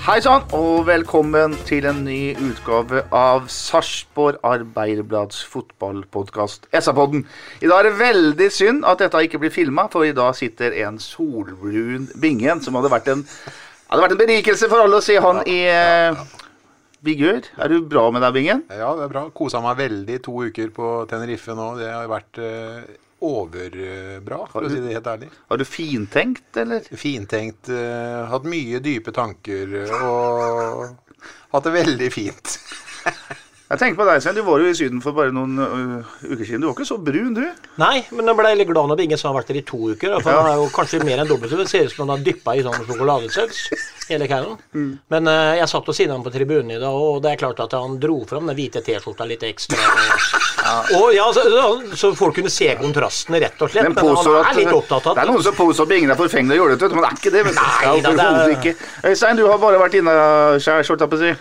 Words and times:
Hei 0.00 0.16
sann, 0.24 0.46
og 0.56 0.86
velkommen 0.88 1.52
til 1.68 1.84
en 1.84 1.98
ny 2.06 2.30
utgave 2.40 3.02
av 3.12 3.50
Sarpsborg 3.52 4.38
Arbeiderblads 4.48 5.42
fotballpodkast 5.52 6.70
SA-podden. 6.72 7.26
I 7.60 7.68
dag 7.68 7.82
er 7.82 7.88
det 7.90 7.98
veldig 7.98 8.46
synd 8.48 8.86
at 8.88 9.02
dette 9.04 9.20
ikke 9.26 9.42
blir 9.42 9.52
filma, 9.52 9.84
for 9.92 10.08
i 10.08 10.14
dag 10.16 10.32
sitter 10.38 10.72
en 10.86 10.96
solbrun 11.04 12.08
Bingen 12.22 12.64
som 12.64 12.80
hadde 12.80 12.92
vært 12.94 13.12
en, 13.12 13.26
hadde 13.90 14.06
vært 14.06 14.16
en 14.16 14.22
berikelse 14.22 14.70
for 14.72 14.86
alle 14.86 15.02
å 15.02 15.04
se 15.04 15.18
han 15.20 15.42
i 15.44 15.58
eh, 15.68 16.24
vigør. 17.04 17.52
Er 17.60 17.68
du 17.68 17.84
bra 17.84 18.06
med 18.08 18.24
deg, 18.24 18.38
Bingen? 18.38 18.64
Ja, 18.72 18.94
det 18.96 19.04
er 19.04 19.12
bra. 19.12 19.26
Kosa 19.36 19.60
meg 19.60 19.76
veldig 19.84 20.16
to 20.24 20.46
uker 20.48 20.72
på 20.80 20.94
Tenerife 21.12 21.52
nå. 21.60 21.74
Det 21.76 21.92
har 21.92 22.08
vært 22.08 22.40
eh, 22.40 22.88
overbra, 23.20 24.40
for 24.50 24.64
å 24.64 24.70
si 24.70 24.80
det 24.80 24.96
helt 24.96 25.10
ærlig. 25.10 25.28
Har 25.50 25.60
du 25.60 25.66
fintenkt, 25.68 26.48
eller? 26.60 26.86
Fintenkt. 26.96 27.68
Uh, 27.68 28.24
hatt 28.30 28.48
mye 28.48 28.80
dype 28.84 29.12
tanker 29.16 29.76
eh, 29.82 30.02
og 30.06 31.20
hatt 31.52 31.68
det 31.68 31.76
veldig 31.76 32.10
fint. 32.14 32.56
Jeg 33.70 33.78
tenker 33.78 34.00
på 34.00 34.06
deg, 34.08 34.18
Svein. 34.18 34.34
Du 34.34 34.42
var 34.42 34.58
jo 34.58 34.66
i 34.66 34.74
Syden 34.74 34.98
for 35.04 35.14
bare 35.14 35.30
noen 35.30 35.52
uh, 35.62 36.14
uker 36.24 36.42
siden. 36.42 36.64
Du 36.64 36.66
var 36.66 36.74
ikke 36.74 36.88
så 36.88 36.96
brun, 36.98 37.36
du. 37.36 37.44
Nei, 37.78 38.00
men 38.10 38.26
jeg 38.26 38.38
ble 38.40 38.50
litt 38.58 38.66
glad 38.66 38.90
når 38.90 38.98
Bingen 38.98 39.20
sa 39.20 39.28
han 39.28 39.36
har 39.36 39.44
vært 39.44 39.52
der 39.52 39.60
i 39.60 39.66
to 39.68 39.78
uker. 39.92 40.16
For 40.24 40.34
han 40.34 40.48
er 40.50 40.58
jo 40.58 40.64
kanskje 40.74 41.04
mer 41.06 41.22
enn 41.22 41.30
dobbelt 41.30 41.54
så 41.54 41.60
det 41.60 41.68
ser 41.70 41.86
ut 41.86 41.94
som 41.94 42.02
han 42.08 42.16
har 42.16 42.24
dyppa 42.26 42.56
i 42.58 42.64
sånn 42.66 42.82
sjokoladesaus. 42.88 43.60
Hele 44.10 44.26
kvelden. 44.26 44.56
Men 45.12 45.28
uh, 45.30 45.54
jeg 45.60 45.68
satt 45.70 45.86
ved 45.88 45.96
siden 45.96 46.14
han 46.16 46.24
på 46.26 46.32
tribunen 46.34 46.72
i 46.74 46.78
dag, 46.82 46.94
og 46.98 47.20
det 47.24 47.30
er 47.32 47.40
klart 47.40 47.60
at 47.62 47.76
han 47.78 47.94
dro 48.02 48.16
fram 48.28 48.48
den 48.50 48.58
hvite 48.58 48.82
T-skjorta 48.86 49.26
litt 49.30 49.44
ekstra. 49.46 49.78
Og, 50.70 50.90
og 51.00 51.06
ja, 51.14 51.24
så, 51.34 51.42
så 51.98 52.10
folk 52.14 52.36
kunne 52.36 52.50
se 52.52 52.68
kontrastene, 52.78 53.40
rett 53.42 53.62
og 53.64 53.70
slett. 53.72 53.88
Men, 53.88 53.96
Men 53.96 54.18
han 54.20 54.50
er 54.50 54.58
litt 54.60 54.74
opptatt 54.76 55.06
av 55.08 55.16
Det 55.16 55.22
er 55.24 55.30
noen 55.32 55.42
som 55.42 55.56
påstår 55.56 55.88
at 55.88 55.94
ingen 55.96 56.12
er 56.12 56.18
forfengelig 56.20 56.58
og 56.58 56.66
jålete, 56.66 56.90
men 56.92 57.00
det 57.00 57.08
er 57.08 57.16
ikke 57.16 57.32
det. 57.34 57.42
vet. 57.48 57.56
Nei, 57.58 57.94
da, 58.04 58.12
det 58.18 58.74
er- 58.74 59.10
Øystein, 59.10 59.40
du 59.40 59.46
har 59.48 59.58
bare 59.62 59.80
vært 59.80 59.96
inne 59.98 60.14
sjæl, 60.62 60.84
holdt 60.86 61.06
jeg 61.06 61.10
på 61.14 61.18
å 61.18 61.22
si. 61.24 61.32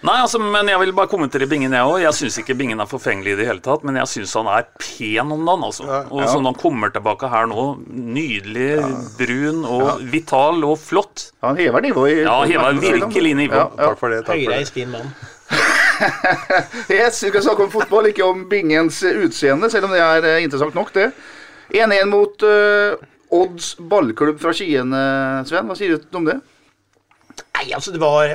Nei, 0.00 0.14
altså, 0.24 0.38
men 0.40 0.64
jeg 0.70 0.80
vil 0.80 0.94
bare 0.96 1.10
kommentere 1.12 1.44
Bingen, 1.50 1.74
jeg 1.76 1.84
òg. 1.84 1.98
Jeg 2.00 2.16
syns 2.16 2.38
ikke 2.40 2.54
Bingen 2.56 2.80
er 2.80 2.88
forfengelig 2.88 3.34
i 3.34 3.38
det 3.42 3.46
hele 3.50 3.60
tatt, 3.60 3.82
men 3.84 3.98
jeg 4.00 4.08
syns 4.08 4.32
han 4.38 4.48
er 4.48 4.64
pen 4.80 5.34
om 5.34 5.42
dagen, 5.44 5.66
altså. 5.66 5.84
Og 6.08 6.22
sånn 6.30 6.48
han 6.48 6.56
kommer 6.56 6.88
tilbake 6.94 7.28
her 7.28 7.44
nå, 7.50 7.64
nydelig, 7.84 8.78
brun 9.18 9.60
og 9.68 10.00
vital 10.12 10.64
og 10.64 10.78
flott. 10.80 11.26
Han 11.44 11.60
hever 11.60 11.84
nivået. 11.84 12.22
i- 12.22 12.24
Ja, 12.24 12.38
hever 12.48 12.80
virkelig 12.80 13.34
nivå. 13.42 13.60
Ja, 13.60 13.68
ja. 13.76 13.90
Takk 13.90 13.98
for 14.00 14.08
det. 14.14 14.22
takk 14.24 14.40
for 14.40 14.54
Høyreist 14.54 14.74
det. 14.74 14.80
fin 14.80 14.90
mann. 14.90 15.12
Yes, 16.88 17.20
vi 17.22 17.28
skal 17.28 17.42
snakke 17.44 17.62
om 17.66 17.70
fotball, 17.70 18.06
ikke 18.08 18.24
om 18.24 18.46
Bingens 18.48 19.02
utseende, 19.04 19.68
selv 19.70 19.84
om 19.84 19.92
det 19.92 20.00
er 20.00 20.24
eh, 20.24 20.42
interessant 20.46 20.74
nok, 20.74 20.94
det. 20.96 21.10
1-1 21.76 22.08
mot 22.08 22.40
uh, 22.42 22.96
Odds 23.30 23.74
ballklubb 23.78 24.40
fra 24.40 24.54
Skien, 24.56 24.90
Sven. 25.46 25.68
Hva 25.68 25.76
sier 25.76 25.92
du 26.00 26.16
om 26.18 26.24
det? 26.24 26.38
Nei, 27.54 27.66
altså 27.76 27.92
det 27.92 28.00
var 28.00 28.32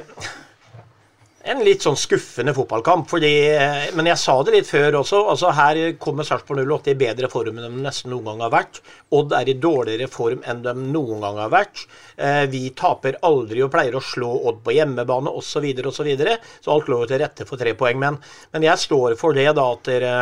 en 1.46 1.62
litt 1.66 1.84
sånn 1.86 1.98
skuffende 2.00 2.54
fotballkamp. 2.58 3.08
Fordi, 3.12 3.32
eh, 3.54 3.92
men 3.96 4.10
jeg 4.10 4.18
sa 4.22 4.36
det 4.44 4.56
litt 4.56 4.70
før 4.70 5.00
også. 5.02 5.22
altså 5.30 5.52
Her 5.54 5.80
kommer 6.02 6.26
Sarpsborg 6.28 6.66
08 6.66 6.94
i 6.94 6.98
bedre 7.00 7.30
form 7.30 7.60
enn 7.60 7.68
de 7.78 7.84
nesten 7.86 8.12
noen 8.14 8.26
gang 8.32 8.42
har 8.48 8.54
vært. 8.56 8.82
Odd 9.14 9.36
er 9.38 9.50
i 9.50 9.58
dårligere 9.62 10.10
form 10.12 10.42
enn 10.46 10.64
de 10.66 10.74
noen 10.74 11.22
gang 11.22 11.38
har 11.44 11.54
vært. 11.54 11.86
Eh, 12.18 12.46
Vi 12.48 12.70
taper 12.72 13.20
aldri 13.22 13.62
og 13.64 13.72
pleier 13.72 13.96
å 13.96 14.04
slå 14.04 14.32
Odd 14.50 14.64
på 14.64 14.74
hjemmebane 14.76 15.32
osv. 15.32 15.56
Så, 15.56 15.62
videre, 15.64 15.88
og 15.88 15.96
så, 15.96 16.04
videre. 16.04 16.40
så 16.60 16.74
alt 16.74 16.90
lå 16.92 16.98
jo 17.00 17.08
til 17.08 17.22
rette 17.22 17.46
for 17.48 17.58
tre 17.58 17.72
poeng. 17.74 17.98
Men, 18.00 18.18
men 18.52 18.66
jeg 18.66 18.78
står 18.78 19.16
for 19.16 19.32
det 19.34 19.48
da 19.56 19.72
at 19.72 19.88
dere 19.88 20.16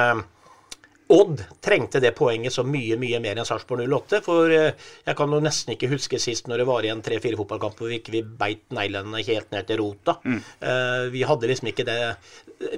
Odd 1.13 1.41
trengte 1.62 2.00
det 2.01 2.13
poenget 2.18 2.56
så 2.56 2.63
mye 2.66 2.96
mye 2.97 3.19
mer 3.22 3.38
enn 3.38 3.47
Sarpsborg 3.47 3.85
08. 3.85 4.22
For 4.25 4.53
eh, 4.53 4.72
jeg 5.06 5.18
kan 5.19 5.35
jo 5.35 5.41
nesten 5.44 5.75
ikke 5.75 5.91
huske 5.91 6.19
sist 6.22 6.50
når 6.50 6.63
det 6.63 6.68
var 6.69 6.88
igjen 6.88 7.03
tre-fire 7.06 7.38
fotballkamper 7.40 7.84
hvor 7.84 7.91
vi 7.91 8.00
ikke 8.00 8.24
beit 8.40 8.63
neglene 8.74 9.22
helt 9.28 9.53
ned 9.53 9.68
til 9.69 9.81
rota. 9.84 10.18
Eh, 10.23 11.12
vi 11.13 11.25
hadde 11.28 11.52
liksom 11.52 11.69
ikke 11.73 11.85
det 11.90 12.00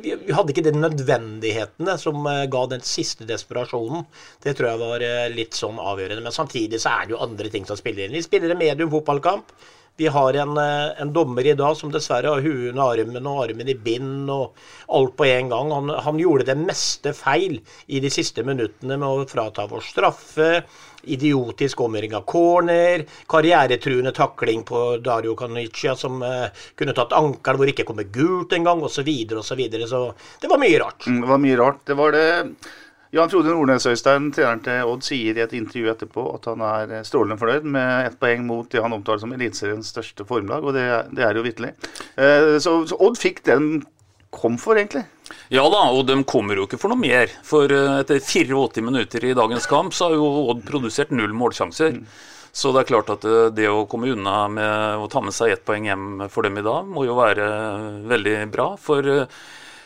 vi, 0.02 0.16
hadde 0.34 0.52
ikke 0.52 0.66
de 0.66 0.74
nødvendighetene 0.76 1.96
som 2.02 2.20
eh, 2.32 2.44
ga 2.52 2.66
den 2.74 2.84
siste 2.86 3.28
desperasjonen. 3.30 4.04
Det 4.44 4.58
tror 4.58 4.72
jeg 4.72 4.84
var 4.84 5.08
litt 5.36 5.56
sånn 5.56 5.80
avgjørende. 5.80 6.26
Men 6.26 6.36
samtidig 6.36 6.82
så 6.84 6.98
er 6.98 7.08
det 7.08 7.16
jo 7.16 7.24
andre 7.24 7.54
ting 7.54 7.68
som 7.70 7.80
spiller 7.80 8.08
inn. 8.08 8.18
Vi 8.20 8.26
spiller 8.26 8.52
en 8.52 8.62
medium 8.62 8.92
fotballkamp. 8.92 9.56
Vi 9.98 10.08
har 10.08 10.34
en, 10.34 10.58
eh, 10.58 11.02
en 11.02 11.14
dommer 11.14 11.46
i 11.46 11.54
dag 11.56 11.78
som 11.78 11.92
dessverre 11.92 12.34
har 12.34 12.42
huet 12.44 12.74
under 12.74 12.84
armen 12.84 13.28
og 13.32 13.46
armen 13.46 13.70
i 13.72 13.78
bind 13.80 14.30
og 14.32 14.58
alt 14.92 15.16
på 15.16 15.28
en 15.30 15.50
gang. 15.54 15.72
Han, 15.72 15.94
han 16.04 16.20
gjorde 16.20 16.50
det 16.50 16.58
meste 16.60 17.14
feil 17.16 17.62
i 17.88 18.02
de 18.04 18.12
siste 18.12 18.44
minuttene 18.44 19.00
med 19.00 19.08
å 19.08 19.24
frata 19.30 19.68
vår 19.72 19.86
straffe. 19.88 20.50
Idiotisk 21.16 21.86
omgjøring 21.86 22.16
av 22.18 22.26
corner, 22.28 23.06
karrieretruende 23.30 24.12
takling 24.12 24.64
på 24.68 24.98
Dario 25.06 25.36
Canicia 25.40 25.96
som 25.96 26.20
eh, 26.26 26.48
kunne 26.76 26.96
tatt 26.98 27.16
ankelen 27.16 27.62
hvor 27.62 27.70
det 27.70 27.78
ikke 27.78 27.88
kommer 27.94 28.10
gult 28.12 28.56
engang, 28.58 28.84
osv. 28.84 29.00
Så, 29.00 29.08
videre, 29.08 29.40
og 29.40 29.48
så, 29.48 29.56
videre. 29.56 29.88
så 29.88 30.10
det 30.42 30.52
var 30.52 30.60
mye 30.60 30.82
rart. 30.82 31.08
Mm, 31.08 31.22
Det 31.22 31.30
var 31.30 31.46
mye 31.46 31.62
rart. 31.62 31.86
Det 31.88 31.96
var 32.02 32.12
det 32.12 32.28
Jan 33.16 33.30
Frode 33.32 33.48
Nordnes 33.48 33.86
Øystein, 33.88 34.26
treneren 34.36 34.60
til 34.60 34.90
Odd, 34.92 35.04
sier 35.08 35.38
i 35.38 35.44
et 35.46 35.54
intervju 35.56 35.88
etterpå 35.88 36.24
at 36.36 36.50
han 36.50 36.64
er 36.68 36.90
eh, 36.98 37.04
strålende 37.08 37.38
fornøyd 37.40 37.68
med 37.72 38.10
ett 38.10 38.18
poeng 38.20 38.44
mot 38.44 38.68
det 38.68 38.82
han 38.84 38.92
omtaler 38.92 39.22
som 39.22 39.32
Eliteseriens 39.32 39.88
største 39.94 40.26
formlag, 40.28 40.66
og 40.68 40.76
det, 40.76 40.84
det 41.16 41.24
er 41.24 41.40
jo 41.40 41.46
vitterlig. 41.46 41.72
Eh, 42.20 42.58
Så, 42.60 42.74
så 42.92 43.00
Odd 43.00 43.16
fikk 43.22 43.40
den 43.48 43.86
kom 44.36 44.60
for, 44.60 44.76
egentlig. 44.76 45.06
Ja 45.48 45.64
da, 45.72 45.86
og 45.96 46.04
de 46.10 46.20
kommer 46.28 46.60
jo 46.60 46.68
ikke 46.68 46.82
for 46.82 46.92
noe 46.92 47.00
mer. 47.00 47.32
For 47.48 47.72
eh, 47.72 48.02
etter 48.02 48.20
84 48.20 48.84
minutter 48.84 49.24
i 49.32 49.36
dagens 49.38 49.72
kamp, 49.72 49.96
så 49.96 50.10
har 50.10 50.20
jo 50.20 50.28
Odd 50.52 50.68
produsert 50.68 51.16
null 51.16 51.32
målsjanser. 51.40 52.02
Så 52.52 52.76
det 52.76 52.84
er 52.84 52.92
klart 52.92 53.16
at 53.16 53.24
det 53.56 53.72
å 53.72 53.86
komme 53.88 54.12
unna 54.12 54.42
med 54.52 55.04
å 55.04 55.08
ta 55.12 55.24
med 55.24 55.36
seg 55.36 55.56
ett 55.56 55.64
poeng 55.68 55.88
hjem 55.88 56.26
for 56.28 56.44
dem 56.44 56.60
i 56.60 56.68
dag, 56.68 56.84
må 56.84 57.08
jo 57.08 57.16
være 57.16 57.48
veldig 58.12 58.42
bra. 58.52 58.74
For 58.76 59.08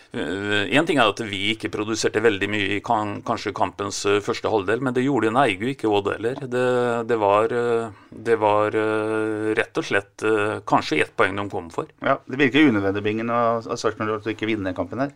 Én 0.09 0.87
ting 0.89 0.97
er 0.97 1.11
at 1.11 1.19
vi 1.21 1.51
ikke 1.51 1.69
produserte 1.69 2.21
veldig 2.23 2.47
mye 2.49 2.69
i 2.73 2.81
kan, 2.81 3.19
kanskje 3.25 3.53
kampens 3.53 3.99
eh, 4.09 4.17
første 4.25 4.49
halvdel, 4.49 4.81
men 4.81 4.95
det 4.95 5.03
gjorde 5.05 5.29
Neigu 5.35 5.67
ikke 5.69 5.91
Odd 5.91 6.09
heller. 6.15 6.39
Det, 6.49 6.63
det, 7.11 7.17
var, 7.21 7.53
eh, 7.53 7.91
det 8.09 8.37
var 8.41 8.73
eh, 8.73 9.51
rett 9.59 9.77
og 9.77 9.85
slett 9.85 10.25
eh, 10.25 10.55
kanskje 10.65 11.03
ett 11.03 11.13
poeng 11.13 11.37
de 11.37 11.45
kom 11.51 11.69
for. 11.73 11.91
Ja, 12.01 12.17
Det 12.25 12.41
virker 12.41 12.71
unødvendig, 12.71 13.05
Bingen, 13.05 13.29
av 13.29 13.69
Sarpsborg 13.69 14.17
å 14.17 14.33
ikke 14.33 14.49
vinne 14.49 14.65
den 14.71 14.77
kampen 14.77 15.05
her. 15.05 15.13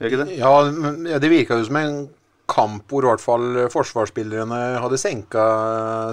Gjør 0.00 0.10
ikke 0.10 0.22
det? 0.24 0.38
Ja, 0.40 0.50
ja, 1.12 1.20
det 1.22 1.30
virka 1.30 1.60
jo 1.60 1.68
som 1.70 1.78
en 1.78 2.00
kamp 2.50 2.90
hvor 2.90 3.06
i 3.06 3.10
hvert 3.12 3.22
fall 3.22 3.46
forsvarsspillerne 3.70 4.80
hadde 4.82 4.98
senka 4.98 5.46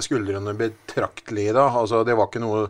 skuldrene 0.02 0.54
betraktelig. 0.58 1.50
da. 1.58 1.66
Altså, 1.74 2.04
Det 2.06 2.14
var 2.14 2.30
ikke 2.30 2.42
noe 2.46 2.68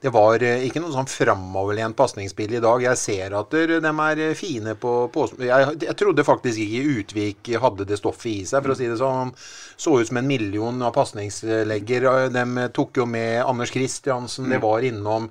det 0.00 0.12
var 0.14 0.42
eh, 0.46 0.62
ikke 0.68 0.78
noen 0.82 0.94
sånn 0.94 1.10
framoverlent 1.10 1.96
pasningsspill 1.98 2.52
i 2.54 2.62
dag. 2.62 2.82
Jeg 2.84 3.00
ser 3.00 3.34
at 3.34 3.50
de 3.50 3.78
er 3.90 4.20
fine 4.38 4.76
på, 4.78 4.92
på 5.10 5.24
jeg, 5.42 5.72
jeg, 5.82 5.94
trodde 5.98 6.26
faktisk 6.26 6.62
ikke 6.62 6.98
Utvik 6.98 7.50
hadde 7.64 7.86
det 7.88 7.98
stoffet 7.98 8.30
i 8.30 8.44
seg, 8.46 8.62
for 8.62 8.74
å 8.74 8.78
si 8.78 8.86
det 8.86 8.98
sånn. 9.00 9.32
Så 9.78 9.96
ut 9.98 10.10
som 10.10 10.20
en 10.20 10.28
million 10.28 10.84
av 10.86 10.94
pasningslegger. 10.94 12.06
De 12.34 12.68
tok 12.74 13.00
jo 13.02 13.08
med 13.10 13.42
Anders 13.42 13.72
Kristiansen. 13.74 14.46
Det 14.50 14.60
var 14.62 14.86
innom 14.86 15.26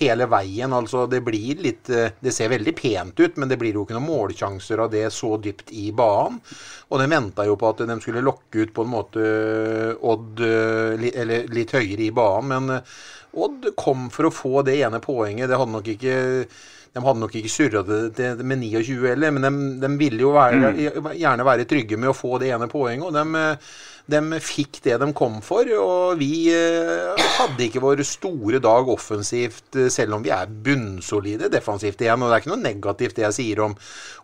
hele 0.00 0.28
veien. 0.28 0.72
altså 0.76 1.06
Det 1.08 1.22
blir 1.24 1.60
litt 1.64 1.88
Det 1.88 2.32
ser 2.32 2.52
veldig 2.52 2.74
pent 2.76 3.20
ut, 3.20 3.36
men 3.36 3.52
det 3.52 3.58
blir 3.60 3.76
jo 3.76 3.84
ikke 3.84 3.96
noen 3.96 4.08
målsjanser 4.08 4.80
av 4.84 4.92
det 4.92 5.06
så 5.12 5.36
dypt 5.36 5.72
i 5.76 5.90
banen. 5.96 6.40
Og 6.88 7.00
de 7.02 7.10
venta 7.10 7.44
jo 7.44 7.56
på 7.58 7.68
at 7.72 7.84
de 7.88 7.98
skulle 8.00 8.24
lokke 8.24 8.64
ut 8.64 8.72
på 8.72 8.84
en 8.84 8.92
måte 8.92 9.28
Odd 9.96 10.40
eller 10.40 11.48
litt 11.52 11.72
høyere 11.76 12.08
i 12.08 12.12
banen. 12.14 12.52
Men 12.66 12.84
Odd 13.36 13.70
kom 13.76 14.08
for 14.12 14.28
å 14.28 14.34
få 14.34 14.64
det 14.66 14.78
ene 14.80 15.02
poenget. 15.02 15.50
Det 15.50 15.60
hadde 15.60 15.74
nok 15.74 15.92
ikke 15.96 16.16
de 16.96 17.02
hadde 17.04 17.20
nok 17.20 17.34
ikke 17.36 17.50
surra 17.52 17.82
det 17.84 18.30
med 18.40 18.62
29 18.62 19.02
heller, 19.10 19.32
men 19.36 19.44
de, 19.44 19.50
de 19.82 19.90
ville 20.00 20.22
jo 20.22 20.30
være, 20.32 20.70
mm. 20.72 21.10
gjerne 21.12 21.44
være 21.44 21.66
trygge 21.68 21.98
med 22.00 22.08
å 22.08 22.16
få 22.16 22.38
det 22.40 22.48
ene 22.56 22.70
poenget. 22.72 23.04
og 23.04 23.12
de 23.12 23.44
de 24.06 24.38
fikk 24.38 24.78
det 24.84 24.96
de 25.02 25.08
kom 25.16 25.40
for, 25.42 25.66
og 25.82 26.20
vi 26.20 26.46
eh, 26.54 27.22
hadde 27.40 27.64
ikke 27.64 27.82
vår 27.82 28.04
store 28.06 28.60
dag 28.62 28.86
offensivt, 28.92 29.74
eh, 29.74 29.88
selv 29.90 30.14
om 30.14 30.22
vi 30.22 30.30
er 30.34 30.46
bunnsolide 30.46 31.50
defensivt 31.50 32.04
igjen. 32.04 32.22
Og 32.22 32.30
det 32.30 32.36
er 32.36 32.44
ikke 32.44 32.52
noe 32.52 32.62
negativt 32.62 33.18
det 33.18 33.24
jeg 33.26 33.36
sier 33.40 33.62
om, 33.64 33.74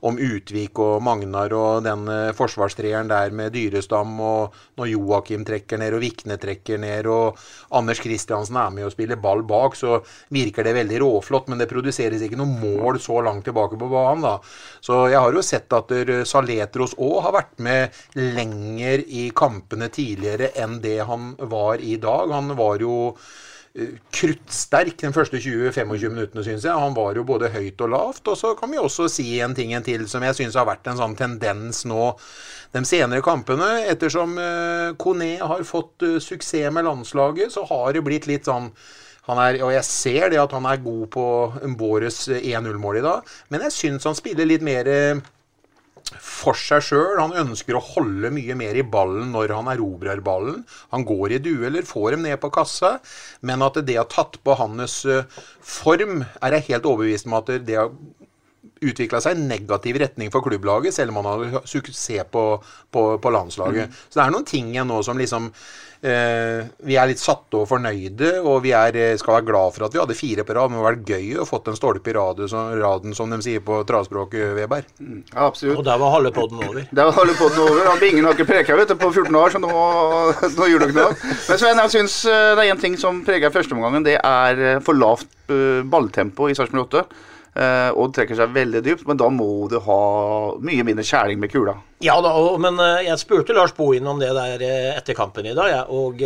om 0.06 0.20
Utvik 0.23 0.79
og 0.82 1.02
Magnar 1.02 1.55
og 1.56 1.82
den 1.87 2.06
uh, 2.11 2.31
forsvarstreeren 2.37 3.11
der 3.11 3.34
med 3.34 3.55
Dyrestam, 3.55 4.14
og 4.23 4.55
når 4.79 4.93
Joakim 4.93 5.46
trekker 5.46 5.81
ned 5.82 5.96
og 5.99 6.02
Vikne 6.02 6.38
trekker 6.43 6.79
ned 6.82 7.11
og 7.11 7.38
Anders 7.75 8.02
Kristiansen 8.02 8.58
er 8.58 8.70
med 8.75 8.87
og 8.87 8.94
spiller 8.94 9.19
ball 9.23 9.43
bak, 9.46 9.75
så 9.79 9.99
virker 10.34 10.67
det 10.67 10.76
veldig 10.79 11.02
råflott, 11.02 11.50
men 11.50 11.58
det 11.58 11.70
produseres 11.70 12.23
ikke 12.23 12.38
noe 12.38 12.50
mål 12.62 13.00
så 13.02 13.19
langt 13.25 13.46
tilbake 13.50 13.79
på 13.79 13.90
banen. 13.90 14.23
da. 14.26 14.37
Så 14.82 15.08
jeg 15.11 15.19
har 15.19 15.34
jo 15.34 15.43
sett 15.46 15.75
at 15.75 15.90
Saletros 16.29 16.94
òg 17.02 17.19
har 17.26 17.37
vært 17.40 17.62
med 17.62 18.02
lenger 18.19 19.02
i 19.06 19.29
kamper 19.34 19.71
kampene 19.72 19.88
tidligere 19.88 20.52
enn 20.60 20.80
det 20.82 21.00
han 21.06 21.34
var 21.38 21.80
i 21.80 21.96
dag. 21.96 22.30
Han 22.30 22.56
var 22.56 22.80
jo 22.80 23.16
eh, 23.74 23.96
kruttsterk 24.12 25.00
den 25.00 25.12
første 25.12 25.38
20-25 25.38 26.10
minuttene, 26.12 26.44
syns 26.44 26.64
jeg. 26.64 26.72
Han 26.72 26.94
var 26.94 27.16
jo 27.16 27.24
både 27.24 27.48
høyt 27.50 27.80
og 27.80 27.90
lavt. 27.90 28.28
Og 28.28 28.36
så 28.36 28.54
kan 28.54 28.70
vi 28.70 28.78
også 28.78 29.08
si 29.08 29.40
en 29.40 29.54
ting 29.54 29.72
en 29.72 29.82
til 29.82 30.06
som 30.08 30.22
jeg 30.22 30.36
syns 30.36 30.56
har 30.56 30.66
vært 30.69 30.86
en 30.86 30.98
sånn 31.00 31.16
tendens 31.16 31.84
nå 31.84 32.12
de 32.72 32.84
senere 32.84 33.22
kampene. 33.22 33.86
Ettersom 33.88 34.36
uh, 34.38 34.92
Kone 34.96 35.38
har 35.40 35.64
fått 35.64 36.02
uh, 36.04 36.19
suksess 36.20 36.72
med 36.72 36.84
landslaget, 36.84 37.52
så 37.52 37.64
har 37.69 37.92
det 37.92 38.04
blitt 38.04 38.28
litt 38.28 38.48
sånn 38.48 38.70
er, 39.22 39.60
og 39.62 39.70
jeg 39.70 39.86
ser 39.86 40.32
det 40.32 40.40
at 40.42 40.50
han 40.50 40.64
er 40.66 40.80
god 40.82 41.04
på 41.14 41.24
Båres 41.78 42.24
1-0-mål 42.26 42.96
i 42.98 43.04
dag, 43.04 43.28
men 43.54 43.62
jeg 43.69 43.74
syns 43.76 44.08
han 44.08 44.16
spiller 44.19 44.48
litt 44.50 44.64
mer 44.66 44.88
for 46.20 46.58
seg 46.58 46.84
sjøl. 46.84 47.20
Han 47.20 47.36
ønsker 47.44 47.78
å 47.78 47.84
holde 47.92 48.32
mye 48.34 48.56
mer 48.58 48.78
i 48.78 48.84
ballen 48.84 49.32
når 49.34 49.54
han 49.56 49.70
erobrer 49.72 50.22
ballen. 50.24 50.62
Han 50.92 51.06
går 51.08 51.36
i 51.36 51.42
dueller, 51.44 51.86
får 51.86 52.16
dem 52.16 52.26
ned 52.26 52.40
på 52.42 52.52
kassa. 52.54 52.96
Men 53.40 53.64
at 53.64 53.80
det 53.86 53.98
har 53.98 54.10
tatt 54.12 54.40
på 54.44 54.56
hans 54.58 55.02
eh, 55.06 55.24
form, 55.60 56.24
er 56.42 56.58
jeg 56.58 56.68
helt 56.72 56.90
overbevist 56.90 57.30
om 57.30 57.38
at 57.40 57.54
det 57.66 57.78
har 57.78 57.92
utvikla 58.82 59.20
seg 59.22 59.38
i 59.38 59.46
negativ 59.46 59.98
retning 60.02 60.30
for 60.32 60.44
klubblaget, 60.44 60.94
selv 60.94 61.12
om 61.12 61.22
han 61.22 61.30
har 61.30 61.62
suksess 61.68 62.26
på, 62.30 62.44
på, 62.90 63.06
på 63.22 63.32
landslaget. 63.34 63.88
Mm. 63.88 64.02
Så 64.08 64.18
det 64.18 64.26
er 64.26 64.34
noen 64.34 64.48
ting 64.48 64.70
igjen 64.72 64.90
nå 64.90 65.00
som 65.06 65.18
liksom 65.18 65.48
eh, 66.02 66.66
Vi 66.86 66.96
er 66.98 67.10
litt 67.10 67.22
satte 67.22 67.60
og 67.60 67.68
fornøyde, 67.70 68.34
og 68.42 68.60
vi 68.64 68.74
er, 68.76 68.98
eh, 68.98 69.14
skal 69.20 69.38
være 69.38 69.48
glad 69.50 69.76
for 69.76 69.86
at 69.86 69.94
vi 69.94 70.02
hadde 70.02 70.18
fire 70.18 70.46
på 70.46 70.56
rad. 70.58 70.70
Men 70.70 70.78
det 70.78 70.82
hadde 70.82 70.90
vært 70.90 71.12
gøy 71.14 71.40
å 71.42 71.48
fått 71.48 71.70
en 71.70 71.78
stolpe 71.78 72.12
i 72.12 72.16
raden, 72.16 72.50
som, 72.50 72.72
raden, 72.78 73.16
som 73.18 73.32
de 73.32 73.40
sier 73.44 73.64
på 73.64 73.80
travspråket, 73.88 74.54
Weber. 74.58 74.86
Mm. 74.98 75.22
Ja, 75.32 75.48
absolutt. 75.48 75.78
Og 75.78 75.86
der 75.86 76.02
var 76.02 76.14
halve 76.16 76.34
podden 76.34 76.62
over. 76.66 76.86
Der 76.90 77.10
var 77.10 77.18
halve 77.20 77.38
podden 77.38 77.64
over. 77.66 77.82
Han 77.90 78.02
Bingen 78.02 78.26
har 78.26 78.38
ikke 78.38 78.50
preka 78.50 78.78
vet 78.78 78.90
du, 78.90 78.96
på 78.98 79.12
14 79.12 79.42
år, 79.42 79.54
så 79.54 79.62
nå, 79.62 79.72
nå 80.58 80.70
gjør 80.72 80.86
dere 80.86 80.98
noe. 80.98 81.34
Men 81.48 81.60
Sven, 81.60 81.82
jeg 81.84 81.96
syns 81.98 82.22
eh, 82.26 82.54
det 82.58 82.66
er 82.66 82.74
én 82.74 82.82
ting 82.82 82.98
som 83.00 83.22
preger 83.26 83.54
førsteomgangen. 83.54 84.06
Det 84.06 84.18
er 84.18 84.66
eh, 84.72 84.80
for 84.82 84.98
lavt 84.98 85.30
balltempo 85.52 86.46
i 86.48 86.54
Sarpsborg 86.56 86.86
8. 86.86 87.30
Uh, 87.52 87.93
Odd 88.00 88.14
trekker 88.16 88.38
seg 88.38 88.54
veldig 88.54 88.81
dypt, 88.81 89.04
men 89.04 89.19
da 89.20 89.26
må 89.28 89.66
du 89.69 89.76
ha 89.84 90.00
mye 90.64 90.84
mindre 90.88 91.04
kjæling 91.04 91.40
med 91.43 91.52
kula. 91.52 91.75
Ja 92.00 92.14
da, 92.25 92.31
og, 92.40 92.56
men 92.64 92.81
uh, 92.81 93.02
jeg 93.04 93.20
spurte 93.20 93.52
Lars 93.56 93.75
Bohin 93.76 94.08
om 94.08 94.22
det 94.22 94.31
der 94.32 94.62
uh, 94.64 94.93
etter 94.96 95.16
kampen 95.19 95.50
i 95.50 95.52
dag, 95.56 95.69
ja, 95.69 95.82
og 95.93 96.22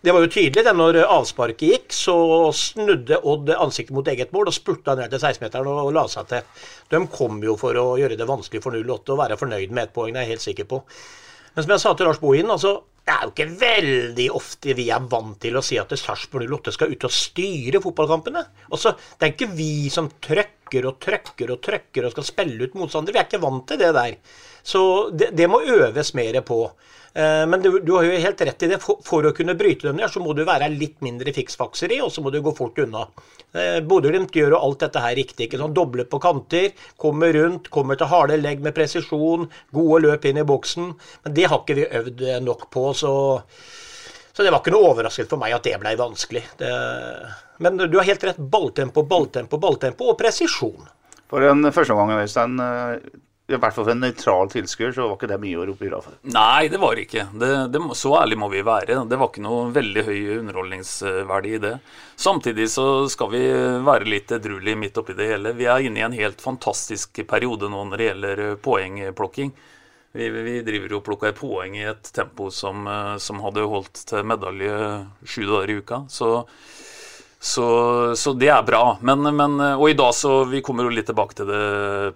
det 0.00 0.14
var 0.14 0.22
jo 0.22 0.30
tydelig 0.32 0.62
det 0.64 0.72
når 0.72 1.00
avsparket 1.02 1.64
gikk, 1.66 1.88
så 1.92 2.14
snudde 2.56 3.18
Odd 3.26 3.50
ansiktet 3.56 3.96
mot 3.96 4.06
eget 4.08 4.30
mål 4.32 4.48
og 4.48 4.56
spurta 4.56 4.94
ned 4.96 5.10
til 5.12 5.20
16-meteren 5.20 5.68
og, 5.68 5.80
og, 5.88 5.90
la 5.98 6.06
seg 6.08 6.30
til. 6.30 6.46
De 6.94 7.02
kom 7.12 7.42
jo 7.44 7.58
for 7.60 7.76
å 7.76 7.88
gjøre 8.00 8.16
det 8.16 8.28
vanskelig 8.30 8.62
for 8.64 8.78
08 8.78 9.12
og 9.12 9.20
være 9.20 9.40
fornøyd 9.40 9.74
med 9.74 9.88
ett 9.88 9.96
poeng, 9.96 10.14
det 10.14 10.22
er 10.22 10.28
jeg 10.28 10.36
helt 10.38 10.46
sikker 10.46 10.70
på. 10.70 10.80
Men 11.56 11.66
som 11.66 11.74
jeg 11.74 11.82
sa 11.82 11.92
til 11.98 12.08
Lars 12.08 12.22
Bohin, 12.22 12.54
altså 12.54 12.78
det 13.10 13.16
er 13.16 13.26
jo 13.26 13.32
ikke 13.32 13.58
veldig 13.58 14.26
ofte 14.38 14.74
vi 14.78 14.84
er 14.94 15.06
vant 15.10 15.38
til 15.42 15.56
å 15.58 15.62
si 15.64 15.78
at 15.80 15.90
Sarpsborg 15.98 16.46
08 16.46 16.74
skal 16.76 16.92
ut 16.92 17.06
og 17.08 17.14
styre 17.14 17.80
fotballkampene. 17.82 18.44
Også, 18.70 18.92
Det 19.18 19.26
er 19.26 19.32
ikke 19.34 19.50
vi 19.58 19.90
som 19.90 20.06
trøkker 20.22 20.86
og 20.86 21.00
trøkker 21.02 21.50
og 21.50 21.58
trøkker 21.64 22.06
og 22.06 22.14
skal 22.14 22.28
spille 22.28 22.68
ut 22.68 22.76
motstandere. 22.78 23.16
Vi 23.16 23.18
er 23.18 23.26
ikke 23.26 23.42
vant 23.42 23.66
til 23.66 23.80
det 23.82 23.90
der. 23.96 24.14
Så 24.62 24.82
det, 25.10 25.32
det 25.34 25.48
må 25.50 25.58
øves 25.58 26.14
mer 26.14 26.38
på. 26.46 26.60
Eh, 27.12 27.46
men 27.46 27.62
du, 27.62 27.80
du, 27.80 27.92
har 27.92 28.06
jo 28.06 28.18
helt 28.22 28.40
rett 28.40 28.62
i 28.62 28.70
det. 28.70 28.78
For, 28.82 29.00
for, 29.04 29.26
å 29.26 29.34
kunne 29.36 29.56
bryte 29.58 29.88
dem 29.88 29.98
ned, 29.98 30.10
så 30.12 30.22
må 30.22 30.34
du 30.36 30.44
være 30.46 30.70
litt 30.72 31.00
mindre 31.04 31.34
fiksfakseri, 31.34 32.00
og 32.04 32.12
så 32.14 32.22
må 32.22 32.32
du 32.32 32.40
gå 32.44 32.54
fort 32.56 32.78
unna. 32.82 33.06
Eh, 33.50 33.80
Bodø-Glimt 33.82 34.36
gjør 34.36 34.56
jo 34.56 34.62
alt 34.62 34.84
dette 34.84 35.02
her 35.02 35.16
riktig. 35.18 35.48
ikke 35.48 35.60
sånn 35.60 35.74
Doble 35.76 36.06
på 36.10 36.22
kanter, 36.22 36.70
kommer 37.00 37.34
rundt, 37.34 37.70
kommer 37.74 37.98
til 37.98 38.10
harde 38.12 38.38
legg 38.40 38.62
med 38.64 38.76
presisjon, 38.76 39.48
gode 39.74 40.02
løp 40.06 40.26
inn 40.30 40.42
i 40.42 40.46
boksen. 40.46 40.92
Men 41.24 41.36
det 41.36 41.48
har 41.50 41.62
ikke 41.62 41.78
vi 41.80 41.88
øvd 42.00 42.26
nok 42.46 42.68
på, 42.70 42.90
så, 42.96 43.14
så 44.30 44.46
det 44.46 44.52
var 44.54 44.62
ikke 44.62 44.74
noe 44.76 44.92
overraskelse 44.94 45.30
for 45.32 45.42
meg 45.42 45.56
at 45.56 45.66
det 45.66 45.78
ble 45.82 45.96
vanskelig. 45.98 46.44
Det, 46.60 46.70
men 47.60 47.82
du 47.82 47.98
har 47.98 48.06
helt 48.08 48.30
rett. 48.30 48.38
Balltempo, 48.38 49.04
balltempo, 49.08 49.58
balltempo 49.60 50.12
og 50.12 50.18
presisjon. 50.20 50.86
For 51.30 51.42
den 51.44 51.66
første 51.70 51.94
omgangen, 51.94 52.22
Øystein 52.24 52.56
i 53.50 53.58
hvert 53.58 53.74
fall 53.74 53.86
for 53.86 53.92
en 53.92 54.02
nøytral 54.04 54.50
tilskuer 54.52 54.92
så 54.94 55.06
var 55.08 55.18
ikke 55.18 55.30
det 55.32 55.38
mye 55.42 55.58
å 55.58 55.64
rope 55.68 55.86
hurra 55.86 56.00
for. 56.04 56.18
Nei, 56.30 56.68
det 56.72 56.80
var 56.82 57.00
ikke. 57.00 57.26
Det, 57.34 57.50
ikke. 57.66 57.96
så 57.98 58.12
ærlig 58.20 58.38
må 58.40 58.50
vi 58.52 58.62
være. 58.66 59.00
Det 59.10 59.18
var 59.20 59.30
ikke 59.30 59.44
noe 59.44 59.70
veldig 59.74 60.04
høy 60.06 60.20
underholdningsverdi 60.38 61.54
i 61.56 61.62
det. 61.64 61.72
Samtidig 62.20 62.68
så 62.70 62.86
skal 63.10 63.32
vi 63.34 63.42
være 63.86 64.08
litt 64.08 64.34
edruelige 64.36 64.80
midt 64.80 65.00
oppi 65.02 65.16
det 65.18 65.30
hele. 65.32 65.54
Vi 65.58 65.68
er 65.70 65.88
inne 65.88 66.02
i 66.02 66.06
en 66.06 66.16
helt 66.16 66.42
fantastisk 66.44 67.22
periode 67.30 67.70
nå 67.72 67.84
når 67.90 68.00
det 68.00 68.08
gjelder 68.10 68.44
poengplukking. 68.62 69.54
Vi, 70.12 70.26
vi 70.26 70.56
driver 70.66 70.96
og 70.98 71.04
plukker 71.06 71.34
poeng 71.38 71.76
i 71.78 71.86
et 71.86 72.12
tempo 72.14 72.48
som, 72.54 72.86
som 73.22 73.42
hadde 73.44 73.66
holdt 73.70 74.04
til 74.10 74.26
medalje 74.26 74.78
sju 75.22 75.44
dager 75.46 75.70
i 75.70 75.76
uka. 75.82 76.00
Så 76.10 76.32
så, 77.42 78.16
så, 78.16 78.32
det 78.32 78.50
er 78.52 78.62
bra. 78.62 78.98
Men, 79.00 79.24
men, 79.36 79.54
og 79.60 79.86
i 79.88 79.96
dag 79.96 80.12
så 80.12 80.42
Vi 80.44 80.60
kommer 80.60 80.84
jo 80.84 80.92
litt 80.92 81.06
tilbake 81.08 81.38
til 81.38 81.48
det, 81.48 81.60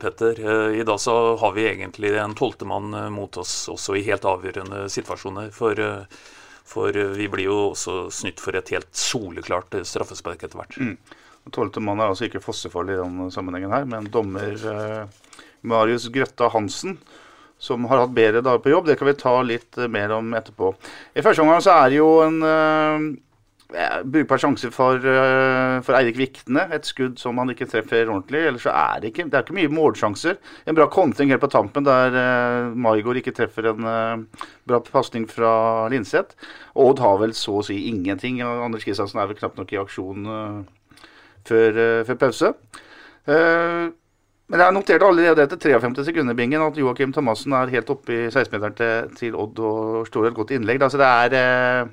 Petter. 0.02 0.36
Eh, 0.36 0.76
I 0.82 0.84
dag 0.84 1.00
så 1.00 1.14
har 1.40 1.54
vi 1.56 1.64
egentlig 1.64 2.12
en 2.20 2.36
tolvtemann 2.36 2.92
eh, 2.98 3.08
mot 3.08 3.38
oss 3.40 3.54
også 3.72 3.96
i 3.96 4.04
helt 4.04 4.28
avgjørende 4.28 4.82
situasjoner. 4.92 5.48
For, 5.56 5.80
eh, 5.80 6.20
for 6.68 6.92
vi 7.16 7.30
blir 7.32 7.48
jo 7.48 7.56
også 7.70 8.10
snytt 8.12 8.44
for 8.44 8.60
et 8.60 8.68
helt 8.76 8.90
soleklart 8.92 9.72
straffespark 9.88 10.44
etter 10.44 10.60
hvert. 10.60 10.76
Mm. 10.76 11.16
Tolvtemann 11.56 12.04
er 12.04 12.12
altså 12.12 12.28
ikke 12.28 12.44
Fossefall 12.44 12.92
i 12.92 13.00
den 13.00 13.32
sammenhengen 13.32 13.72
her, 13.72 13.88
men 13.88 14.12
dommer 14.12 14.52
eh, 14.52 15.34
Marius 15.64 16.10
Grøtta 16.12 16.52
Hansen 16.52 16.98
som 17.64 17.86
har 17.88 18.02
hatt 18.02 18.12
bedre 18.12 18.44
dager 18.44 18.60
på 18.60 18.76
jobb. 18.76 18.92
Det 18.92 19.00
kan 19.00 19.08
vi 19.08 19.16
ta 19.16 19.38
litt 19.40 19.86
mer 19.88 20.12
om 20.18 20.34
etterpå. 20.36 20.74
I 21.16 21.24
første 21.24 21.40
omgang 21.40 21.64
så 21.64 21.78
er 21.80 21.94
det 21.94 22.02
jo 22.02 22.08
en 22.26 22.42
brukbar 24.04 24.38
sjanse 24.38 24.70
for, 24.74 25.00
uh, 25.02 25.80
for, 25.84 25.96
Eirik 25.98 26.18
Viktene. 26.18 26.66
Et 26.74 26.86
skudd 26.86 27.18
som 27.20 27.38
han 27.40 27.50
ikke 27.52 27.68
treffer 27.70 28.08
ordentlig. 28.08 28.44
Ellers 28.48 28.66
så 28.66 28.74
er 28.74 29.00
det 29.02 29.12
ikke 29.12 29.26
Det 29.30 29.38
er 29.38 29.46
ikke 29.46 29.56
mye 29.58 29.72
målsjanser. 29.72 30.38
En 30.66 30.78
bra 30.78 30.86
kontring 30.92 31.32
helt 31.32 31.42
på 31.42 31.50
tampen 31.52 31.86
der 31.86 32.14
uh, 32.14 32.74
Maigård 32.76 33.20
ikke 33.20 33.34
treffer 33.36 33.70
en 33.72 33.88
uh, 33.88 34.44
bra 34.68 34.80
pasning 34.84 35.26
fra 35.30 35.88
Linseth. 35.92 36.38
Odd 36.74 37.02
har 37.02 37.18
vel 37.22 37.34
så 37.36 37.58
å 37.60 37.66
si 37.66 37.84
ingenting. 37.90 38.40
Anders 38.44 38.86
Kristiansen 38.86 39.20
er 39.20 39.28
vel 39.30 39.38
knapt 39.38 39.58
nok 39.60 39.74
i 39.74 39.80
aksjon 39.82 40.30
før, 41.44 41.76
før, 42.06 42.16
pause. 42.16 42.50
men 43.26 44.62
jeg 44.62 44.74
noterte 44.74 45.06
allerede 45.06 45.44
etter 45.44 45.60
53 45.60 46.06
sekunder 46.08 46.36
bingen 46.36 46.62
at 46.64 46.78
Joakim 46.80 47.12
Thomassen 47.12 47.52
er 47.56 47.72
helt 47.72 47.90
oppe 47.92 48.12
i 48.12 48.22
16-meteren 48.30 48.78
til, 48.78 49.12
til, 49.18 49.36
Odd 49.36 49.60
og 49.60 50.08
står 50.08 50.30
et 50.30 50.38
godt 50.38 50.54
innlegg. 50.56 50.82
Altså 50.82 51.00
det 51.00 51.10
er 51.10 51.92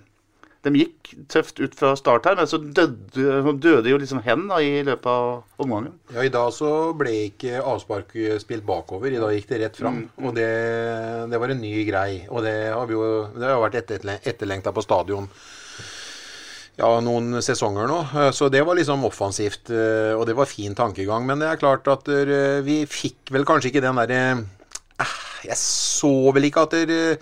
de 0.62 0.72
gikk 0.78 1.14
tøft 1.32 1.58
ut 1.58 1.74
fra 1.78 1.96
start 1.98 2.28
her, 2.30 2.36
men 2.38 2.50
så 2.50 2.60
døde, 2.62 3.54
døde 3.58 3.90
jo 3.90 3.98
liksom 3.98 4.22
hen 4.26 4.44
da, 4.50 4.60
i 4.62 4.84
løpet 4.86 5.08
av 5.10 5.64
omgangen. 5.64 5.96
Ja, 6.14 6.22
I 6.22 6.34
dag 6.34 6.52
så 6.54 6.92
ble 6.98 7.16
ikke 7.32 7.64
avspark 7.66 8.14
spilt 8.44 8.68
bakover. 8.68 9.10
I 9.10 9.22
dag 9.22 9.34
gikk 9.34 9.50
det 9.50 9.62
rett 9.64 9.80
fram. 9.82 10.04
Mm. 10.04 10.28
Og 10.28 10.38
det, 10.38 10.52
det, 11.34 11.42
var 11.42 11.56
en 11.56 11.64
ny 11.64 11.74
grei. 11.88 12.22
Og 12.30 12.46
det 12.46 12.54
har, 12.70 12.86
vi 12.86 12.98
jo, 12.98 13.10
det 13.34 13.50
har 13.50 13.64
vært 13.64 13.82
etterlengta 14.22 14.74
på 14.76 14.86
stadion. 14.86 15.32
ja, 16.78 16.94
noen 17.02 17.42
sesonger 17.42 17.90
nå. 17.90 18.00
Så 18.38 18.54
det 18.54 18.62
var 18.68 18.78
liksom 18.78 19.10
offensivt, 19.10 19.74
eh, 19.74 20.14
og 20.14 20.28
det 20.30 20.38
var 20.38 20.50
fin 20.50 20.78
tankegang. 20.78 21.26
Men 21.26 21.42
det 21.42 21.50
er 21.50 21.62
klart 21.62 21.90
at 21.90 22.06
vi 22.68 22.84
fikk 22.86 23.34
vel 23.34 23.50
kanskje 23.50 23.74
ikke 23.74 23.88
den 23.90 23.98
derre 24.04 24.24
eh, 25.02 25.22
Jeg 25.50 25.58
så 25.58 26.30
vel 26.38 26.52
ikke 26.52 26.70
at 26.70 26.78
der, 26.86 27.18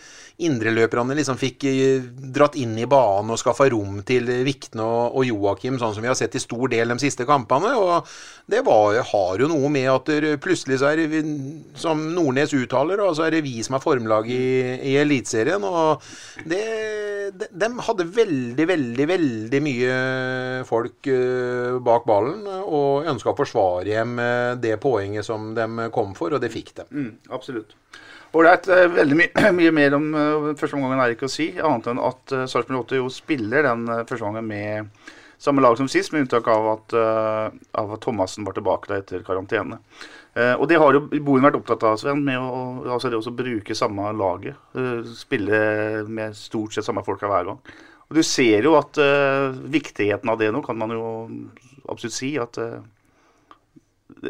indreløperne 0.45 1.17
liksom 1.17 1.39
fikk 1.39 1.65
eh, 1.69 2.05
dratt 2.35 2.57
inn 2.59 2.77
i 2.79 2.87
banen 2.89 3.33
og 3.33 3.41
skaffa 3.41 3.69
rom 3.73 4.01
til 4.07 4.29
Vikne 4.47 4.85
og, 4.85 5.21
Joakim, 5.27 5.79
sånn 5.81 5.95
som 5.95 6.05
vi 6.05 6.11
har 6.11 6.17
sett 6.19 6.37
i 6.37 6.43
stor 6.43 6.69
del 6.71 6.95
de 6.95 6.99
siste 7.01 7.27
kampene. 7.29 7.73
Og 7.79 8.07
det 8.49 8.63
var, 8.67 9.01
har 9.11 9.43
jo 9.43 9.49
noe 9.51 9.71
med 9.73 9.89
at 9.91 10.13
plutselig 10.41 10.79
så 10.81 10.91
er 10.93 11.03
det, 11.03 11.23
som 11.79 12.01
Nordnes 12.15 12.55
uttaler, 12.55 13.03
så 13.13 13.27
er 13.27 13.37
det 13.37 13.45
vi 13.45 13.59
som 13.65 13.77
er 13.77 13.83
formlag 13.83 14.29
i, 14.31 14.43
i 14.91 14.95
Eliteserien. 15.01 15.63
Og 15.65 16.03
det, 16.49 16.63
de, 17.33 17.49
de 17.51 17.69
hadde 17.85 18.07
veldig, 18.15 18.65
veldig, 18.71 19.07
veldig 19.09 19.61
mye 19.65 19.97
folk 20.69 21.09
eh, 21.11 21.77
bak 21.83 22.07
ballen 22.09 22.45
og 22.49 23.09
ønska 23.09 23.33
å 23.33 23.37
forsvare 23.37 23.89
hjem 23.91 24.19
eh, 24.23 24.53
det 24.61 24.75
poenget 24.83 25.27
som 25.27 25.51
de 25.57 25.89
kom 25.95 26.15
for, 26.17 26.35
og 26.35 26.43
det 26.43 26.51
fikk 26.53 26.73
de. 26.79 26.87
Mm, 26.91 27.11
absolutt. 27.35 27.75
Ålreit. 28.31 28.67
eh, 28.67 28.87
Veldig 28.93 29.15
my 29.17 29.27
mye 29.59 29.71
mer 29.73 29.95
om 29.97 30.09
uh, 30.13 30.51
første 30.57 30.77
omgangen 30.77 31.01
er 31.01 31.15
ikke 31.15 31.29
å 31.29 31.33
si, 31.33 31.49
annet 31.57 31.89
enn 31.89 32.01
at 32.03 32.35
uh, 32.35 32.45
Sarpsborg 32.49 32.83
8 32.85 32.99
jo 32.99 33.09
spiller 33.13 33.65
den 33.65 33.87
uh, 33.89 34.03
første 34.05 34.27
omgangen 34.27 34.49
med 34.49 35.07
samme 35.41 35.63
lag 35.63 35.77
som 35.79 35.87
sist, 35.89 36.11
med 36.13 36.27
unntak 36.27 36.45
av 36.51 36.67
at, 36.75 36.93
uh, 36.93 37.47
av 37.79 37.95
at 37.95 38.03
Thomassen 38.03 38.45
var 38.45 38.53
tilbake 38.57 38.91
da 38.91 38.99
etter 38.99 39.23
karantene. 39.25 39.79
Og 40.39 40.67
det 40.69 40.77
har 40.79 40.93
jo 40.93 41.01
Boen 41.25 41.43
vært 41.43 41.57
opptatt 41.57 41.81
av, 41.83 41.95
Sven, 41.99 42.19
med 42.23 42.37
å, 42.39 42.59
altså 42.93 43.09
det 43.11 43.17
å 43.17 43.31
bruke 43.33 43.75
samme 43.75 44.11
laget. 44.15 44.55
spille 45.17 45.57
med 46.07 46.37
stort 46.37 46.75
sett 46.75 46.85
samme 46.85 47.01
folka 47.03 47.27
hver 47.27 47.49
gang. 47.49 47.57
Og 48.07 48.15
du 48.15 48.21
ser 48.23 48.63
jo 48.63 48.75
at 48.77 48.95
viktigheten 49.73 50.31
av 50.31 50.37
det 50.39 50.51
nå, 50.53 50.61
kan 50.63 50.77
man 50.79 50.93
jo 50.95 51.09
absolutt 51.91 52.15
si, 52.15 52.29
at 52.39 52.61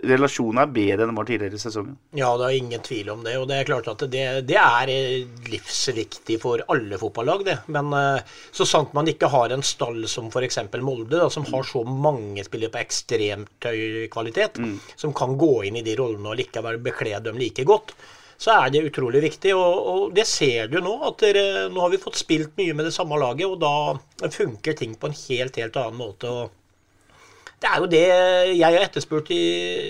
relasjonen 0.03 0.59
er 0.61 0.71
bedre 0.73 1.03
enn 1.03 1.11
den 1.11 1.17
var 1.17 1.27
tidligere 1.27 1.57
i 1.57 1.61
sesongen. 1.61 1.95
Ja, 2.17 2.29
det 2.37 2.49
er 2.49 2.57
ingen 2.59 2.83
tvil 2.85 3.09
om 3.13 3.23
det. 3.25 3.35
Og 3.39 3.47
det 3.49 3.57
er 3.57 3.69
klart 3.69 3.87
at 3.91 4.03
det, 4.11 4.25
det 4.49 4.57
er 4.59 4.91
eh, 4.93 5.25
livsviktig 5.49 6.39
for 6.43 6.63
alle 6.73 6.99
fotballag, 7.01 7.45
det. 7.47 7.57
Men 7.73 7.93
eh, 7.97 8.35
så 8.55 8.67
sant 8.69 8.93
man 8.97 9.09
ikke 9.09 9.31
har 9.31 9.55
en 9.55 9.65
stall 9.65 10.03
som 10.11 10.29
f.eks. 10.29 10.61
Molde, 10.83 11.15
da, 11.15 11.29
som 11.33 11.47
har 11.49 11.65
så 11.67 11.83
mange 11.87 12.45
spillere 12.45 12.73
på 12.75 12.83
ekstremt 12.83 13.69
høy 13.69 14.07
kvalitet, 14.11 14.61
som 14.99 15.15
kan 15.15 15.35
gå 15.39 15.53
inn 15.67 15.79
i 15.79 15.85
de 15.85 15.97
rollene 15.99 16.33
og 16.33 16.39
likevel 16.39 16.79
bekle 16.83 17.19
dem 17.23 17.39
like 17.39 17.65
godt, 17.67 17.95
så 18.39 18.53
er 18.55 18.69
det 18.71 18.85
utrolig 18.87 19.23
viktig. 19.25 19.55
Og, 19.57 19.89
og 19.91 20.03
det 20.15 20.27
ser 20.29 20.69
du 20.71 20.79
nå, 20.83 20.93
at 21.07 21.19
dere, 21.23 21.67
nå 21.71 21.81
har 21.83 21.91
vi 21.91 22.01
fått 22.01 22.19
spilt 22.19 22.55
mye 22.59 22.75
med 22.77 22.87
det 22.87 22.95
samme 22.95 23.19
laget, 23.19 23.47
og 23.49 23.59
da 23.63 24.29
funker 24.31 24.77
ting 24.79 24.95
på 24.99 25.09
en 25.09 25.19
helt, 25.25 25.59
helt 25.59 25.81
annen 25.81 25.99
måte. 25.99 26.31
og 26.31 26.55
det 27.59 27.67
er 27.67 27.81
jo 27.81 27.87
det 27.91 28.05
jeg 28.55 28.63
har 28.63 28.85
etterspurt 28.85 29.29
i 29.35 29.43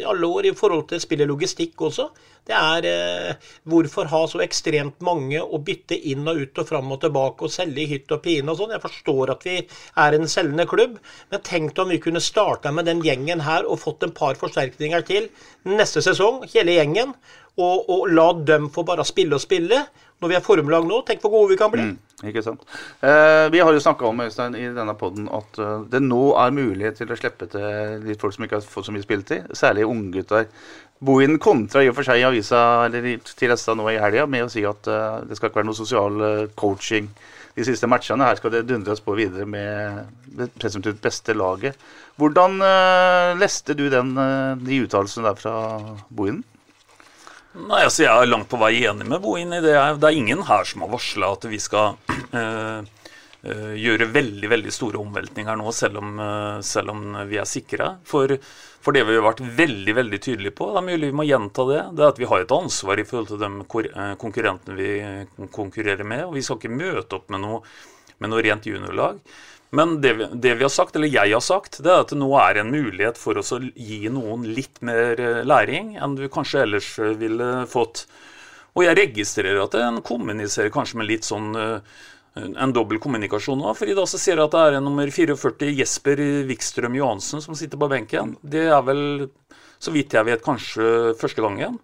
alle 0.10 0.28
år 0.28 0.48
i 0.50 0.56
forhold 0.58 0.88
til 0.90 1.02
spillelogistikk 1.04 1.82
også. 1.90 2.08
Det 2.50 2.56
er 2.58 2.86
eh, 2.90 3.50
hvorfor 3.70 4.10
ha 4.10 4.24
så 4.32 4.42
ekstremt 4.42 5.04
mange 5.06 5.38
å 5.38 5.60
bytte 5.62 5.98
inn 6.10 6.26
og 6.32 6.40
ut 6.42 6.62
og 6.64 6.70
fram 6.70 6.90
og 6.96 7.02
tilbake 7.04 7.46
og 7.46 7.54
selge 7.54 7.84
i 7.84 7.90
hytt 7.92 8.10
og 8.16 8.24
pine 8.26 8.50
og 8.50 8.58
sånn. 8.58 8.74
Jeg 8.74 8.86
forstår 8.88 9.36
at 9.36 9.46
vi 9.46 9.60
er 9.62 10.18
en 10.18 10.32
selgende 10.32 10.66
klubb, 10.70 10.98
men 11.30 11.46
tenk 11.46 11.78
om 11.78 11.94
vi 11.94 12.02
kunne 12.02 12.24
starta 12.24 12.74
med 12.74 12.90
den 12.90 13.04
gjengen 13.06 13.46
her 13.46 13.70
og 13.70 13.84
fått 13.84 14.08
en 14.08 14.16
par 14.18 14.40
forsterkninger 14.40 15.06
til 15.06 15.30
neste 15.70 16.02
sesong, 16.02 16.42
hele 16.56 16.80
gjengen, 16.80 17.14
og, 17.60 17.86
og 17.86 18.10
la 18.16 18.32
dem 18.50 18.70
få 18.74 18.86
bare 18.88 19.06
spille 19.06 19.38
og 19.38 19.46
spille. 19.46 19.84
Når 20.20 20.32
vi 20.32 20.40
er 20.40 20.44
formlag 20.44 20.88
nå, 20.90 21.04
tenk 21.06 21.22
hvor 21.22 21.38
gode 21.38 21.54
vi 21.54 21.60
kan 21.60 21.76
bli. 21.76 21.92
Ikke 22.28 22.44
sant. 22.44 22.66
Eh, 23.00 23.48
vi 23.54 23.62
har 23.64 23.72
jo 23.72 23.80
snakka 23.80 24.10
om 24.10 24.20
Øystein, 24.26 24.56
i 24.60 24.68
denne 24.76 24.96
podden 25.00 25.30
at 25.32 25.60
uh, 25.62 25.86
det 25.88 26.02
nå 26.04 26.34
er 26.42 26.52
mulighet 26.56 27.00
til 27.00 27.14
å 27.14 27.18
slippe 27.20 27.48
til 27.52 28.04
litt 28.04 28.20
folk 28.20 28.36
som 28.36 28.44
ikke 28.44 28.60
har 28.60 28.68
fått 28.68 28.90
så 28.90 28.96
mye 28.96 29.06
spilletid, 29.06 29.48
særlig 29.56 29.88
unggutter. 29.88 30.50
Bohin 31.00 31.40
kontra 31.40 31.84
i 31.86 31.88
og 31.88 31.96
for 31.96 32.04
seg 32.04 32.20
i 32.20 32.26
avisa 32.28 32.64
eller 32.90 33.08
til 33.24 33.54
Resta 33.54 33.72
nå 33.78 33.88
i 33.88 34.02
helga 34.04 34.26
med 34.28 34.50
å 34.50 34.52
si 34.52 34.66
at 34.68 34.92
uh, 34.92 35.22
det 35.24 35.40
skal 35.40 35.48
ikke 35.48 35.62
være 35.62 35.70
noe 35.72 35.80
sosial 35.80 36.20
uh, 36.20 36.44
coaching 36.60 37.08
de 37.56 37.68
siste 37.70 37.88
matchene. 37.88 38.28
Her 38.28 38.42
skal 38.42 38.58
det 38.58 38.66
dundres 38.68 39.00
på 39.04 39.16
videre 39.16 39.48
med 39.48 40.12
det 40.36 40.52
presumptivt 40.60 41.00
beste 41.04 41.36
laget. 41.36 41.80
Hvordan 42.20 42.60
leste 43.40 43.74
du 43.80 43.86
den, 43.92 44.12
de 44.60 44.80
uttalelsene 44.84 45.28
der 45.28 45.38
fra 45.40 45.54
Bohin? 46.12 46.42
Nei, 47.58 47.82
altså 47.82 48.04
Jeg 48.04 48.14
er 48.14 48.30
langt 48.30 48.50
på 48.52 48.60
vei 48.62 48.76
enig 48.86 49.08
med 49.10 49.24
Bohin 49.24 49.56
i 49.58 49.62
det. 49.64 49.74
Det 49.74 50.06
er 50.06 50.18
ingen 50.18 50.44
her 50.46 50.68
som 50.70 50.84
har 50.86 50.92
varsla 50.92 51.32
at 51.34 51.48
vi 51.50 51.58
skal 51.62 51.98
eh, 52.38 52.84
eh, 53.42 53.72
gjøre 53.82 54.12
veldig 54.14 54.52
veldig 54.52 54.74
store 54.74 55.00
omveltninger 55.02 55.58
nå, 55.58 55.74
selv 55.74 55.98
om, 56.04 56.12
eh, 56.22 56.60
selv 56.66 56.94
om 56.94 57.18
vi 57.30 57.40
er 57.42 57.50
sikre. 57.50 57.90
For, 58.06 58.36
for 58.86 58.94
det 58.94 59.02
vi 59.08 59.18
har 59.18 59.26
vært 59.26 59.42
veldig 59.42 59.98
veldig 59.98 60.22
tydelige 60.28 60.58
på, 60.62 60.70
det 60.76 60.84
er 60.84 60.88
mulig 60.92 61.10
vi 61.10 61.20
må 61.24 61.26
gjenta 61.26 61.66
det, 61.72 61.82
det 61.98 62.06
er 62.06 62.14
at 62.14 62.22
vi 62.22 62.30
har 62.30 62.46
et 62.46 62.58
ansvar 62.60 63.02
i 63.02 63.08
forhold 63.10 63.34
til 63.34 63.42
de 63.42 64.16
konkurrentene 64.22 64.78
vi 64.78 65.50
konkurrerer 65.56 66.06
med. 66.06 66.28
Og 66.30 66.38
vi 66.38 66.46
skal 66.46 66.62
ikke 66.62 66.76
møte 66.78 67.18
opp 67.18 67.34
med 67.34 67.48
noe, 67.48 67.64
med 68.22 68.30
noe 68.30 68.46
rent 68.46 68.70
juniorlag. 68.70 69.24
Men 69.70 70.02
det 70.02 70.14
vi, 70.18 70.28
det 70.34 70.56
vi 70.58 70.66
har 70.66 70.74
sagt, 70.74 70.96
eller 70.96 71.12
jeg 71.14 71.34
har 71.34 71.44
sagt, 71.46 71.78
det 71.86 71.92
er 71.92 72.02
at 72.02 72.12
det 72.14 72.18
nå 72.18 72.30
er 72.42 72.58
en 72.58 72.72
mulighet 72.74 73.20
for 73.22 73.38
oss 73.38 73.52
å 73.54 73.60
gi 73.62 74.02
noen 74.10 74.48
litt 74.50 74.82
mer 74.86 75.20
eh, 75.22 75.42
læring 75.46 75.94
enn 76.00 76.16
du 76.18 76.26
kanskje 76.32 76.64
ellers 76.66 76.88
eh, 76.98 77.14
ville 77.20 77.50
fått. 77.70 78.08
Og 78.74 78.86
jeg 78.88 78.98
registrerer 78.98 79.62
at 79.62 79.78
en 79.78 80.00
kommuniserer 80.06 80.74
kanskje 80.74 81.02
med 81.02 81.10
litt 81.12 81.28
sånn 81.28 81.52
eh, 81.54 82.00
en 82.40 82.74
dobbel 82.74 83.02
kommunikasjon 83.04 83.62
òg. 83.62 83.78
For 83.78 83.90
i 83.90 83.98
dag 83.98 84.10
så 84.10 84.18
ser 84.22 84.40
jeg 84.40 84.48
at 84.48 84.56
det 84.56 84.64
er 84.66 84.80
en 84.80 84.88
nummer 84.90 85.12
44, 85.14 85.70
Jesper 85.78 86.24
Wikstrøm 86.50 86.98
Johansen, 86.98 87.44
som 87.46 87.58
sitter 87.58 87.78
på 87.82 87.92
benken. 87.92 88.36
Det 88.42 88.66
er 88.72 88.82
vel, 88.86 89.30
så 89.78 89.94
vidt 89.94 90.18
jeg 90.18 90.26
vet, 90.26 90.46
kanskje 90.46 91.14
første 91.20 91.46
gangen. 91.46 91.78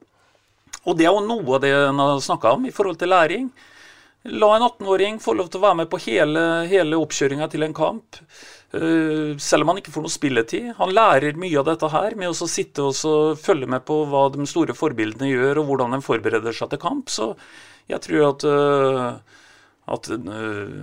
Og 0.86 0.98
det 0.98 1.06
er 1.06 1.14
jo 1.14 1.26
noe 1.26 1.58
av 1.58 1.62
det 1.64 1.74
en 1.76 2.02
har 2.02 2.22
snakka 2.22 2.58
om 2.58 2.66
i 2.70 2.74
forhold 2.74 2.98
til 3.02 3.14
læring. 3.14 3.50
La 4.26 4.56
en 4.56 4.64
18-åring 4.66 5.20
få 5.22 5.36
lov 5.38 5.52
til 5.54 5.60
å 5.62 5.66
være 5.68 5.78
med 5.84 5.90
på 5.92 6.00
hele, 6.08 6.42
hele 6.70 6.98
oppkjøringa 6.98 7.46
til 7.52 7.66
en 7.68 7.76
kamp. 7.78 8.18
eh, 8.74 9.38
selv 9.38 9.62
om 9.64 9.70
han 9.72 9.78
ikke 9.80 9.94
får 9.94 10.04
noe 10.08 10.12
spilletid. 10.14 10.72
Han 10.80 10.94
lærer 10.98 11.38
mye 11.38 11.60
av 11.62 11.68
dette 11.70 11.90
her 11.94 12.16
med 12.18 12.32
å 12.34 12.48
sitte 12.50 12.82
og 12.90 12.96
så 12.98 13.14
følge 13.38 13.70
med 13.70 13.86
på 13.86 14.02
hva 14.10 14.26
de 14.34 14.48
store 14.50 14.74
forbildene 14.76 15.30
gjør, 15.30 15.62
og 15.62 15.70
hvordan 15.70 15.94
de 15.96 16.02
forbereder 16.04 16.58
seg 16.58 16.74
til 16.74 16.82
kamp. 16.82 17.14
Så 17.14 17.30
jeg 17.88 18.02
tror 18.02 18.26
at, 18.32 18.44
eh, 18.50 19.38
at 19.94 20.10
eh, 20.10 20.76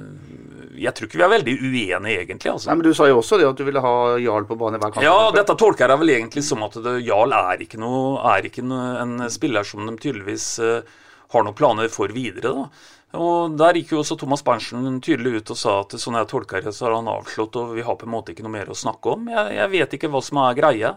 Jeg 0.78 0.94
tror 0.94 1.08
ikke 1.10 1.18
vi 1.18 1.26
er 1.26 1.34
veldig 1.34 1.56
uenige, 1.58 2.22
egentlig. 2.22 2.52
altså. 2.54 2.70
Nei, 2.70 2.76
men 2.78 2.86
Du 2.86 2.94
sa 2.94 3.10
jo 3.10 3.18
også 3.18 3.42
det 3.42 3.50
at 3.50 3.58
du 3.58 3.64
ville 3.66 3.82
ha 3.82 4.16
Jarl 4.22 4.46
på 4.46 4.56
banen 4.56 4.78
hver 4.80 4.94
kamp. 4.94 5.02
Ja, 5.02 5.32
dette 5.34 5.58
tolker 5.58 5.90
jeg 5.90 5.98
vel 5.98 6.14
egentlig 6.14 6.44
som 6.46 6.62
at 6.62 6.78
det, 6.78 7.00
Jarl 7.04 7.34
er 7.34 7.58
ikke, 7.66 7.82
noe, 7.82 8.22
er 8.36 8.46
ikke 8.46 8.62
noe, 8.62 8.96
en 9.02 9.18
spiller 9.28 9.66
som 9.66 9.82
de 9.90 9.98
tydeligvis 9.98 10.60
har 11.32 11.42
noen 11.44 11.56
planer 11.56 11.88
for 11.88 12.12
videre. 12.12 12.52
da. 12.54 12.68
Og 13.18 13.56
Der 13.60 13.76
gikk 13.76 13.90
jo 13.92 13.98
også 14.00 14.16
Thomas 14.20 14.42
Berntsen 14.46 15.00
tydelig 15.04 15.42
ut 15.42 15.50
og 15.52 15.58
sa 15.60 15.74
at 15.82 15.96
sånn 16.00 16.16
jeg 16.16 16.30
tolker 16.30 16.62
det, 16.64 16.72
så 16.72 16.86
har 16.88 16.94
han 16.96 17.10
avslått, 17.12 17.56
og 17.60 17.74
vi 17.76 17.84
har 17.84 17.96
på 18.00 18.06
en 18.08 18.14
måte 18.14 18.32
ikke 18.32 18.44
noe 18.46 18.54
mer 18.54 18.70
å 18.72 18.76
snakke 18.78 19.12
om. 19.16 19.26
Jeg, 19.28 19.52
jeg 19.58 19.72
vet 19.74 19.96
ikke 19.98 20.08
hva 20.14 20.22
som 20.24 20.40
er 20.44 20.56
greia. 20.56 20.94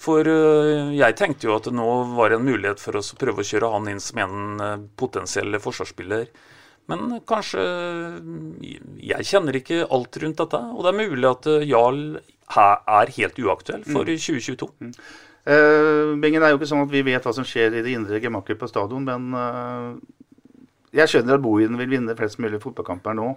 For 0.00 0.26
øh, 0.26 0.90
jeg 0.96 1.14
tenkte 1.20 1.46
jo 1.46 1.54
at 1.54 1.68
det 1.68 1.74
nå 1.76 1.84
var 2.16 2.32
en 2.34 2.42
mulighet 2.48 2.80
for 2.82 2.96
oss 2.98 3.12
å 3.14 3.18
prøve 3.20 3.44
å 3.44 3.46
kjøre 3.46 3.70
han 3.76 3.86
inn 3.92 4.00
som 4.02 4.18
en 4.24 4.64
øh, 4.64 4.86
potensiell 4.98 5.54
forsvarsspiller. 5.62 6.26
Men 6.90 7.20
kanskje 7.24 7.62
Jeg 9.00 9.24
kjenner 9.24 9.56
ikke 9.56 9.84
alt 9.88 10.16
rundt 10.20 10.40
dette. 10.42 10.58
Og 10.74 10.82
det 10.84 10.90
er 10.90 10.98
mulig 11.08 11.28
at 11.30 11.46
Jarl 11.64 12.00
er 12.56 13.14
helt 13.16 13.38
uaktuell 13.40 13.84
for 13.86 14.04
Mm. 14.04 14.18
2022. 14.20 14.68
Uh, 15.44 16.16
Bingen, 16.20 16.40
det 16.40 16.48
er 16.48 16.52
jo 16.54 16.58
ikke 16.58 16.68
sånn 16.70 16.84
at 16.86 16.92
vi 16.92 17.02
vet 17.04 17.24
hva 17.24 17.32
som 17.36 17.44
skjer 17.44 17.74
i 17.78 17.82
det 17.84 17.92
indre 17.92 18.20
gemakker 18.20 18.56
på 18.60 18.68
stadion, 18.68 19.04
men 19.04 19.26
eh, 19.36 19.88
jeg 20.94 21.10
skjønner 21.10 21.38
at 21.38 21.44
Bohin 21.44 21.78
vil 21.80 21.90
vinne 21.90 22.16
flest 22.18 22.40
mulig 22.42 22.60
fotballkamper 22.62 23.16
nå. 23.18 23.32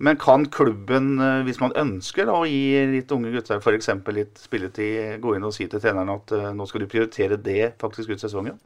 Men 0.00 0.16
kan 0.16 0.46
klubben, 0.48 1.18
eh, 1.20 1.42
hvis 1.44 1.60
man 1.60 1.74
ønsker 1.76 2.24
da, 2.28 2.38
å 2.40 2.48
gi 2.48 2.86
litt 2.88 3.10
unge 3.12 3.34
gutter 3.34 3.60
f.eks. 3.60 3.90
litt 4.16 4.40
spilletid, 4.40 5.18
gå 5.20 5.34
inn 5.36 5.44
og 5.44 5.52
si 5.52 5.66
til 5.68 5.82
treneren 5.82 6.14
at 6.14 6.32
eh, 6.32 6.46
nå 6.56 6.66
skal 6.68 6.84
du 6.84 6.88
prioritere 6.88 7.36
det 7.36 7.74
faktisk 7.82 8.14
ut 8.14 8.22
sesongen? 8.22 8.56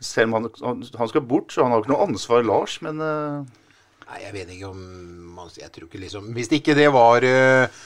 Selv 0.00 0.32
om 0.32 0.38
han, 0.38 0.82
han- 0.96 1.08
skal 1.12 1.24
bort, 1.28 1.52
så 1.52 1.64
han 1.64 1.72
har 1.72 1.84
ikke 1.84 1.92
noe 1.92 2.08
ansvar, 2.08 2.44
Lars, 2.44 2.80
men 2.84 3.00
eh, 3.04 3.62
Nei, 4.06 4.18
jeg 4.22 4.32
vet 4.36 4.50
ikke 4.54 4.68
om 4.70 5.38
Jeg 5.58 5.70
tror 5.74 5.88
ikke 5.88 5.98
liksom 5.98 6.28
Hvis 6.36 6.52
ikke 6.54 6.76
det 6.78 6.86
var 6.94 7.24
uh, 7.26 7.78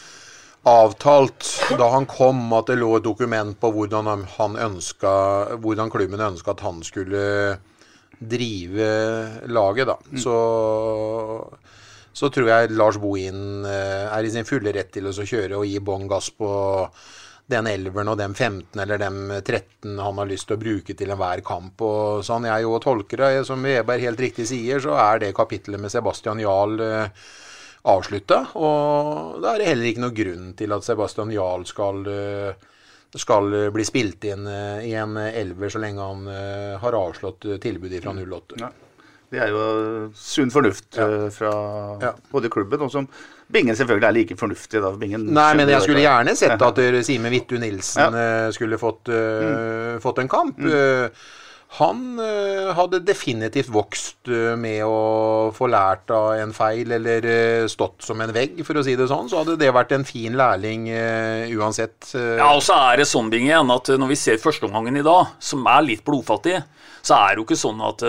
avtalt 0.69 1.47
da 1.81 1.87
han 1.95 2.05
kom, 2.11 2.43
at 2.59 2.69
det 2.69 2.77
lå 2.77 2.91
et 2.99 3.07
dokument 3.07 3.57
på 3.57 3.71
hvordan 3.73 4.11
han 4.37 4.59
ønska 4.69 5.13
Hvordan 5.65 5.89
klubben 5.89 6.21
ønska 6.21 6.53
at 6.53 6.65
han 6.67 6.83
skulle 6.85 7.23
drive 8.21 8.89
laget, 9.49 9.89
da. 9.89 9.97
Så 10.21 10.37
så 12.13 12.29
tror 12.29 12.51
jeg 12.51 12.75
Lars 12.75 12.99
Bohin 13.01 13.65
eh, 13.65 14.07
er 14.11 14.27
i 14.27 14.31
sin 14.33 14.45
fulle 14.45 14.73
rett 14.75 14.91
til 14.93 15.07
å 15.09 15.15
kjøre 15.15 15.61
og 15.61 15.67
gi 15.69 15.79
bånn 15.81 16.09
gass 16.11 16.31
på 16.35 16.51
den 17.51 17.67
elveren 17.67 18.11
og 18.13 18.19
den 18.21 18.35
15 18.35 18.79
eller 18.83 19.01
den 19.01 19.21
13 19.41 19.99
han 19.99 20.21
har 20.21 20.29
lyst 20.31 20.49
til 20.51 20.59
å 20.59 20.61
bruke 20.61 20.95
til 20.97 21.11
enhver 21.11 21.43
kamp. 21.47 21.83
og 21.83 22.25
sånn 22.27 22.47
jeg 22.47 22.67
jo 22.67 22.79
tolker 22.83 23.25
det, 23.25 23.47
Som 23.47 23.63
Veberg 23.67 24.07
helt 24.07 24.21
riktig 24.23 24.47
sier, 24.51 24.83
så 24.83 24.99
er 24.99 25.23
det 25.25 25.37
kapittelet 25.37 25.81
med 25.81 25.93
Sebastian 25.93 26.43
Jarl 26.43 26.81
eh, 26.85 27.31
avslutta. 27.91 28.43
Og 28.61 29.41
da 29.43 29.55
er 29.55 29.63
det 29.63 29.71
heller 29.71 29.91
ikke 29.91 30.05
noe 30.05 30.19
grunn 30.21 30.53
til 30.59 30.77
at 30.77 30.87
Sebastian 30.87 31.33
Jarl 31.35 31.67
skal, 31.67 32.05
eh, 32.07 32.69
skal 33.19 33.51
bli 33.75 33.85
spilt 33.85 34.25
inn 34.25 34.47
eh, 34.47 34.87
i 34.91 34.95
en 34.95 35.17
elver 35.17 35.73
så 35.73 35.83
lenge 35.83 36.05
han 36.05 36.29
eh, 36.31 36.79
har 36.79 36.97
avslått 36.99 37.49
eh, 37.49 37.59
tilbudet 37.63 38.03
fra 38.05 38.15
08. 38.15 38.61
Ja. 38.61 38.71
Det 39.31 39.39
er 39.39 39.53
jo 39.55 39.65
sunn 40.19 40.51
fornuft 40.51 40.97
ja. 40.99 41.07
fra 41.31 41.53
både 42.33 42.51
klubben 42.51 42.83
og 42.83 42.91
som 42.91 43.07
Bingen 43.51 43.75
selvfølgelig 43.75 44.07
er 44.07 44.15
like 44.15 44.37
fornuftig. 44.39 44.79
da. 44.83 44.91
Bingen 44.99 45.25
Nei, 45.35 45.49
men 45.59 45.71
jeg 45.71 45.83
skulle 45.83 46.03
gjerne 46.05 46.35
sett 46.39 46.63
at 46.63 46.77
Sime 46.79 47.03
Simen 47.07 47.35
Vittu 47.35 47.57
Nilsen 47.59 48.15
eh, 48.15 48.47
skulle 48.55 48.79
fått, 48.79 49.11
mm. 49.11 49.99
fått 50.03 50.21
en 50.23 50.31
kamp. 50.31 50.61
Eh, 50.63 51.11
han 51.79 52.19
eh, 52.19 52.73
hadde 52.75 52.99
definitivt 53.07 53.69
vokst 53.71 54.27
eh, 54.27 54.57
med 54.59 54.83
å 54.83 55.51
få 55.55 55.69
lært 55.71 56.11
av 56.11 56.33
en 56.41 56.55
feil, 56.55 56.91
eller 56.97 57.27
eh, 57.31 57.67
stått 57.71 58.03
som 58.03 58.19
en 58.21 58.33
vegg, 58.35 58.59
for 58.67 58.81
å 58.81 58.83
si 58.83 58.97
det 58.99 59.07
sånn. 59.11 59.31
Så 59.31 59.39
hadde 59.45 59.55
det 59.61 59.71
vært 59.77 59.95
en 59.95 60.07
fin 60.07 60.35
lærling 60.35 60.89
uansett. 61.55 62.11
Ja, 62.17 62.51
og 62.57 62.65
så 62.67 62.75
er 62.91 63.01
det 63.01 63.07
sånn, 63.11 63.31
Bingen, 63.31 63.71
at 63.71 63.93
når 63.95 64.11
vi 64.11 64.19
ser 64.19 64.43
førsteomgangen 64.43 64.99
i 64.99 65.07
dag, 65.07 65.37
som 65.39 65.63
er 65.71 65.87
litt 65.87 66.03
blodfattig, 66.07 66.59
så 67.07 67.21
er 67.21 67.37
det 67.37 67.45
jo 67.45 67.47
ikke 67.47 67.63
sånn 67.63 67.87
at 67.87 68.05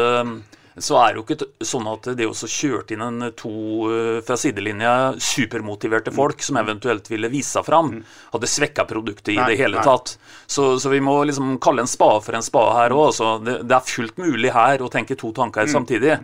så 0.81 0.97
er 1.01 1.13
det 1.13 1.21
jo 1.21 1.25
ikke 1.25 1.65
sånn 1.65 1.87
at 1.91 2.09
det 2.17 2.25
også 2.27 2.49
kjørte 2.51 2.95
inn 2.95 3.03
en 3.05 3.27
to 3.37 3.51
eh, 3.91 4.19
fra 4.27 4.37
sidelinja 4.39 4.93
supermotiverte 5.21 6.13
folk 6.15 6.41
som 6.45 6.57
eventuelt 6.61 7.07
ville 7.11 7.29
vise 7.31 7.53
seg 7.55 7.65
fram, 7.67 7.93
hadde 8.33 8.49
svekka 8.49 8.85
produktet 8.89 9.33
i 9.35 9.37
Nei, 9.39 9.47
det 9.51 9.59
hele 9.61 9.79
nei. 9.79 9.85
tatt. 9.85 10.15
Så, 10.51 10.71
så 10.81 10.91
vi 10.91 10.99
må 11.03 11.15
liksom 11.29 11.55
kalle 11.63 11.85
en 11.85 11.91
spade 11.91 12.21
for 12.25 12.37
en 12.37 12.45
spade 12.45 12.73
her 12.79 12.95
òg. 12.97 13.13
Det, 13.45 13.57
det 13.69 13.77
er 13.77 13.87
fullt 13.93 14.17
mulig 14.21 14.51
her 14.55 14.81
å 14.85 14.89
tenke 14.91 15.17
to 15.19 15.31
tanker 15.37 15.61
Mm. 15.61 15.73
samtidig. 15.75 16.15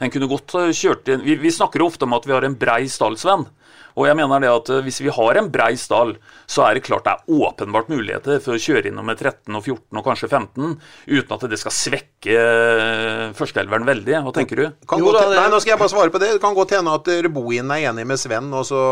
En 0.00 0.10
kunne 0.14 0.28
godt 0.30 0.54
eh, 0.60 0.70
kjørt 0.76 1.08
inn 1.10 1.22
vi, 1.26 1.34
vi 1.40 1.50
snakker 1.50 1.82
jo 1.82 1.88
ofte 1.90 2.06
om 2.06 2.14
at 2.14 2.26
vi 2.28 2.32
har 2.36 2.44
en 2.46 2.54
brei 2.58 2.84
stall, 2.88 3.16
Sven. 3.18 3.46
Og 3.94 4.08
jeg 4.08 4.16
mener 4.18 4.40
det 4.42 4.48
at 4.50 4.70
eh, 4.74 4.80
hvis 4.86 5.00
vi 5.04 5.10
har 5.14 5.38
en 5.38 5.48
brei 5.54 5.72
stall, 5.78 6.16
så 6.50 6.64
er 6.66 6.74
det 6.78 6.82
klart 6.86 7.04
det 7.06 7.12
er 7.14 7.36
åpenbart 7.46 7.90
muligheter 7.92 8.40
for 8.42 8.54
å 8.56 8.60
kjøre 8.60 8.90
inn 8.90 8.96
nummer 8.98 9.14
13 9.18 9.54
og 9.54 9.62
14 9.62 9.98
og 10.00 10.04
kanskje 10.06 10.28
15, 10.30 10.72
uten 11.14 11.34
at 11.36 11.46
det 11.50 11.58
skal 11.62 11.74
svekke 11.74 12.34
eh, 12.38 13.32
førsteelveren 13.38 13.86
veldig. 13.86 14.03
Hva 14.04 14.32
tenker 14.36 14.60
du? 14.60 14.64
Kan 14.90 15.00
godt, 15.00 15.20
nei, 15.32 15.46
nå 15.52 15.60
skal 15.62 15.74
jeg 15.74 15.80
bare 15.80 15.92
svare 15.92 16.12
på 16.12 16.20
det. 16.22 16.32
Det 16.36 16.42
kan 16.42 16.56
godt 16.56 16.74
hende 16.76 16.92
at 16.98 17.08
Bohin 17.32 17.70
er 17.72 17.86
enig 17.90 18.04
med 18.10 18.20
Sven, 18.20 18.50
og 18.54 18.66
så 18.68 18.82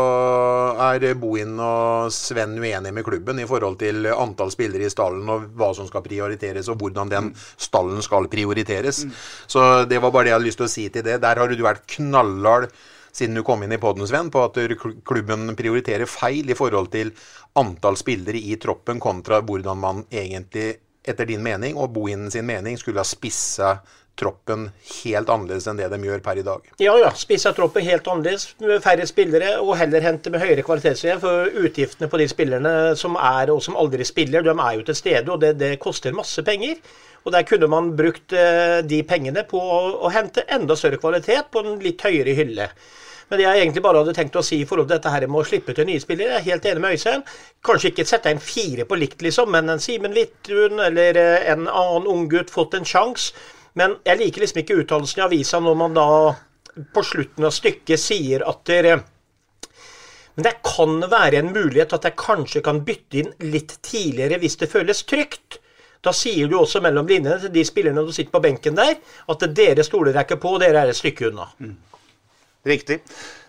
er 0.87 1.05
Bohin 1.19 1.53
og 1.61 2.09
Sven 2.13 2.57
uenige 2.57 2.93
med 2.95 3.05
klubben 3.05 3.41
i 3.43 3.47
forhold 3.49 3.77
til 3.83 4.09
antall 4.13 4.53
spillere 4.53 4.87
i 4.87 4.93
stallen 4.93 5.29
og 5.29 5.45
hva 5.59 5.69
som 5.77 5.89
skal 5.89 6.05
prioriteres, 6.05 6.71
og 6.71 6.81
hvordan 6.81 7.13
den 7.13 7.29
stallen 7.37 8.01
skal 8.05 8.27
prioriteres. 8.31 9.03
Så 9.45 9.85
det 9.89 10.01
var 10.01 10.11
bare 10.15 10.29
det 10.29 10.33
jeg 10.33 10.39
hadde 10.39 10.49
lyst 10.49 10.61
til 10.63 10.69
å 10.69 10.73
si 10.73 10.89
til 10.89 11.05
det. 11.05 11.21
Der 11.23 11.43
har 11.43 11.51
du 11.51 11.63
vært 11.63 11.85
knallhard 11.95 12.71
siden 13.13 13.37
du 13.37 13.43
kom 13.45 13.61
inn 13.63 13.73
i 13.75 13.77
podden, 13.77 14.07
Sven, 14.09 14.31
på 14.33 14.41
at 14.41 14.57
klubben 15.05 15.51
prioriterer 15.57 16.09
feil 16.09 16.49
i 16.49 16.57
forhold 16.57 16.89
til 16.95 17.13
antall 17.61 17.97
spillere 17.99 18.39
i 18.41 18.57
troppen 18.61 18.97
kontra 19.01 19.43
hvordan 19.45 19.77
man 19.77 20.01
egentlig, 20.09 20.79
etter 21.05 21.27
din 21.29 21.43
mening 21.45 21.77
og 21.77 21.91
Bohin 21.93 22.31
sin 22.33 22.47
mening, 22.49 22.79
skulle 22.79 23.03
ha 23.03 23.05
spissa 23.05 23.75
troppen 24.19 24.67
helt 25.03 25.29
annerledes 25.29 25.65
enn 25.67 25.79
det 25.79 25.87
de 25.89 25.97
gjør 26.05 26.21
per 26.25 26.39
i 26.39 26.45
dag. 26.45 26.67
Ja, 26.81 26.93
ja. 27.01 27.09
Spissa 27.17 27.53
troppen 27.57 27.85
helt 27.85 28.07
annerledes, 28.07 28.51
med 28.61 28.83
færre 28.85 29.07
spillere, 29.09 29.55
og 29.61 29.75
heller 29.79 30.05
hente 30.05 30.33
med 30.33 30.43
høyere 30.43 30.65
kvalitetsserie. 30.65 31.17
For 31.23 31.63
utgiftene 31.65 32.09
på 32.11 32.21
de 32.21 32.27
spillerne 32.29 32.73
som 32.99 33.17
er, 33.17 33.53
og 33.53 33.63
som 33.65 33.79
aldri 33.79 34.05
spiller, 34.07 34.45
de 34.45 34.53
er 34.53 34.77
jo 34.77 34.85
til 34.89 34.99
stede, 34.99 35.29
og 35.33 35.41
det, 35.41 35.55
det 35.61 35.79
koster 35.83 36.15
masse 36.15 36.45
penger. 36.45 36.77
Og 37.23 37.31
der 37.31 37.45
kunne 37.47 37.69
man 37.71 37.93
brukt 37.97 38.35
eh, 38.35 38.81
de 38.85 38.99
pengene 39.07 39.45
på 39.47 39.59
å, 39.59 39.79
å 40.03 40.11
hente 40.13 40.43
enda 40.51 40.75
større 40.75 40.99
kvalitet 41.01 41.49
på 41.53 41.63
en 41.63 41.79
litt 41.81 42.03
høyere 42.03 42.35
hylle. 42.37 42.67
Men 43.29 43.39
det 43.39 43.45
jeg 43.47 43.61
egentlig 43.63 43.81
bare 43.81 44.01
hadde 44.03 44.13
tenkt 44.13 44.35
å 44.37 44.43
si 44.45 44.59
i 44.61 44.65
forhold 44.67 44.89
til 44.89 44.97
dette 44.97 45.09
her 45.09 45.23
med 45.25 45.41
å 45.41 45.47
slippe 45.47 45.73
til 45.73 45.87
nye 45.87 46.01
spillere, 46.03 46.35
jeg 46.35 46.41
er 46.41 46.49
helt 46.51 46.65
enig 46.69 46.83
med 46.83 46.97
Øystein. 46.97 47.23
Kanskje 47.65 47.93
ikke 47.93 48.05
sette 48.05 48.29
en 48.29 48.43
fire 48.43 48.85
på 48.85 48.99
likt, 48.99 49.23
liksom, 49.25 49.49
men 49.55 49.71
en 49.71 49.81
Simen 49.81 50.13
Wittun 50.13 50.83
eller 50.83 51.17
eh, 51.17 51.47
en 51.53 51.63
annen 51.65 52.09
unggutt 52.11 52.53
fått 52.53 52.75
en 52.77 52.85
sjanse. 52.85 53.31
Men 53.79 53.97
jeg 54.05 54.19
liker 54.19 54.43
liksom 54.43 54.61
ikke 54.61 54.77
uttalelsen 54.83 55.23
i 55.23 55.25
avisa 55.25 55.61
når 55.63 55.79
man 55.79 55.97
da 55.97 56.07
på 56.93 57.03
slutten 57.05 57.45
av 57.47 57.53
stykket 57.53 58.01
sier 58.01 58.45
at 58.49 58.63
dere 58.69 58.99
men 60.33 60.47
det 60.47 60.53
kan 60.65 60.95
være 61.11 61.43
en 61.43 61.51
mulighet 61.53 61.93
at 61.93 62.07
jeg 62.07 62.17
kanskje 62.17 62.63
kan 62.65 62.81
bytte 62.85 63.19
inn 63.21 63.33
litt 63.53 63.75
tidligere 63.85 64.39
hvis 64.41 64.57
det 64.63 64.71
føles 64.71 65.03
trygt. 65.05 65.59
Da 66.03 66.11
sier 66.15 66.49
du 66.49 66.57
også 66.57 66.81
mellom 66.83 67.07
linjene 67.07 67.37
til 67.39 67.53
de 67.53 67.63
spillerne 67.67 68.01
som 68.03 68.15
sitter 68.15 68.33
på 68.33 68.41
benken 68.43 68.75
der, 68.75 68.97
at 69.29 69.45
dere 69.55 69.85
stoler 69.85 70.17
jeg 70.17 70.25
ikke 70.25 70.41
på, 70.41 70.55
dere 70.59 70.81
er 70.81 70.91
et 70.91 70.97
stykke 70.97 71.29
unna. 71.29 71.45
Riktig. 72.63 72.97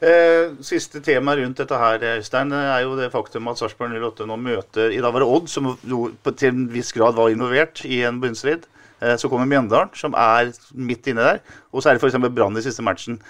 Eh, 0.03 0.53
siste 0.66 1.01
tema 1.07 1.37
rundt 1.38 1.62
dette 1.62 1.79
her, 1.79 2.05
Øystein, 2.18 2.53
er 2.53 2.81
jo 2.83 2.96
det 2.99 3.12
faktum 3.14 3.49
at 3.49 3.61
Sarpsborg 3.62 3.94
08 3.94 4.27
nå 4.27 4.37
møter 4.42 4.90
I 4.90 5.01
dag 5.03 5.14
var 5.14 5.22
det 5.22 5.29
Odd, 5.37 5.51
som 5.51 5.70
til 5.81 6.49
en 6.51 6.64
viss 6.75 6.92
grad 6.92 7.14
var 7.16 7.31
involvert 7.33 7.85
i 7.87 8.03
en 8.05 8.20
bunnstrid. 8.22 8.66
Eh, 9.05 9.17
så 9.21 9.29
kommer 9.29 9.49
Mjøndalen, 9.51 9.93
som 9.99 10.17
er 10.17 10.55
midt 10.73 11.11
inne 11.12 11.33
der. 11.33 11.43
Og 11.73 11.83
så 11.83 11.90
er 11.90 11.99
det 11.99 12.05
f.eks. 12.05 12.21
Brann 12.33 12.57
i 12.57 12.64
siste 12.64 12.85
matchen. 12.85 13.21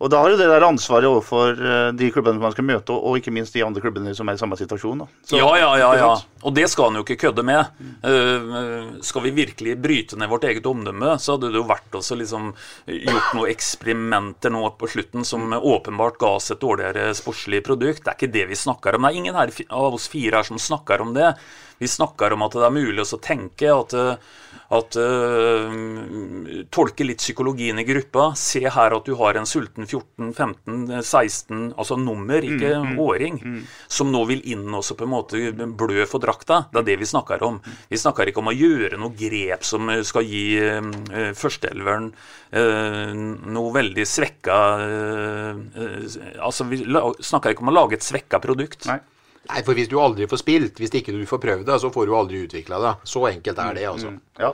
Og 0.00 0.08
da 0.08 0.22
har 0.22 0.32
jo 0.32 0.38
det 0.40 0.46
der 0.48 0.64
ansvaret 0.64 1.04
overfor 1.04 1.58
eh, 1.60 1.90
de 1.92 2.06
klubbene 2.12 2.40
man 2.40 2.54
skal 2.54 2.64
møte, 2.64 2.94
og, 2.94 3.18
ikke 3.18 3.34
minst 3.36 3.52
de 3.52 3.60
andre 3.66 3.82
klubbene 3.84 4.14
som 4.16 4.30
er 4.32 4.38
i 4.38 4.40
samme 4.40 4.56
situasjon. 4.56 5.02
Så- 5.28 5.36
ja, 5.36 5.50
ja, 5.60 5.74
ja, 5.76 5.90
ja. 5.98 6.14
Og 6.40 6.54
det 6.56 6.70
skal 6.72 6.88
han 6.88 6.96
jo 6.96 7.04
ikke 7.04 7.18
kødde 7.20 7.44
med. 7.44 7.68
Uh, 8.00 8.96
skal 9.04 9.26
vi 9.26 9.34
virkelig 9.36 9.74
bryte 9.76 10.16
ned 10.16 10.30
vårt 10.32 10.46
eget 10.48 10.64
omdømme, 10.64 11.18
så 11.20 11.34
hadde 11.34 11.50
det 11.52 11.60
jo 11.60 11.66
vært 11.68 11.98
også 12.00 12.16
liksom 12.16 12.54
gjort 12.88 13.34
noen 13.36 13.52
eksperimenter 13.52 14.54
nå 14.54 14.62
på 14.80 14.88
slutten 14.88 15.26
som 15.28 15.52
åpenbart 15.52 16.16
ga 16.22 16.32
oss 16.38 16.48
et 16.54 16.64
dårligere 16.64 17.12
sportslig 17.18 17.60
produkt. 17.66 18.06
Det 18.06 18.14
er 18.14 18.16
ikke 18.16 18.36
det 18.38 18.46
vi 18.54 18.56
snakker 18.56 18.96
om. 18.96 19.04
Det 19.04 19.12
er 19.12 19.20
ingen 19.20 19.36
her 19.36 19.52
av 19.68 19.98
oss 20.00 20.08
fire 20.08 20.40
her 20.40 20.48
som 20.48 20.56
snakker 20.56 21.04
om 21.04 21.12
det. 21.12 21.34
Vi 21.80 21.88
snakker 21.88 22.32
om 22.32 22.42
at 22.44 22.56
det 22.56 22.64
er 22.66 22.72
mulig 22.72 23.04
å 23.04 23.18
tenke 23.24 23.68
at, 23.72 23.94
eh, 23.96 24.16
at 24.70 24.96
uh, 25.00 25.72
Tolke 26.70 27.06
litt 27.06 27.22
psykologien 27.22 27.78
i 27.80 27.86
gruppa. 27.88 28.30
Se 28.38 28.62
her 28.62 28.94
at 28.96 29.08
du 29.08 29.16
har 29.18 29.38
en 29.38 29.48
sulten 29.48 29.88
14-15-16, 29.88 31.72
altså 31.74 31.98
nummer, 31.98 32.44
ikke 32.46 32.70
Mm, 32.80 32.92
mm, 32.92 32.98
åring, 32.98 33.40
mm. 33.44 33.62
som 33.88 34.10
nå 34.12 34.22
vil 34.28 34.42
inn 34.52 34.68
også 34.74 34.96
på 34.98 35.06
en 35.06 35.12
måte 35.12 35.40
blø 35.78 36.04
for 36.08 36.22
drakta. 36.22 36.64
Det 36.72 36.82
er 36.82 36.88
det 36.90 36.98
vi 37.02 37.08
snakker 37.08 37.42
om. 37.46 37.60
Vi 37.90 37.98
snakker 38.00 38.30
ikke 38.30 38.42
om 38.42 38.50
å 38.52 38.56
gjøre 38.56 39.00
noe 39.00 39.14
grep 39.16 39.64
som 39.66 39.88
eh, 39.90 40.02
skal 40.06 40.26
gi 40.26 40.44
uh, 40.60 41.32
førsteelveren 41.36 42.10
uh, 42.10 43.12
noe 43.50 43.74
veldig 43.74 44.06
svekka 44.06 44.58
uh, 44.80 45.60
Altså, 46.40 46.66
vi 46.70 46.80
snakker 46.82 47.52
ikke 47.52 47.64
om 47.64 47.72
å 47.72 47.76
lage 47.76 47.98
et 47.98 48.06
svekka 48.06 48.40
produkt. 48.42 48.86
Nei, 48.88 48.98
for 49.66 49.76
hvis 49.76 49.90
du 49.90 49.96
aldri 50.00 50.28
får 50.30 50.42
spilt, 50.42 50.80
hvis 50.80 50.92
ikke 51.00 51.14
du 51.14 51.22
får 51.28 51.40
prøvd 51.42 51.64
det, 51.68 51.78
så 51.82 51.90
får 51.92 52.06
du 52.08 52.16
aldri 52.16 52.44
utvikla 52.46 52.80
det. 52.84 52.92
Så 53.08 53.24
enkelt 53.28 53.64
er 53.64 53.78
det, 53.78 53.86
altså. 53.90 54.12
Ja. 54.40 54.52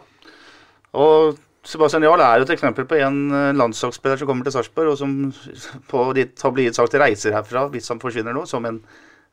Og 0.96 1.36
Sebastian 1.66 2.04
Jarl 2.06 2.22
er 2.22 2.38
jo 2.38 2.46
et 2.46 2.52
eksempel 2.54 2.86
på 2.86 2.98
en 3.02 3.16
eh, 3.34 3.52
landslagsspiller 3.58 4.20
som 4.20 4.28
kommer 4.30 4.46
til 4.46 4.54
Sarpsborg, 4.54 4.92
og 4.92 5.00
som 5.00 5.16
på 5.90 6.04
ditt 6.14 6.42
har 6.44 6.54
blitt 6.54 6.78
sagt 6.78 6.94
reiser 7.00 7.34
herfra 7.34 7.66
hvis 7.72 7.90
han 7.90 8.02
forsvinner 8.02 8.36
nå, 8.36 8.44
som 8.46 8.68
en 8.68 8.78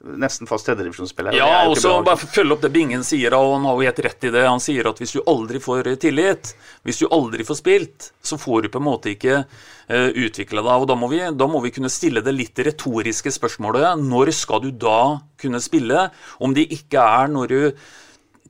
nesten 0.03 0.47
fast 0.47 0.67
tredjedivisjonsspiller. 0.67 1.35
Ja, 1.37 1.63
og 1.69 1.77
så 1.79 1.95
bare 2.03 2.19
følge 2.19 2.55
opp 2.55 2.63
det 2.65 2.71
Bingen 2.73 3.05
sier, 3.07 3.35
og 3.37 3.55
han 3.55 3.67
har 3.67 3.77
jo 3.77 3.87
helt 3.87 4.01
rett 4.05 4.27
i 4.27 4.31
det. 4.33 4.43
Han 4.45 4.63
sier 4.63 4.89
at 4.89 4.99
hvis 4.99 5.15
du 5.15 5.21
aldri 5.29 5.61
får 5.63 5.93
tillit, 6.03 6.53
hvis 6.83 6.99
du 6.99 7.07
aldri 7.07 7.45
får 7.47 7.59
spilt, 7.61 8.09
så 8.23 8.39
får 8.39 8.65
du 8.65 8.71
på 8.73 8.81
en 8.81 8.87
måte 8.89 9.13
ikke 9.13 9.43
uh, 9.45 10.09
utvikla 10.11 10.63
deg. 10.65 10.83
Og 10.83 10.87
da 10.91 10.97
må, 10.99 11.09
vi, 11.11 11.23
da 11.23 11.47
må 11.49 11.63
vi 11.63 11.71
kunne 11.75 11.91
stille 11.93 12.23
det 12.25 12.35
litt 12.35 12.63
retoriske 12.67 13.31
spørsmålet. 13.31 14.03
Når 14.03 14.33
skal 14.35 14.65
du 14.65 14.71
da 14.75 14.99
kunne 15.39 15.63
spille? 15.63 16.09
Om 16.43 16.55
det 16.57 16.67
ikke 16.75 17.03
er 17.23 17.31
når 17.31 17.53
du 17.53 17.59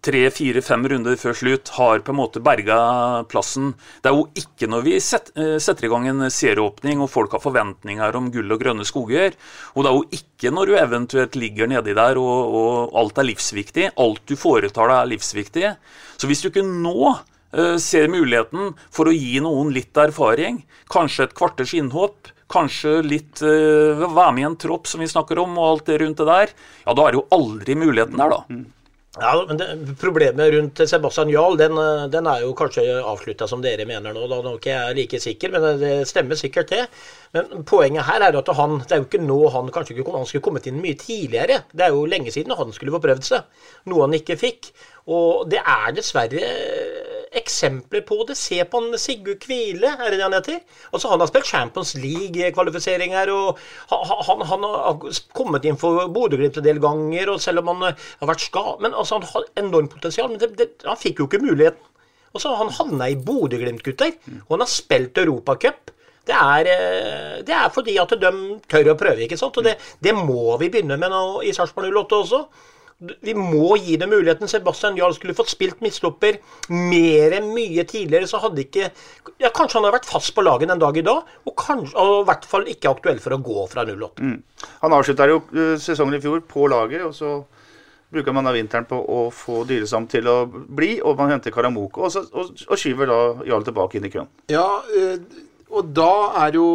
tre, 0.04 0.22
fire, 0.36 0.62
fem 0.66 0.84
runder 0.90 1.16
før 1.20 1.36
slutt 1.38 1.72
har 1.78 2.04
på 2.04 2.14
en 2.14 2.20
måte 2.20 2.42
berga 2.44 2.78
plassen. 3.32 3.72
Det 4.04 4.12
er 4.12 4.18
jo 4.18 4.26
ikke 4.40 4.70
når 4.72 4.86
vi 4.86 4.96
eh, 5.00 5.58
setter 5.64 5.88
i 5.88 5.92
gang 5.92 6.08
en 6.10 6.26
serieåpning 6.34 7.04
og 7.04 7.12
folk 7.14 7.36
har 7.36 7.44
forventninger 7.44 8.20
om 8.20 8.30
gull 8.34 8.56
og 8.56 8.64
grønne 8.64 8.88
skoger. 8.88 9.38
Og 9.74 9.86
det 9.86 9.92
er 9.92 10.00
jo 10.00 10.20
ikke 10.20 10.54
når 10.54 10.70
du 10.70 10.78
eventuelt 10.80 11.40
ligger 11.40 11.72
nedi 11.72 11.96
der 11.98 12.20
og, 12.22 12.58
og 12.60 13.00
alt 13.00 13.24
er 13.24 13.30
livsviktig. 13.32 13.90
Alt 14.04 14.26
du 14.28 14.36
foretar 14.40 14.92
deg 14.92 14.98
er 15.00 15.12
livsviktig. 15.14 15.74
Så 16.20 16.30
hvis 16.30 16.44
du 16.44 16.52
ikke 16.52 16.68
nå 16.68 17.14
eh, 17.14 17.80
ser 17.82 18.12
muligheten 18.12 18.76
for 18.94 19.08
å 19.08 19.16
gi 19.16 19.40
noen 19.44 19.72
litt 19.76 19.96
erfaring, 19.98 20.64
kanskje 20.92 21.30
et 21.30 21.38
kvarters 21.40 21.76
innhopp, 21.80 22.34
kanskje 22.54 23.00
litt 23.08 23.42
uh, 23.42 24.04
være 24.04 24.34
med 24.36 24.44
i 24.44 24.46
en 24.46 24.58
tropp 24.62 24.86
som 24.86 25.02
vi 25.02 25.08
snakker 25.10 25.40
om, 25.42 25.56
og 25.58 25.70
alt 25.72 25.88
det 25.90 25.96
rundt 26.04 26.20
det 26.22 26.28
der, 26.28 26.52
ja, 26.84 26.94
da 26.94 27.06
er 27.08 27.16
det 27.16 27.18
jo 27.18 27.28
aldri 27.34 27.78
muligheten 27.80 28.20
der, 28.20 28.36
da. 28.36 28.60
Ja, 29.22 29.46
men 29.48 29.58
det, 29.58 29.66
Problemet 30.02 30.54
rundt 30.54 30.80
Sebastian 30.90 31.30
Jarl 31.30 31.58
den, 31.58 31.78
eh, 31.78 32.06
den 32.10 32.26
er 32.26 32.40
jo 32.42 32.54
kanskje 32.58 32.82
avslutta 32.98 33.46
som 33.48 33.62
dere 33.62 33.86
mener 33.86 34.16
nå. 34.16 34.24
Da 34.26 34.40
er 34.42 34.56
ikke 34.58 34.72
jeg 34.72 34.96
like 34.98 35.20
sikker, 35.22 35.52
men 35.54 35.78
det 35.78 35.92
stemmer 36.10 36.40
sikkert 36.40 36.72
det. 36.74 36.88
Men 37.38 37.62
poenget 37.70 38.08
her 38.08 38.26
er 38.26 38.40
at 38.40 38.50
han, 38.58 38.80
det 38.82 38.92
er 38.92 39.04
jo 39.04 39.06
ikke 39.06 39.22
nå 39.22 39.38
han 39.54 39.70
kanskje 39.70 39.94
ikke 39.94 40.16
han 40.18 40.26
skulle 40.26 40.48
kommet 40.48 40.66
inn 40.66 40.82
mye 40.82 40.98
tidligere. 40.98 41.62
Det 41.70 41.86
er 41.86 41.94
jo 41.94 42.08
lenge 42.10 42.34
siden 42.34 42.58
han 42.58 42.74
skulle 42.74 42.96
få 42.96 43.04
prøvd 43.06 43.30
seg, 43.30 43.46
noe 43.86 44.08
han 44.08 44.18
ikke 44.18 44.40
fikk. 44.42 44.74
Og 45.14 45.46
det 45.52 45.62
er 45.62 45.94
dessverre 45.94 46.50
eksempler 47.44 48.04
på 48.08 48.18
det. 48.28 48.38
Se 48.40 48.58
på 48.66 48.82
han 48.82 49.00
Sigurd 49.02 49.42
Kvile, 49.44 49.94
er 49.94 50.10
det 50.10 50.20
det 50.20 50.26
han 50.26 50.36
heter? 50.38 50.60
Altså, 50.92 51.12
han 51.12 51.22
har 51.22 51.30
spilt 51.30 51.50
Champions 51.52 51.94
League-kvalifiseringer, 52.00 53.32
og 53.34 53.62
han, 53.92 54.46
han, 54.50 54.68
har 54.68 55.08
kommet 55.38 55.68
inn 55.70 55.80
for 55.80 56.08
Bodø-Glimt 56.14 56.60
en 56.62 56.68
del 56.68 56.82
ganger, 56.84 57.34
og 57.36 57.42
selv 57.44 57.64
om 57.64 57.74
han 57.74 57.90
eh, 57.92 58.06
har 58.22 58.32
vært 58.34 58.48
ska... 58.48 58.66
Men 58.84 58.96
altså, 58.98 59.20
han 59.20 59.30
har 59.34 59.50
enormt 59.66 59.94
potensial, 59.94 60.32
men 60.32 60.42
det, 60.42 60.54
det, 60.60 60.70
han 60.88 61.00
fikk 61.00 61.22
jo 61.22 61.30
ikke 61.30 61.44
muligheten. 61.44 61.90
Og 62.34 62.42
så 62.42 62.54
han 62.58 62.72
havna 62.74 63.12
i 63.14 63.18
Bodø-Glimt, 63.20 63.84
gutter. 63.86 64.16
Og 64.48 64.56
han 64.56 64.66
har 64.66 64.72
spilt 64.72 65.20
Europacup. 65.22 65.94
Det 66.26 66.36
er, 66.36 66.70
eh, 66.72 67.40
det 67.46 67.54
er 67.54 67.72
fordi 67.74 67.98
at 68.00 68.14
de 68.16 68.32
tør 68.72 68.94
å 68.94 69.00
prøve, 69.00 69.26
ikke 69.26 69.38
sant. 69.40 69.58
Og 69.60 69.66
det, 69.68 69.76
det 70.02 70.16
må 70.16 70.56
vi 70.62 70.72
begynne 70.72 70.98
med 71.00 71.12
nå 71.12 71.24
i 71.44 71.52
Sarpsborg 71.56 71.92
08 71.92 72.22
også. 72.24 72.46
Vi 73.24 73.34
må 73.36 73.76
gi 73.82 73.98
det 74.00 74.08
muligheten. 74.10 74.50
Sebastian 74.50 74.98
Jarl 75.00 75.16
skulle 75.18 75.36
fått 75.38 75.52
spilt 75.52 75.82
midtstopper 75.84 76.40
mer 76.72 77.36
enn 77.38 77.50
mye 77.56 77.86
tidligere, 77.90 78.30
så 78.30 78.42
hadde 78.44 78.64
ikke 78.64 78.90
ja, 79.42 79.50
Kanskje 79.50 79.80
han 79.80 79.88
hadde 79.88 79.98
vært 79.98 80.10
fast 80.10 80.34
på 80.36 80.44
laget 80.46 80.72
en 80.72 80.82
dag 80.82 80.98
i 80.98 81.06
dag, 81.06 81.34
og, 81.44 81.54
kanskje, 81.60 81.96
og 82.00 82.22
i 82.22 82.28
hvert 82.30 82.48
fall 82.50 82.70
ikke 82.72 82.94
aktuell 82.94 83.20
for 83.24 83.36
å 83.36 83.42
gå 83.44 83.66
fra 83.72 83.86
08. 83.90 84.24
Mm. 84.24 84.68
Han 84.86 84.96
avslutta 84.96 85.28
jo 85.30 85.42
eh, 85.52 85.76
sesongen 85.82 86.18
i 86.18 86.24
fjor 86.24 86.44
på 86.48 86.68
laget, 86.72 87.04
og 87.08 87.16
så 87.18 87.38
bruker 88.14 88.36
man 88.36 88.46
da 88.46 88.54
vinteren 88.54 88.86
på 88.88 89.00
å 89.00 89.24
få 89.34 89.64
Dyresam 89.68 90.06
til 90.12 90.30
å 90.30 90.38
bli, 90.48 91.00
og 91.02 91.18
man 91.20 91.34
henter 91.34 91.54
Karamoko, 91.56 92.06
og, 92.06 92.14
så, 92.14 92.24
og, 92.32 92.54
og 92.70 92.80
skyver 92.80 93.10
da 93.10 93.20
Jarl 93.50 93.66
tilbake 93.68 94.00
inn 94.00 94.08
i 94.08 94.14
køen. 94.14 94.32
Ja, 94.54 94.68
øh 94.94 95.50
og 95.74 95.90
da 95.96 96.14
er 96.44 96.58
jo 96.58 96.66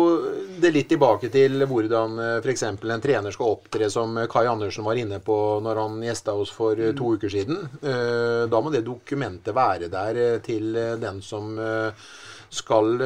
det 0.59 0.73
litt 0.75 0.89
tilbake 0.91 1.31
til 1.31 1.63
hvordan 1.71 2.17
f.eks. 2.43 2.65
en 2.67 3.05
trener 3.05 3.35
skal 3.35 3.53
opptre, 3.55 3.87
som 3.93 4.17
Kai 4.31 4.47
Andersen 4.51 4.87
var 4.87 4.99
inne 4.99 5.21
på 5.23 5.37
når 5.63 5.83
han 5.83 6.01
gjesta 6.03 6.35
oss 6.35 6.51
for 6.55 6.75
to 6.99 7.13
uker 7.15 7.31
siden. 7.33 7.63
Da 7.81 8.63
må 8.63 8.73
det 8.75 8.83
dokumentet 8.87 9.55
være 9.55 9.91
der 9.93 10.43
til 10.43 10.75
den 10.99 11.23
som 11.23 11.55
skal 12.51 12.99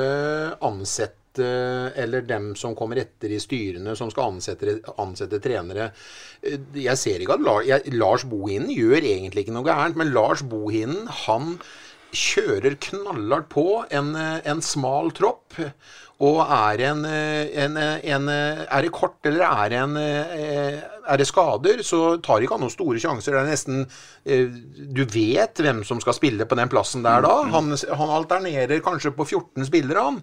ansette 0.64 1.46
eller 1.96 2.24
dem 2.28 2.50
som 2.56 2.74
kommer 2.76 3.00
etter 3.00 3.32
i 3.32 3.40
styrene, 3.40 3.94
som 3.96 4.10
skal 4.12 4.34
ansette, 4.34 4.78
ansette 5.00 5.40
trenere. 5.44 5.90
Jeg 6.76 6.98
ser 7.00 7.22
ikke 7.24 7.38
at 7.38 7.46
Lars, 7.46 7.86
Lars 7.92 8.26
Bohinen 8.28 8.72
gjør 8.72 9.00
egentlig 9.00 9.46
ikke 9.46 9.54
noe 9.56 9.68
gærent, 9.68 9.96
men 9.96 10.12
Lars 10.12 10.44
Bohinen, 10.44 11.06
han 11.24 11.56
kjører 12.12 12.78
knallhardt 12.88 13.48
på 13.52 13.66
en, 13.90 14.14
en 14.16 14.62
smal 14.64 15.12
tropp. 15.16 15.58
Og 16.22 16.38
er, 16.44 16.84
en, 16.92 17.04
en, 17.04 17.78
en, 17.82 18.28
er 18.30 18.84
det 18.84 18.92
kort 18.94 19.26
eller 19.26 19.64
er 19.64 19.72
det, 19.72 20.90
er 21.08 21.20
det 21.20 21.26
skader, 21.28 21.82
så 21.86 22.16
tar 22.22 22.42
ikke 22.42 22.56
han 22.56 22.64
noen 22.64 22.72
store 22.74 23.00
sjanser. 23.02 23.34
Det 23.34 23.40
er 23.42 23.50
nesten 23.50 23.86
Du 24.96 25.02
vet 25.10 25.58
hvem 25.62 25.82
som 25.86 26.00
skal 26.02 26.16
spille 26.16 26.46
på 26.48 26.58
den 26.58 26.70
plassen 26.72 27.04
der 27.04 27.24
da. 27.24 27.34
Han, 27.52 27.72
han 27.72 28.14
alternerer 28.18 28.82
kanskje 28.84 29.14
på 29.16 29.26
14 29.26 29.68
spillere, 29.68 30.04
han. 30.06 30.20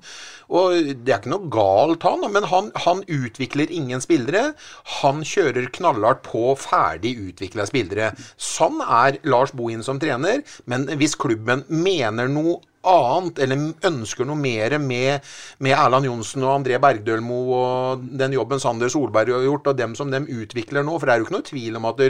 Og 0.50 0.94
det 1.04 1.14
er 1.14 1.22
ikke 1.22 1.34
noe 1.34 1.52
galt, 1.54 2.06
han, 2.08 2.26
men 2.34 2.48
han, 2.52 2.72
han 2.86 3.04
utvikler 3.06 3.72
ingen 3.74 4.02
spillere. 4.04 4.54
Han 5.02 5.24
kjører 5.28 5.70
knallhardt 5.76 6.24
på 6.28 6.54
ferdig 6.60 7.16
utvikla 7.30 7.68
spillere. 7.70 8.14
Sånn 8.40 8.82
er 8.86 9.20
Lars 9.30 9.54
Bohin 9.56 9.86
som 9.86 10.02
trener, 10.02 10.44
men 10.70 10.88
hvis 11.00 11.18
klubben 11.20 11.66
mener 11.70 12.32
noe 12.32 12.60
annet, 12.88 13.40
eller 13.44 13.90
ønsker 13.90 14.28
noe 14.28 14.40
mer 14.40 14.78
med, 14.80 15.26
med 15.60 15.76
Erland 15.76 16.08
Johnsen 16.08 16.46
og 16.46 16.54
André 16.54 16.80
Bergdølmo 16.82 17.40
og 17.56 18.06
den 18.20 18.36
jobben 18.38 18.62
Sander 18.62 18.92
Solberg 18.92 19.34
har 19.36 19.44
gjort, 19.44 19.68
og 19.72 19.80
dem 19.80 19.96
som 20.00 20.12
dem 20.12 20.28
utvikler 20.30 20.86
nå. 20.86 20.96
For 20.96 21.10
det 21.10 21.16
er 21.16 21.22
jo 21.22 21.28
ikke 21.28 21.36
noe 21.36 21.48
tvil 21.50 21.80
om 21.80 21.90
at 21.90 22.04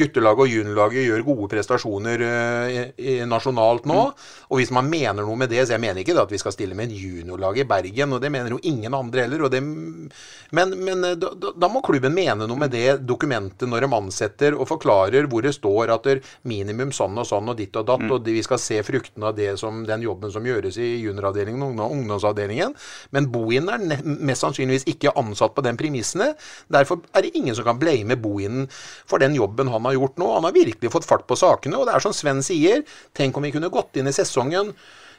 guttelaget 0.00 0.44
og 0.46 0.52
juniorlaget 0.52 1.06
gjør 1.06 1.26
gode 1.26 1.50
prestasjoner 1.52 2.24
uh, 2.24 2.80
nasjonalt 3.28 3.88
nå. 3.90 3.98
Mm. 4.06 4.24
Og 4.48 4.62
hvis 4.62 4.72
man 4.74 4.88
mener 4.90 5.26
noe 5.26 5.40
med 5.40 5.52
det, 5.52 5.66
så 5.66 5.76
jeg 5.76 5.84
mener 5.84 6.00
ikke 6.02 6.16
at 6.22 6.32
vi 6.32 6.40
skal 6.40 6.54
stille 6.54 6.78
med 6.78 6.88
en 6.88 6.96
juniorlag 6.96 7.60
i 7.60 7.68
Bergen, 7.68 8.16
og 8.16 8.22
det 8.24 8.32
mener 8.32 8.56
jo 8.56 8.62
ingen 8.64 8.96
andre 8.96 9.26
heller. 9.26 9.46
Det, 9.52 9.60
men, 9.60 10.74
men 10.86 11.06
da, 11.20 11.32
da, 11.52 11.70
må 11.70 11.82
klubben 11.84 12.14
mene 12.16 12.48
noe 12.48 12.60
med 12.60 12.72
det 12.72 13.02
dokumentet 13.04 13.68
når 13.68 13.84
de 13.84 13.92
ansetter 13.98 14.56
og 14.56 14.68
forklarer 14.70 15.28
hvor 15.30 15.44
det 15.44 15.54
står 15.56 15.92
at 15.92 16.06
det 16.06 16.18
minimum 16.48 16.92
sånn 16.94 17.18
og 17.20 17.28
sånn 17.28 17.52
og 17.52 17.58
ditt 17.58 17.76
og 17.76 17.86
datt, 17.88 18.06
mm. 18.06 18.14
og 18.16 18.32
vi 18.32 18.42
skal 18.46 18.60
se 18.62 18.80
fruktene 18.86 19.30
av 19.30 19.36
det 19.36 19.52
som 19.60 19.84
den 19.86 20.05
jobben 20.06 20.32
som 20.32 20.46
gjøres 20.46 20.78
i 20.82 20.88
junioravdelingen 21.04 21.80
og 21.82 21.94
ungdomsavdelingen. 21.94 22.74
Men 23.14 23.30
Bohinen 23.32 23.72
er 23.72 24.04
mest 24.04 24.44
sannsynligvis 24.44 24.86
ikke 24.90 25.14
ansatt 25.18 25.56
på 25.56 25.64
den 25.66 25.78
premissene. 25.80 26.32
Derfor 26.72 27.02
er 27.12 27.26
det 27.26 27.34
ingen 27.38 27.56
som 27.56 27.66
kan 27.66 27.80
blame 27.80 28.18
Bohinen 28.20 28.68
for 29.08 29.22
den 29.22 29.36
jobben 29.36 29.72
han 29.72 29.88
har 29.88 29.96
gjort 29.98 30.20
nå. 30.22 30.30
Han 30.38 30.48
har 30.48 30.56
virkelig 30.56 30.92
fått 30.94 31.08
fart 31.08 31.26
på 31.28 31.38
sakene, 31.38 31.78
og 31.80 31.88
det 31.88 31.96
er 31.96 32.04
som 32.04 32.14
Sven 32.16 32.44
sier, 32.46 32.86
tenk 33.16 33.36
om 33.36 33.46
vi 33.46 33.52
kunne 33.54 33.72
gått 33.72 33.98
inn 33.98 34.08
i 34.10 34.14
sesongen 34.14 34.72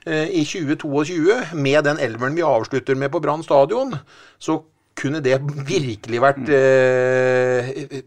eh, 0.08 0.28
i 0.32 0.44
2022 0.48 1.60
med 1.60 1.84
den 1.88 2.02
elveren 2.04 2.38
vi 2.38 2.46
avslutter 2.46 2.98
med 3.00 3.14
på 3.14 3.22
Brann 3.24 3.46
stadion, 3.46 3.96
så 4.40 4.62
kunne 4.98 5.22
det 5.22 5.38
virkelig 5.68 6.22
vært 6.24 6.50
eh, 6.50 8.00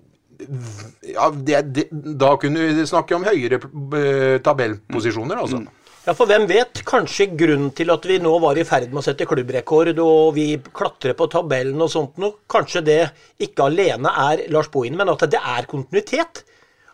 ja, 1.12 1.29
det, 1.31 1.61
det, 1.75 1.85
Da 1.90 2.35
kunne 2.40 2.71
vi 2.71 2.87
snakke 2.88 3.16
om 3.19 3.27
høyere 3.27 3.61
eh, 3.61 4.40
tabellposisjoner, 4.45 5.43
altså. 5.45 5.62
Ja, 6.01 6.15
for 6.17 6.25
hvem 6.31 6.47
vet? 6.49 6.81
Kanskje 6.89 7.27
grunnen 7.37 7.75
til 7.77 7.91
at 7.93 8.07
vi 8.09 8.15
nå 8.25 8.31
var 8.41 8.57
i 8.57 8.63
ferd 8.65 8.89
med 8.89 9.03
å 9.03 9.05
sette 9.05 9.27
klubbrekord, 9.29 9.99
og 10.01 10.31
vi 10.33 10.55
klatrer 10.73 11.13
på 11.17 11.27
tabellen 11.29 11.83
og 11.85 11.91
sånt 11.93 12.17
noe, 12.23 12.39
kanskje 12.49 12.81
det 12.87 13.01
ikke 13.45 13.67
alene 13.69 14.09
er 14.23 14.47
Lars 14.55 14.71
Bohin, 14.73 14.97
men 14.97 15.13
at 15.13 15.27
det 15.29 15.37
er 15.37 15.69
kontinuitet. 15.69 16.41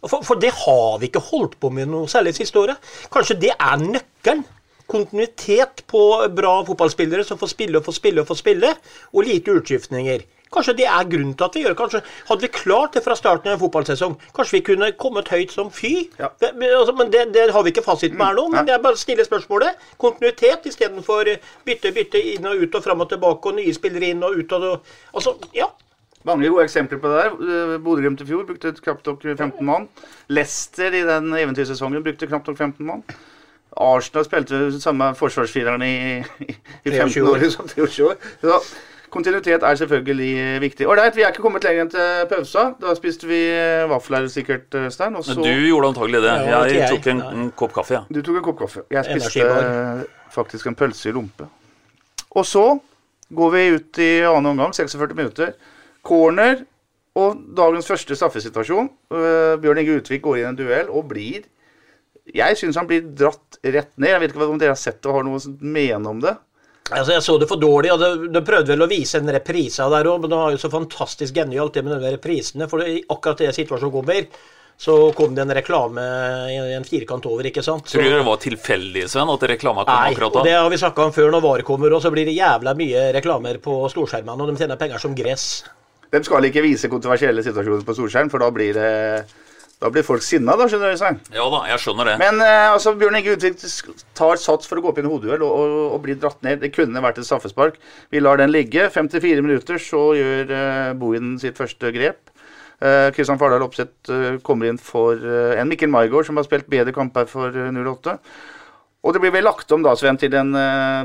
For, 0.03 0.27
for 0.27 0.43
det 0.43 0.51
har 0.59 0.99
vi 0.99 1.07
ikke 1.07 1.23
holdt 1.29 1.55
på 1.63 1.71
med 1.71 1.87
noe 1.93 2.11
særlig 2.11 2.35
siste 2.35 2.59
året. 2.59 2.91
Kanskje 3.15 3.39
det 3.47 3.53
er 3.55 3.79
nøkkelen. 3.85 4.43
Kontinuitet 4.91 5.85
på 5.91 6.03
bra 6.35 6.57
fotballspillere 6.67 7.23
som 7.27 7.39
får 7.39 7.55
spille 7.55 7.79
og 7.79 7.87
får 7.87 7.97
spille 8.01 8.23
og 8.23 8.29
får 8.29 8.43
spille, 8.43 8.75
og 9.15 9.27
lite 9.27 9.55
utskiftninger. 9.55 10.27
Kanskje 10.53 10.77
det 10.79 10.87
er 10.87 11.09
grunnen 11.11 11.35
til 11.35 11.45
at 11.45 11.57
vi 11.57 11.63
gjør 11.65 11.75
det. 11.75 11.79
Kanskje 11.81 12.03
Hadde 12.29 12.47
vi 12.47 12.51
klart 12.55 12.95
det 12.95 13.03
fra 13.05 13.17
starten 13.19 13.51
av 13.51 13.57
en 13.57 13.61
fotballsesong, 13.61 14.15
kanskje 14.37 14.59
vi 14.59 14.63
kunne 14.69 14.91
kommet 14.99 15.29
høyt 15.33 15.55
som 15.55 15.71
fy. 15.75 16.09
Ja. 16.21 16.31
Altså, 16.41 16.95
men 16.99 17.11
det, 17.13 17.27
det, 17.35 17.49
har 17.53 17.67
vi 17.67 17.75
ikke 17.75 17.85
fasiten 17.87 18.19
med 18.19 18.31
her 18.31 18.39
nå. 18.39 18.47
Men 18.55 18.69
det 18.69 18.77
er 18.77 18.85
bare 18.85 18.99
å 18.99 19.01
stille 19.01 19.27
spørsmålet. 19.27 19.83
Kontinuitet 20.01 20.69
istedenfor 20.71 21.33
bytte, 21.67 21.93
bytte 21.97 22.23
inn 22.35 22.47
og 22.47 22.63
ut 22.63 22.79
og 22.79 22.87
fram 22.87 23.03
og 23.03 23.11
tilbake, 23.11 23.51
og 23.51 23.59
nye 23.59 23.75
spillere 23.75 24.13
inn 24.15 24.25
og 24.27 24.39
ut 24.39 24.57
og 24.59 24.71
Altså, 25.17 25.35
ja. 25.55 25.69
Mange 26.27 26.49
gode 26.51 26.65
eksempler 26.67 26.99
på 26.99 27.11
det 27.11 27.23
der. 27.23 27.35
Eh, 27.75 27.77
Bodø-Glimt 27.83 28.21
i 28.21 28.27
fjor 28.27 28.47
brukte 28.49 28.73
knapt 28.83 29.07
nok 29.07 29.23
15 29.23 29.67
mann. 29.67 29.87
Leicester 30.29 30.95
i 30.95 31.05
den 31.07 31.31
eventyrsesongen 31.39 32.03
brukte 32.03 32.27
knapt 32.27 32.51
nok 32.51 32.59
15 32.59 32.87
mann. 32.87 33.05
Arsenal 33.77 34.25
spilte 34.25 34.81
samme 34.81 35.13
forsvarsfireren 35.15 35.83
i, 35.83 35.95
i, 36.49 36.57
i 36.85 36.91
15 36.91 37.23
år. 37.23 37.45
Så, 37.51 37.67
23 37.77 38.09
år. 38.09 38.17
Så 38.41 38.61
Kontinuitet 39.11 39.63
er 39.63 39.79
selvfølgelig 39.79 40.61
viktig. 40.61 40.87
Ålreit, 40.91 41.15
vi 41.17 41.23
er 41.23 41.31
ikke 41.31 41.45
kommet 41.45 41.65
lenger 41.65 41.85
enn 41.85 41.91
til 41.93 42.25
pausa. 42.31 42.65
Da 42.81 42.95
spiste 42.99 43.29
vi 43.31 43.39
eh, 43.53 43.85
vafler 43.91 44.27
sikkert, 44.33 44.67
eh, 44.75 44.89
Stein. 44.91 45.15
Også... 45.17 45.37
Du 45.39 45.47
gjorde 45.47 45.93
antagelig 45.93 46.23
det. 46.25 46.33
Jeg, 46.49 46.75
jeg 46.75 46.89
tok 46.91 47.09
en, 47.13 47.23
en, 47.31 47.51
kopp 47.55 47.77
kaffe. 47.77 47.95
Ja. 47.95 48.03
Du 48.11 48.21
tok 48.27 48.41
en 48.41 48.47
kopp 48.49 48.59
kaffe. 48.65 48.83
Jeg 48.91 49.07
spiste 49.07 49.47
faktisk 50.35 50.71
en 50.71 50.79
pølse 50.79 51.11
i 51.11 51.15
lompe. 51.15 51.47
Og 52.37 52.47
så 52.47 52.65
går 53.37 53.53
vi 53.55 53.67
ut 53.77 54.01
i 54.03 54.11
annen 54.27 54.53
omgang, 54.53 54.75
46 54.75 55.15
minutter. 55.15 55.55
Corner 56.07 56.65
og 57.17 57.39
dagens 57.57 57.89
første 57.89 58.19
straffesituasjon. 58.19 58.91
Bjørn 59.63 59.83
Inge 59.83 60.01
Utvik 60.01 60.25
går 60.27 60.41
inn 60.41 60.49
i 60.49 60.51
en 60.51 60.59
duell 60.59 60.91
og 60.91 61.09
blir 61.13 61.47
Jeg 62.35 62.59
syns 62.59 62.77
han 62.77 62.89
blir 62.91 63.07
dratt 63.07 63.61
rett 63.63 63.93
ned. 63.97 64.11
Jeg 64.11 64.21
vet 64.21 64.35
ikke 64.35 64.51
om 64.51 64.59
dere 64.59 64.75
har 64.75 64.81
sett 64.81 64.99
det 64.99 65.11
og 65.11 65.21
har 65.21 65.27
noe 65.27 65.39
å 65.39 65.57
mene 65.63 66.11
om 66.11 66.21
det. 66.23 66.35
Altså, 66.91 67.13
Jeg 67.13 67.23
så 67.23 67.39
det 67.39 67.49
for 67.51 67.59
dårlig, 67.59 67.91
og 67.93 68.31
de, 68.31 68.43
prøvde 68.47 68.75
vel 68.75 68.85
å 68.85 68.91
vise 68.91 69.19
en 69.19 69.33
reprise 69.35 69.83
av 69.83 69.95
det 69.95 70.05
òg, 70.07 70.21
men 70.23 70.31
det 70.31 70.39
var 70.39 70.53
jo 70.55 70.61
så 70.63 70.71
fantastisk 70.71 71.35
genialt 71.35 71.75
det 71.75 71.83
med 71.87 71.97
de 71.99 72.13
reprisene. 72.15 72.69
For 72.71 72.83
det, 72.83 73.01
akkurat 73.11 73.43
det 73.43 73.55
situasjonen 73.57 73.95
kommer, 73.95 74.29
så 74.79 74.95
kom 75.17 75.35
det 75.35 75.43
en 75.43 75.55
reklame 75.57 76.03
i 76.53 76.59
en 76.77 76.85
firkant 76.87 77.27
over, 77.27 77.49
ikke 77.49 77.65
sant. 77.65 77.89
Så, 77.89 77.97
Tror 77.97 78.07
du 78.07 78.19
det 78.19 78.27
var 78.29 78.39
tilfeldig, 78.43 79.07
Sven, 79.11 79.33
at 79.33 79.47
reklama 79.51 79.87
kom 79.87 79.97
nei, 79.97 80.13
akkurat 80.13 80.37
da? 80.37 80.45
Nei, 80.45 80.51
det 80.51 80.59
har 80.61 80.71
vi 80.71 80.81
snakka 80.85 81.09
om 81.09 81.17
før. 81.17 81.33
Når 81.35 81.45
VAR 81.47 81.65
kommer, 81.67 81.97
og 81.97 82.05
så 82.05 82.13
blir 82.15 82.29
det 82.29 82.37
jævla 82.37 82.77
mye 82.79 83.09
reklamer 83.17 83.59
på 83.65 83.81
storskjermene, 83.91 84.37
og 84.45 84.53
de 84.53 84.63
tjener 84.63 84.79
penger 84.81 85.03
som 85.03 85.17
gress. 85.17 85.49
De 86.13 86.23
skal 86.23 86.47
ikke 86.47 86.63
vise 86.63 86.93
kontroversielle 86.93 87.43
situasjoner 87.43 87.83
på 87.89 87.97
storskjerm, 87.99 88.31
for 88.31 88.45
da 88.45 88.53
blir 88.55 88.77
det 88.77 88.93
da 89.83 89.91
blir 89.93 90.07
folk 90.07 90.25
sinna, 90.25 90.55
da, 90.57 90.69
skjønner 90.71 90.95
du, 90.95 91.01
Svein. 91.01 91.19
Ja 91.35 91.49
da, 91.53 91.65
jeg 91.69 91.83
skjønner 91.83 92.09
det. 92.09 92.15
Men 92.23 92.41
eh, 92.45 92.69
altså, 92.73 92.95
Bjørn 92.97 93.19
Inge 93.19 93.35
Utvik 93.37 93.59
tar 94.17 94.41
sats 94.41 94.71
for 94.71 94.81
å 94.81 94.85
gå 94.85 94.93
opp 94.93 95.01
i 95.01 95.05
en 95.05 95.11
hodeduell 95.11 95.45
og, 95.45 95.53
og, 95.53 95.75
og, 95.91 95.99
blir 96.07 96.17
dratt 96.21 96.41
ned. 96.47 96.63
Det 96.63 96.73
kunne 96.73 97.03
vært 97.05 97.21
et 97.21 97.29
straffespark. 97.29 97.77
Vi 98.15 98.23
lar 98.23 98.41
den 98.41 98.55
ligge. 98.55 98.89
54 98.95 99.45
minutter, 99.45 99.83
så 99.83 100.09
gjør 100.17 100.57
eh, 100.57 100.95
Bohin 100.97 101.37
sitt 101.43 101.61
første 101.61 101.93
grep. 101.95 102.33
Kristian 102.77 103.37
eh, 103.37 103.41
Fardal 103.41 103.65
Opseth 103.65 104.13
eh, 104.13 104.37
kommer 104.45 104.69
inn 104.69 104.79
for 104.79 105.17
eh, 105.17 105.57
en 105.61 105.69
Mikkel 105.69 105.89
Maigård, 105.89 106.27
som 106.29 106.37
har 106.37 106.45
spilt 106.45 106.69
bedre 106.69 106.93
kamper 106.93 107.29
for 107.31 107.55
08. 107.55 108.19
Og 109.07 109.15
det 109.15 109.23
blir 109.23 109.33
vel 109.33 109.47
lagt 109.47 109.71
om 109.73 109.85
da, 109.85 109.95
Sven, 109.97 110.19
til 110.19 110.35
en, 110.35 110.51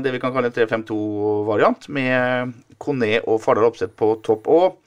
det 0.02 0.10
vi 0.10 0.18
kan 0.20 0.32
kalle 0.34 0.50
en 0.50 0.56
3-5-2-variant, 0.56 1.86
med 1.94 2.52
Kone 2.82 3.20
og 3.22 3.38
Fardal 3.44 3.68
Opseth 3.68 3.94
på 3.96 4.16
topp. 4.26 4.50
Og 4.50 4.81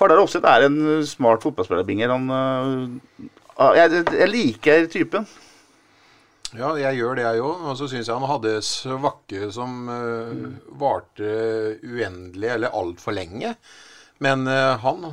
Fardal 0.00 0.22
Opseth 0.22 0.48
er 0.48 0.64
en 0.64 0.80
smart 1.04 1.44
fotballspiller, 1.44 1.84
Binger. 1.84 2.14
Han, 2.14 2.30
uh, 2.32 3.72
jeg, 3.76 4.04
jeg, 4.08 4.28
liker 4.32 4.86
typen. 4.88 5.26
Ja, 6.56 6.72
jeg 6.80 6.96
gjør 6.98 7.18
det, 7.18 7.26
jeg 7.26 7.42
òg. 7.44 7.66
Og 7.68 7.76
så 7.76 7.88
syns 7.90 8.08
jeg 8.08 8.16
han 8.16 8.30
hadde 8.30 8.54
svakke 8.64 9.50
som 9.52 9.90
uh, 9.92 10.48
varte 10.80 11.34
uendelig, 11.84 12.48
eller 12.56 12.80
altfor 12.80 13.14
lenge. 13.18 13.52
Men 14.24 14.48
uh, 14.48 14.80
han 14.80 15.12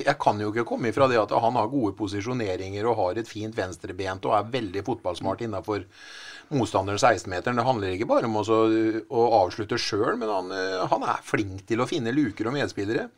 Jeg 0.00 0.16
kan 0.16 0.38
jo 0.40 0.48
ikke 0.48 0.64
komme 0.64 0.88
ifra 0.88 1.04
det 1.12 1.18
at 1.20 1.32
han 1.44 1.58
har 1.60 1.68
gode 1.68 1.92
posisjoneringer 1.98 2.86
og 2.88 2.96
har 3.02 3.18
et 3.20 3.28
fint 3.28 3.52
venstrebent 3.52 4.24
og 4.24 4.32
er 4.32 4.46
veldig 4.54 4.80
fotballsmart 4.86 5.44
innafor 5.44 5.84
motstanderens 6.56 7.04
16-meteren. 7.04 7.60
Det 7.60 7.66
handler 7.68 7.92
ikke 7.92 8.08
bare 8.08 8.30
om 8.30 8.40
å, 8.40 8.44
å 8.48 9.26
avslutte 9.42 9.76
sjøl, 9.76 10.14
men 10.16 10.32
han, 10.32 10.48
uh, 10.48 10.86
han 10.88 11.04
er 11.12 11.24
flink 11.28 11.66
til 11.68 11.84
å 11.84 11.90
finne 11.90 12.16
luker 12.16 12.48
og 12.48 12.56
medspillere. 12.56 13.10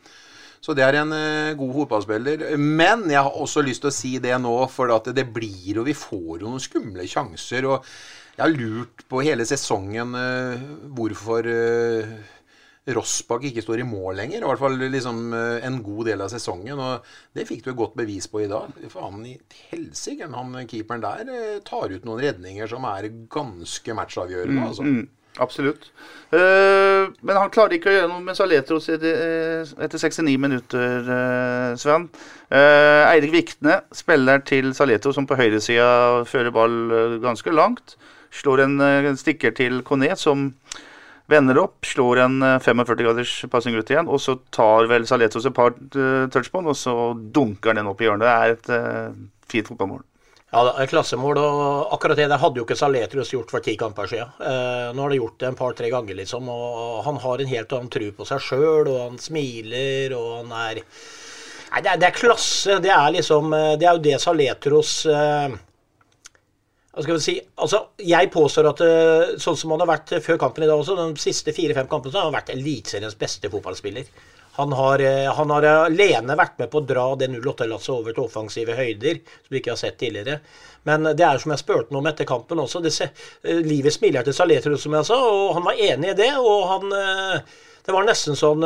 Så 0.61 0.75
det 0.77 0.85
er 0.87 1.01
en 1.01 1.15
uh, 1.15 1.57
god 1.59 1.75
fotballspiller. 1.81 2.47
Men 2.59 3.07
jeg 3.11 3.23
har 3.23 3.41
også 3.43 3.65
lyst 3.65 3.85
til 3.85 3.93
å 3.93 3.97
si 3.97 4.13
det 4.23 4.37
nå, 4.43 4.55
for 4.73 4.93
at 4.95 5.11
det 5.17 5.29
blir 5.35 5.81
og 5.81 5.89
vi 5.89 5.97
får 5.97 6.41
jo 6.43 6.47
noen 6.47 6.63
skumle 6.63 7.07
sjanser. 7.11 7.69
Og 7.71 7.85
jeg 8.37 8.43
har 8.45 8.55
lurt 8.55 9.05
på 9.09 9.23
hele 9.27 9.47
sesongen 9.49 10.17
uh, 10.17 10.65
hvorfor 10.97 11.51
uh, 11.51 12.17
Rossbakk 12.87 13.49
ikke 13.49 13.65
står 13.65 13.81
i 13.83 13.87
mål 13.89 14.21
lenger. 14.21 14.45
I 14.45 14.47
hvert 14.47 14.61
fall 14.63 14.77
liksom 14.79 15.33
en 15.35 15.79
god 15.83 16.07
del 16.07 16.21
av 16.23 16.31
sesongen. 16.31 16.79
Og 16.79 17.09
det 17.35 17.49
fikk 17.49 17.65
du 17.65 17.73
et 17.73 17.81
godt 17.81 17.97
bevis 17.99 18.29
på 18.31 18.45
i 18.45 18.47
dag. 18.47 18.77
Faen 18.93 19.25
i 19.27 19.33
helsike, 19.73 20.29
han 20.31 20.55
keeperen 20.71 21.03
der 21.03 21.33
tar 21.67 21.91
ut 21.91 22.07
noen 22.07 22.23
redninger 22.23 22.71
som 22.71 22.87
er 22.87 23.09
ganske 23.27 23.97
matchavgjørende. 23.99 24.61
Mm, 24.61 24.69
altså. 24.69 24.87
mm. 24.87 25.26
Absolutt. 25.43 25.91
Uh, 26.33 27.13
men 27.23 27.37
han 27.39 27.53
klarer 27.55 27.77
ikke 27.77 27.91
å 27.91 27.95
gjøre 27.95 28.09
noe 28.11 28.25
med 28.25 28.39
Saletros 28.39 28.89
etter, 28.91 29.69
etter 29.85 30.01
69 30.01 30.35
minutter, 30.43 31.07
uh, 31.07 31.77
Sven. 31.79 32.09
Uh, 32.51 33.05
Eirik 33.13 33.35
Vikne 33.35 33.81
spiller 33.95 34.43
til 34.49 34.73
Saletro, 34.77 35.13
som 35.15 35.29
på 35.29 35.39
høyresida 35.39 36.25
fører 36.29 36.55
ball 36.55 36.77
ganske 37.23 37.55
langt. 37.55 37.97
Slår 38.35 38.65
en 38.67 39.17
stikker 39.17 39.55
til 39.57 39.81
Kone, 39.87 40.11
som 40.19 40.51
vender 41.31 41.61
opp. 41.63 41.79
Slår 41.87 42.25
en 42.27 42.43
45 42.63 42.99
graders 43.01 43.37
passing 43.53 43.79
ut 43.79 43.93
igjen. 43.93 44.11
Og 44.11 44.21
så 44.21 44.37
tar 44.53 44.91
vel 44.91 45.07
Saletros 45.09 45.47
et 45.49 45.57
par 45.57 45.73
touchbånd, 45.79 46.69
og 46.69 46.77
så 46.77 47.15
dunker 47.15 47.79
den 47.79 47.89
opp 47.89 48.03
i 48.03 48.11
hjørnet. 48.11 48.27
Det 48.27 48.35
er 48.35 48.59
et 48.59 49.49
fint 49.49 49.71
fotballmål. 49.71 50.05
Ja, 50.55 50.63
det 50.63 50.73
er 50.79 50.91
klassemål, 50.93 51.41
og 51.43 51.95
akkurat 51.97 52.21
det 52.21 52.29
der 52.31 52.39
hadde 52.39 52.61
jo 52.61 52.65
ikke 52.65 52.79
Saletrius 52.79 53.33
gjort 53.35 53.51
for 53.51 53.65
ti 53.65 53.75
kamper 53.77 54.07
siden. 54.07 54.31
Eh, 54.39 54.93
nå 54.95 55.03
har 55.03 55.11
det 55.11 55.19
gjort 55.19 55.41
det 55.43 55.49
en 55.49 55.59
par-tre 55.59 55.91
ganger, 55.91 56.15
liksom, 56.21 56.47
og 56.53 57.01
han 57.05 57.19
har 57.25 57.43
en 57.43 57.51
helt 57.51 57.75
annen 57.75 57.91
tro 57.91 58.11
på 58.15 58.27
seg 58.29 58.45
sjøl, 58.45 58.87
og 58.93 59.01
han 59.01 59.19
smiler, 59.21 60.15
og 60.17 60.29
han 60.45 60.59
er 60.69 60.83
Nei, 61.67 61.81
det 61.83 61.91
er, 61.91 61.99
det 61.99 62.07
er, 62.07 62.15
klasse. 62.15 62.77
Det 62.81 62.93
er 62.95 63.09
liksom 63.17 63.51
Det 63.51 63.85
er 63.85 63.97
jo 63.99 64.03
det 64.05 64.21
Saletros 64.23 64.93
eh, 65.11 65.57
hva 66.95 67.03
skal 67.03 67.19
vi 67.19 67.25
si, 67.25 67.35
altså 67.61 67.81
Jeg 68.01 68.31
påstår 68.33 68.69
at 68.71 68.81
sånn 69.43 69.59
som 69.59 69.75
han 69.75 69.83
har 69.83 69.91
vært 69.91 70.15
før 70.25 70.39
kampen 70.41 70.65
i 70.65 70.69
dag 70.71 70.79
også, 70.79 70.95
de 70.97 71.21
siste 71.21 71.53
fire-fem 71.53 71.91
kampene, 71.91 72.15
så 72.15 72.23
har 72.23 72.31
han 72.31 72.39
vært 72.39 72.55
Eliteseriens 72.55 73.19
beste 73.21 73.51
fotballspiller. 73.53 74.07
Han 74.57 74.73
har, 74.73 75.03
han 75.37 75.53
har, 75.53 75.67
alene 75.87 76.39
vært 76.39 76.57
med 76.63 76.71
på 76.73 76.81
å 76.81 76.87
dra 76.89 77.05
det 77.21 77.29
08-lasset 77.35 77.93
over 77.93 78.17
til 78.17 78.25
offensive 78.25 78.77
høyder, 78.79 79.21
som 79.45 79.53
vi 79.53 79.61
ikke 79.61 79.75
har 79.75 79.81
sett 79.81 79.99
tidligere. 80.01 80.39
Men 80.89 81.11
det 81.19 81.27
er 81.27 81.43
som 81.43 81.53
jeg 81.53 81.61
spurte 81.61 81.97
om 81.99 82.09
etter 82.09 82.29
kampen 82.29 82.63
også. 82.63 82.81
Det, 82.85 82.95
livet 83.67 83.95
smiler 83.95 84.25
til 84.25 84.37
Saletro, 84.37 84.79
som 84.81 84.97
jeg 84.97 85.09
sa, 85.11 85.21
og 85.21 85.55
han 85.59 85.67
var 85.67 85.85
enig 85.91 86.15
i 86.15 86.19
det. 86.23 86.33
Og 86.41 86.67
han 86.73 86.99
Det 87.87 87.95
var 87.95 88.07
nesten 88.09 88.35
sånn 88.35 88.65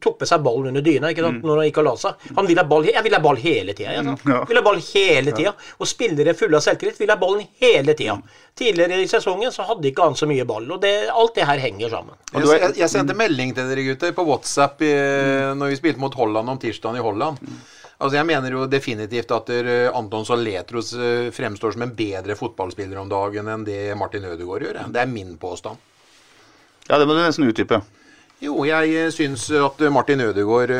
tok 0.00 0.22
seg 0.24 0.40
ballen 0.40 0.70
under 0.70 0.84
dyna 0.84 1.10
ikke 1.12 1.24
sant, 1.24 1.42
mm. 1.42 1.46
når 1.48 1.58
han 1.60 1.66
gikk 1.68 1.78
og 1.82 1.86
la 1.86 1.92
seg. 2.00 2.28
Han 2.38 2.46
vil 2.48 2.60
ha 2.60 2.64
ball, 2.68 2.86
jeg 2.88 3.04
vil 3.04 3.16
ha 3.16 3.20
ball 3.24 3.40
hele 3.40 3.74
tida. 3.76 3.92
Jeg, 3.92 4.14
ja. 4.24 4.38
vil 4.48 4.58
ha 4.60 4.62
ball 4.64 4.80
hele 4.80 5.34
tida. 5.36 5.52
Og 5.76 5.88
spillere 5.88 6.34
fulle 6.38 6.58
av 6.58 6.64
selvtillit 6.64 7.00
vil 7.02 7.12
ha 7.12 7.18
ballen 7.20 7.44
hele 7.60 7.96
tida. 7.98 8.16
Tidligere 8.56 9.02
i 9.02 9.08
sesongen 9.10 9.52
så 9.52 9.66
hadde 9.68 9.90
ikke 9.90 10.06
han 10.08 10.16
så 10.16 10.28
mye 10.30 10.46
ball. 10.48 10.66
og 10.72 10.80
det, 10.82 10.94
Alt 11.12 11.36
det 11.36 11.48
her 11.50 11.60
henger 11.60 11.92
sammen. 11.92 12.16
Jeg, 12.32 12.48
jeg, 12.48 12.74
jeg 12.80 12.92
sendte 12.92 13.16
melding 13.18 13.52
til 13.56 13.68
dere 13.70 13.86
gutter 13.90 14.14
på 14.16 14.24
WhatsApp 14.28 14.84
i, 14.86 14.92
mm. 14.94 15.60
når 15.60 15.74
vi 15.74 15.80
spilte 15.82 16.02
mot 16.02 16.16
Holland 16.16 16.54
om 16.54 16.60
tirsdagen 16.62 17.00
i 17.00 17.04
Holland. 17.04 17.42
Altså 17.94 18.16
Jeg 18.18 18.26
mener 18.26 18.56
jo 18.56 18.64
definitivt 18.66 19.30
at 19.32 19.50
Anton 19.94 20.24
Saletros 20.26 20.90
fremstår 21.32 21.76
som 21.76 21.84
en 21.86 21.92
bedre 21.94 22.34
fotballspiller 22.36 22.98
om 23.00 23.08
dagen 23.08 23.48
enn 23.52 23.66
det 23.68 23.94
Martin 23.96 24.26
Ødegaard 24.32 24.64
gjør. 24.66 24.80
Det 24.92 25.04
er 25.04 25.12
min 25.12 25.36
påstand. 25.40 25.78
Ja, 26.88 26.98
det 26.98 27.06
må 27.08 27.14
du 27.16 27.22
nesten 27.22 27.46
utdype. 27.48 27.78
Jo, 28.44 28.58
jeg 28.68 29.08
syns 29.14 29.46
at 29.56 29.80
Martin 29.94 30.20
Ødegaard 30.20 30.72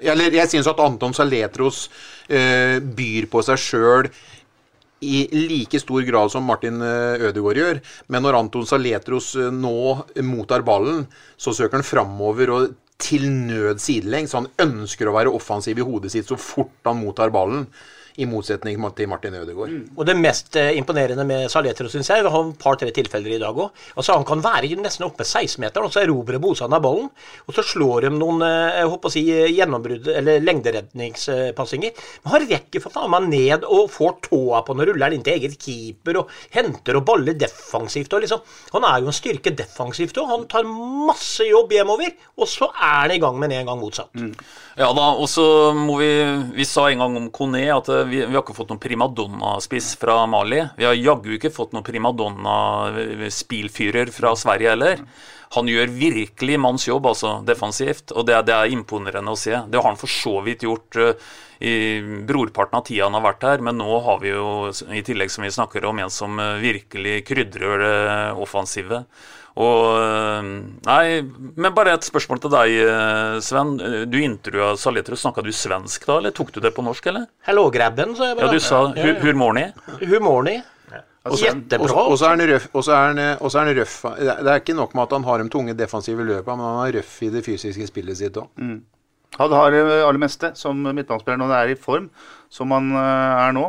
Eller 0.00 0.36
jeg 0.38 0.48
syns 0.48 0.70
at 0.70 0.80
Anton 0.80 1.12
Saletros 1.16 1.86
byr 2.28 3.28
på 3.28 3.44
seg 3.44 3.60
sjøl 3.60 4.08
i 5.04 5.28
like 5.30 5.78
stor 5.78 6.02
grad 6.02 6.32
som 6.32 6.42
Martin 6.48 6.80
Ødegaard 6.82 7.60
gjør. 7.60 7.78
Men 8.10 8.24
når 8.24 8.38
Anton 8.40 8.66
Saletros 8.66 9.30
nå 9.54 9.74
mottar 10.26 10.64
ballen, 10.66 11.04
så 11.38 11.54
søker 11.54 11.78
han 11.78 11.86
framover 11.86 12.50
og 12.50 12.72
til 12.98 13.28
nød 13.30 13.78
sidelengs. 13.82 14.34
Han 14.34 14.50
ønsker 14.58 15.08
å 15.08 15.14
være 15.14 15.32
offensiv 15.34 15.78
i 15.78 15.86
hodet 15.86 16.10
sitt 16.12 16.26
så 16.28 16.38
fort 16.40 16.74
han 16.88 16.98
mottar 17.04 17.30
ballen 17.34 17.68
i 18.18 18.26
motsetning 18.26 18.78
til 18.98 19.08
Martin 19.10 19.36
Ødegaard. 19.38 19.70
Mm. 19.70 19.96
Og 19.96 20.06
det 20.08 20.16
mest 20.18 20.56
eh, 20.58 20.72
imponerende 20.78 21.24
med 21.26 21.46
Saletro, 21.52 21.88
syns 21.90 22.10
jeg, 22.10 22.24
vi 22.26 22.32
har 22.34 22.48
et 22.48 22.58
par-tre 22.58 22.90
tilfeller 22.94 23.36
i 23.36 23.40
dag 23.40 23.54
òg. 23.54 23.70
Altså, 23.94 24.16
han 24.16 24.26
kan 24.26 24.42
være 24.42 24.70
nesten 24.82 25.06
oppe 25.06 25.26
16-meteren, 25.26 25.86
og 25.86 25.94
så 25.94 26.02
erobrer 26.02 26.40
Bosan 26.42 26.74
av 26.74 26.82
ballen. 26.82 27.08
Og 27.46 27.54
så 27.54 27.62
slår 27.66 28.08
de 28.08 28.12
noen 28.16 28.42
eh, 28.46 28.80
jeg 28.80 28.90
håper 28.92 29.10
å 29.10 29.14
si, 29.14 29.24
gjennombrudd, 29.54 30.10
eller 30.18 30.42
lengderedningspassinger. 30.42 32.04
Men 32.24 32.34
han 32.34 32.48
rekker 32.50 32.82
for 32.82 32.94
faen 32.94 33.12
meg 33.14 33.28
ned 33.30 33.66
og 33.68 33.92
får 33.94 34.18
tåa 34.28 34.64
på 34.66 34.76
når 34.78 34.92
ruller 34.92 35.08
han 35.08 35.18
inn 35.18 35.26
til 35.26 35.38
eget 35.38 35.58
keeper 35.62 36.22
og 36.24 36.32
henter 36.56 36.98
og 36.98 37.06
baller 37.08 37.38
defensivt. 37.38 38.16
Og 38.18 38.26
liksom, 38.26 38.42
han 38.74 38.88
er 38.90 39.04
jo 39.04 39.12
en 39.12 39.18
styrke 39.20 39.54
defensivt 39.58 40.18
òg. 40.18 40.32
Han 40.32 40.48
tar 40.50 40.66
masse 40.66 41.46
jobb 41.46 41.76
hjemover, 41.76 42.16
og 42.38 42.50
så 42.50 42.72
er 42.74 43.04
han 43.04 43.14
i 43.14 43.22
gang 43.22 43.38
med 43.38 43.54
en 43.54 43.70
gang 43.70 43.80
motsatt. 43.80 44.10
Mm. 44.18 44.34
Ja 44.78 44.90
da, 44.94 45.08
og 45.18 45.26
så 45.26 45.44
må 45.74 45.96
vi 45.98 46.08
Vi 46.54 46.64
sa 46.66 46.84
en 46.88 47.00
gang 47.02 47.16
om 47.18 47.30
Kone 47.34 47.64
at 47.74 47.88
vi, 48.10 48.18
vi 48.26 48.34
har 48.34 48.42
ikke 48.42 48.56
fått 48.56 48.70
noen 48.72 48.82
primadonna-spiss 48.82 49.88
fra 50.00 50.26
Mali. 50.30 50.60
Vi 50.78 50.84
har 50.88 50.94
jaggu 50.96 51.30
ikke 51.36 51.54
fått 51.54 51.72
noen 51.76 51.86
primadonna-spilfyrer 51.86 54.06
fra 54.14 54.30
Sverige 54.38 54.70
heller. 54.74 54.96
Han 55.56 55.68
gjør 55.70 55.94
virkelig 55.96 56.58
manns 56.60 56.84
jobb, 56.88 57.06
altså, 57.08 57.38
defensivt, 57.46 58.12
og 58.12 58.26
det, 58.28 58.36
det, 58.48 58.54
er 58.54 58.72
imponerende 58.74 59.32
å 59.32 59.38
se. 59.38 59.54
Det 59.64 59.80
har 59.80 59.88
han 59.88 60.00
for 60.00 60.10
så 60.12 60.40
vidt 60.44 60.62
gjort 60.66 60.96
uh, 61.00 61.12
i 61.64 62.00
brorparten 62.28 62.78
av 62.78 62.84
tida 62.86 63.06
han 63.06 63.16
har 63.16 63.24
vært 63.24 63.46
her, 63.48 63.58
men 63.64 63.80
nå 63.80 64.00
har 64.04 64.20
vi 64.20 64.34
jo, 64.34 64.68
i 64.92 65.02
tillegg 65.06 65.32
som 65.32 65.46
vi 65.46 65.54
snakker 65.54 65.88
om, 65.88 65.98
en 66.04 66.12
som 66.12 66.36
uh, 66.36 66.60
virkelig 66.60 67.22
krydrer 67.30 67.84
det 67.84 67.96
offensive. 68.44 68.96
Og 69.58 70.46
Nei, 70.86 71.20
men 71.58 71.74
bare 71.74 71.96
et 71.96 72.06
spørsmål 72.06 72.38
til 72.44 72.52
deg, 72.54 72.76
Sven. 73.42 73.74
Du 74.06 74.18
intervjua 74.22 74.76
Saletro. 74.78 75.18
Snakka 75.18 75.42
du 75.42 75.50
svensk 75.50 76.06
da, 76.06 76.20
eller 76.20 76.34
tok 76.36 76.52
du 76.54 76.60
det 76.62 76.70
på 76.76 76.84
norsk, 76.86 77.10
eller? 77.10 77.26
Hello, 77.48 77.66
grabben, 77.74 78.14
sa 78.14 78.30
jeg 78.30 78.38
bare. 78.38 78.46
Ja, 78.46 78.54
du 78.54 78.62
sa 78.62 78.84
hu 78.94 79.14
humorni? 79.24 79.66
Humorni. 80.06 80.60
Jettebra. 81.28 82.04
Og 82.08 82.16
så 82.16 82.28
er 82.28 82.36
han 82.36 82.44
røff. 82.48 82.68
Og 82.72 82.84
så 82.86 82.94
er 82.94 83.66
han 83.66 83.74
røff. 83.76 83.96
Det 84.20 84.52
er 84.52 84.62
ikke 84.62 84.76
nok 84.78 84.94
med 84.96 85.04
at 85.04 85.16
han 85.18 85.26
har 85.26 85.42
de 85.42 85.50
tunge 85.52 85.74
defensive 85.76 86.24
løpa, 86.24 86.54
men 86.54 86.64
han 86.64 86.80
er 86.86 86.98
røff 87.00 87.18
i 87.26 87.32
det 87.34 87.44
fysiske 87.46 87.88
spillet 87.90 88.20
sitt 88.20 88.38
òg. 88.40 88.48
Mm. 88.62 88.78
Han 89.36 89.52
har 89.52 89.74
det 89.74 89.82
aller 89.84 90.20
meste 90.22 90.54
som 90.56 90.78
midtbanespiller 90.86 91.40
når 91.42 91.50
det 91.52 91.58
er 91.58 91.72
i 91.74 91.80
form, 91.82 92.08
som 92.48 92.72
han 92.72 92.94
er 92.96 93.52
nå. 93.56 93.66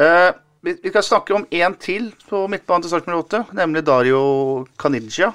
Eh, 0.00 0.30
vi, 0.60 0.74
vi 0.82 0.90
skal 0.92 1.04
snakke 1.04 1.36
om 1.36 1.46
én 1.50 1.76
til 1.80 2.10
på 2.28 2.44
midtbanen 2.50 2.84
til 2.84 2.92
startnummer 2.92 3.24
8, 3.24 3.44
nemlig 3.56 3.84
Dario 3.86 4.20
Caniggia. 4.80 5.32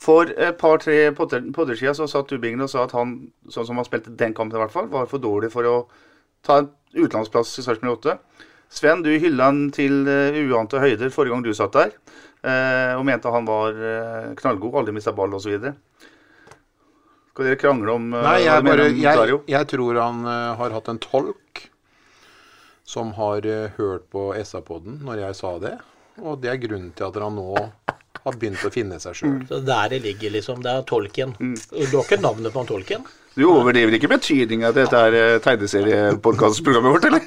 For 0.00 0.30
et 0.32 0.56
par-tre 0.60 1.10
på 1.12 1.26
siden 1.28 1.96
så 1.96 2.08
satt 2.08 2.32
Ubingen 2.32 2.64
og 2.64 2.70
sa 2.72 2.86
at 2.86 2.94
han, 2.96 3.18
sånn 3.52 3.66
som 3.68 3.80
han 3.80 3.88
spilte 3.88 4.12
den 4.16 4.32
kampen 4.36 4.56
i 4.56 4.62
hvert 4.62 4.72
fall, 4.72 4.88
var 4.92 5.08
for 5.10 5.20
dårlig 5.20 5.50
for 5.52 5.68
å 5.68 5.74
ta 6.46 6.62
en 6.62 6.70
utenlandsplass 6.96 7.58
i 7.60 7.64
startnummer 7.66 7.98
8. 7.98 8.16
Sven, 8.70 9.02
du 9.02 9.10
hylla 9.10 9.50
han 9.50 9.66
til 9.74 10.06
uh, 10.06 10.36
uante 10.46 10.80
høyder 10.80 11.10
forrige 11.12 11.34
gang 11.34 11.44
du 11.44 11.52
satt 11.56 11.74
der, 11.74 11.92
uh, 12.46 12.96
og 12.96 13.04
mente 13.08 13.32
han 13.34 13.48
var 13.48 13.76
uh, 13.76 14.30
knallgod, 14.38 14.78
aldri 14.80 14.94
mista 14.94 15.12
ball 15.16 15.34
osv. 15.36 15.56
Skal 17.30 17.48
dere 17.48 17.58
krangle 17.60 17.96
om 17.96 18.08
Nei, 18.14 18.38
jeg, 18.44 18.64
bare, 18.68 18.88
jeg, 18.94 19.42
jeg, 19.50 19.68
tror 19.74 20.00
han 20.00 20.24
har 20.28 20.76
hatt 20.76 20.88
en 20.92 21.00
tolk 21.02 21.69
som 22.90 23.14
har 23.14 23.46
hørt 23.76 24.08
på 24.10 24.30
SA-poden 24.42 24.98
når 25.06 25.24
jeg 25.24 25.38
sa 25.38 25.54
det. 25.62 25.76
Og 26.20 26.40
det 26.42 26.50
er 26.50 26.60
grunnen 26.64 26.90
til 26.96 27.06
at 27.06 27.18
han 27.22 27.38
nå 27.38 27.54
har 28.24 28.36
begynt 28.36 28.64
å 28.66 28.72
finne 28.74 28.98
seg 29.00 29.16
sjøl. 29.16 29.38
Mm. 29.38 29.46
Så 29.48 29.60
der 29.64 29.92
det 29.94 30.02
ligger, 30.04 30.34
liksom. 30.34 30.60
Det 30.64 30.72
er 30.72 30.86
tolken. 30.88 31.34
Mm. 31.40 31.56
Du 31.72 31.96
har 31.96 32.04
ikke 32.04 32.20
navnet 32.20 32.52
på 32.52 32.62
han 32.62 32.68
tolken? 32.68 33.06
Du 33.38 33.44
overdriver 33.46 33.94
ikke 33.94 34.08
betydningen 34.10 34.66
av 34.66 34.74
dette 34.74 35.00
er 35.06 35.14
eh, 35.14 35.36
tegneseriepodkastprogrammet 35.44 36.94
vårt, 36.96 37.04
eller? 37.06 37.20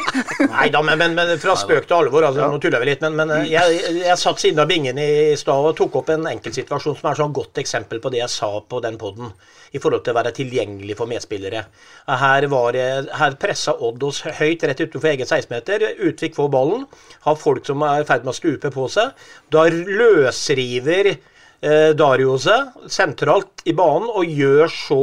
Nei. 0.54 0.70
Da, 0.72 0.80
men, 0.80 0.96
men, 0.96 1.12
men 1.18 1.32
fra 1.42 1.52
spøk 1.58 1.84
til 1.84 1.98
alvor. 1.98 2.24
Altså, 2.24 2.46
Nå 2.48 2.56
tuller 2.62 2.80
vi 2.80 2.88
litt. 2.88 3.04
Men, 3.04 3.18
men 3.18 3.34
eh, 3.36 3.50
jeg, 3.52 3.76
jeg 3.98 4.16
satt 4.22 4.40
siden 4.40 4.62
av 4.64 4.70
bingen 4.70 4.96
i 4.96 5.36
stad 5.36 5.68
og 5.68 5.76
tok 5.76 6.00
opp 6.00 6.14
en 6.14 6.24
enkeltsituasjon 6.32 6.96
som 6.96 7.10
er 7.12 7.20
sånn 7.20 7.36
godt 7.36 7.60
eksempel 7.60 8.00
på 8.00 8.14
det 8.14 8.22
jeg 8.22 8.32
sa 8.32 8.50
på 8.64 8.80
den 8.80 8.96
poden. 9.00 9.34
I 9.76 9.84
forhold 9.84 10.06
til 10.06 10.16
å 10.16 10.18
være 10.22 10.32
tilgjengelig 10.40 10.96
for 10.96 11.12
medspillere. 11.12 11.66
Her, 12.08 12.48
var, 12.50 12.82
her 13.20 13.36
pressa 13.38 13.76
Odd 13.76 14.08
oss 14.08 14.24
høyt 14.40 14.64
rett 14.64 14.80
utenfor 14.80 15.12
egen 15.12 15.28
16-meter. 15.28 15.90
Utvik 16.08 16.40
får 16.40 16.52
ballen. 16.56 16.88
Har 17.28 17.36
folk 17.38 17.68
som 17.68 17.84
er 17.84 18.00
i 18.00 18.08
ferd 18.08 18.24
med 18.24 18.32
å 18.32 18.40
stupe 18.40 18.72
på 18.72 18.88
seg. 18.90 19.12
Da 19.52 19.68
løsriver 19.68 21.12
eh, 21.12 21.90
Dario 21.92 22.40
seg 22.40 22.88
sentralt 22.88 23.68
i 23.68 23.76
banen 23.76 24.08
og 24.08 24.24
gjør 24.40 24.72
så 24.72 25.02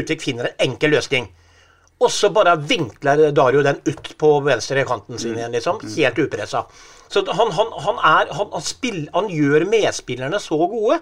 Utvik 0.00 0.22
finner 0.22 0.50
en 0.50 0.68
enkel 0.70 0.94
løsning. 0.96 1.30
Og 2.02 2.10
så 2.10 2.28
bare 2.34 2.56
vinkler 2.58 3.28
Dario 3.32 3.62
den 3.64 3.78
ut 3.86 4.14
på 4.18 4.30
venstre 4.44 4.82
kanten 4.86 5.18
sin 5.20 5.38
igjen, 5.38 5.54
liksom. 5.54 5.78
Helt 5.96 6.18
upressa. 6.18 6.64
Så 7.08 7.22
han, 7.30 7.52
han, 7.54 7.70
han, 7.84 8.00
er, 8.00 8.32
han, 8.34 8.48
han, 8.52 8.64
spill, 8.64 9.04
han 9.14 9.30
gjør 9.30 9.66
medspillerne 9.70 10.40
så 10.42 10.58
gode. 10.58 10.98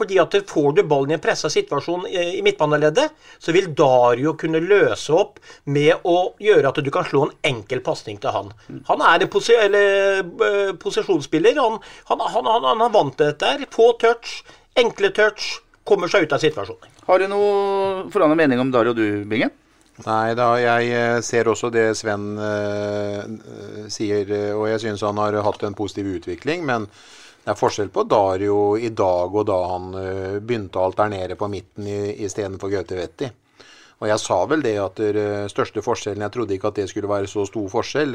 Fordi 0.00 0.16
at 0.22 0.34
får 0.48 0.72
du 0.76 0.82
ballen 0.86 1.10
i 1.12 1.16
en 1.16 1.22
pressa 1.22 1.50
situasjon 1.50 2.06
i 2.08 2.40
midtbaneleddet, 2.46 3.10
så 3.42 3.52
vil 3.52 3.72
Dario 3.76 4.36
kunne 4.38 4.62
løse 4.62 5.12
opp 5.12 5.40
med 5.68 6.06
å 6.08 6.30
gjøre 6.40 6.70
at 6.70 6.78
du 6.80 6.90
kan 6.94 7.04
slå 7.04 7.26
en 7.26 7.34
enkel 7.50 7.82
pasning 7.84 8.20
til 8.22 8.32
han. 8.32 8.52
Han 8.88 9.02
er 9.04 9.26
en 9.26 9.32
posi 9.32 9.56
eller, 9.58 10.22
posisjonsspiller. 10.80 11.58
Han, 11.58 11.80
han, 12.12 12.22
han, 12.22 12.48
han, 12.54 12.68
han 12.70 12.86
er 12.86 12.94
vant 12.94 13.18
til 13.18 13.32
dette. 13.32 13.50
her. 13.50 13.66
Få 13.74 13.90
touch, 14.00 14.38
enkle 14.78 15.12
touch, 15.16 15.58
kommer 15.84 16.08
seg 16.08 16.24
ut 16.24 16.38
av 16.38 16.46
situasjonen. 16.46 16.96
Har 17.10 17.18
du 17.18 17.26
noe 17.26 18.10
forandret 18.14 18.38
mening 18.38 18.60
om 18.62 18.68
Dario 18.70 18.92
du, 18.94 19.24
Bingen? 19.26 19.50
Nei 20.04 20.34
da, 20.38 20.52
jeg 20.62 20.92
eh, 20.94 21.16
ser 21.26 21.48
også 21.50 21.66
det 21.74 21.88
Sven 21.98 22.36
eh, 22.38 23.18
eh, 23.24 23.88
sier, 23.90 24.30
eh, 24.30 24.52
og 24.54 24.68
jeg 24.70 24.84
syns 24.84 25.02
han 25.02 25.18
har 25.18 25.34
hatt 25.42 25.66
en 25.66 25.74
positiv 25.74 26.06
utvikling. 26.20 26.62
Men 26.68 26.86
det 26.86 27.50
er 27.50 27.58
forskjell 27.58 27.90
på 27.90 28.06
Dario 28.06 28.78
i 28.78 28.92
dag 28.94 29.34
og 29.34 29.48
da 29.50 29.58
han 29.72 29.90
eh, 29.98 30.38
begynte 30.38 30.78
å 30.78 30.86
alternere 30.86 31.34
på 31.34 31.50
midten 31.50 31.90
istedenfor 31.90 32.70
Gaute 32.76 33.02
Vetti. 33.02 33.32
Og 34.00 34.08
jeg 34.08 34.22
sa 34.22 34.38
vel 34.48 34.62
det 34.64 34.78
at 34.80 35.02
den 35.02 35.50
største 35.52 35.82
forskjellen 35.84 36.22
Jeg 36.24 36.32
trodde 36.32 36.54
ikke 36.54 36.70
at 36.70 36.78
det 36.78 36.86
skulle 36.88 37.10
være 37.10 37.28
så 37.28 37.42
stor 37.44 37.66
forskjell, 37.68 38.14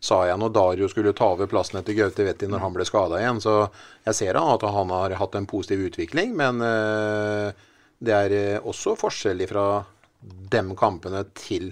sa 0.00 0.22
jeg 0.30 0.38
når 0.40 0.54
Dario 0.54 0.86
skulle 0.88 1.18
ta 1.18 1.34
over 1.34 1.50
plassen 1.50 1.82
etter 1.82 1.98
Gaute 1.98 2.24
Vetti 2.30 2.46
når 2.48 2.62
han 2.62 2.78
ble 2.78 2.86
skada 2.88 3.18
igjen. 3.18 3.42
Så 3.42 3.64
jeg 4.06 4.22
ser 4.22 4.38
at 4.38 4.72
han 4.78 5.00
har 5.02 5.18
hatt 5.18 5.34
en 5.34 5.50
positiv 5.50 5.90
utvikling, 5.90 6.38
men 6.38 6.62
eh, 6.62 7.66
det 7.98 8.16
er 8.16 8.34
eh, 8.36 8.56
også 8.60 8.96
forskjell 8.98 9.44
fra 9.50 9.66
de 10.26 10.60
kampene 10.74 11.20
til 11.38 11.68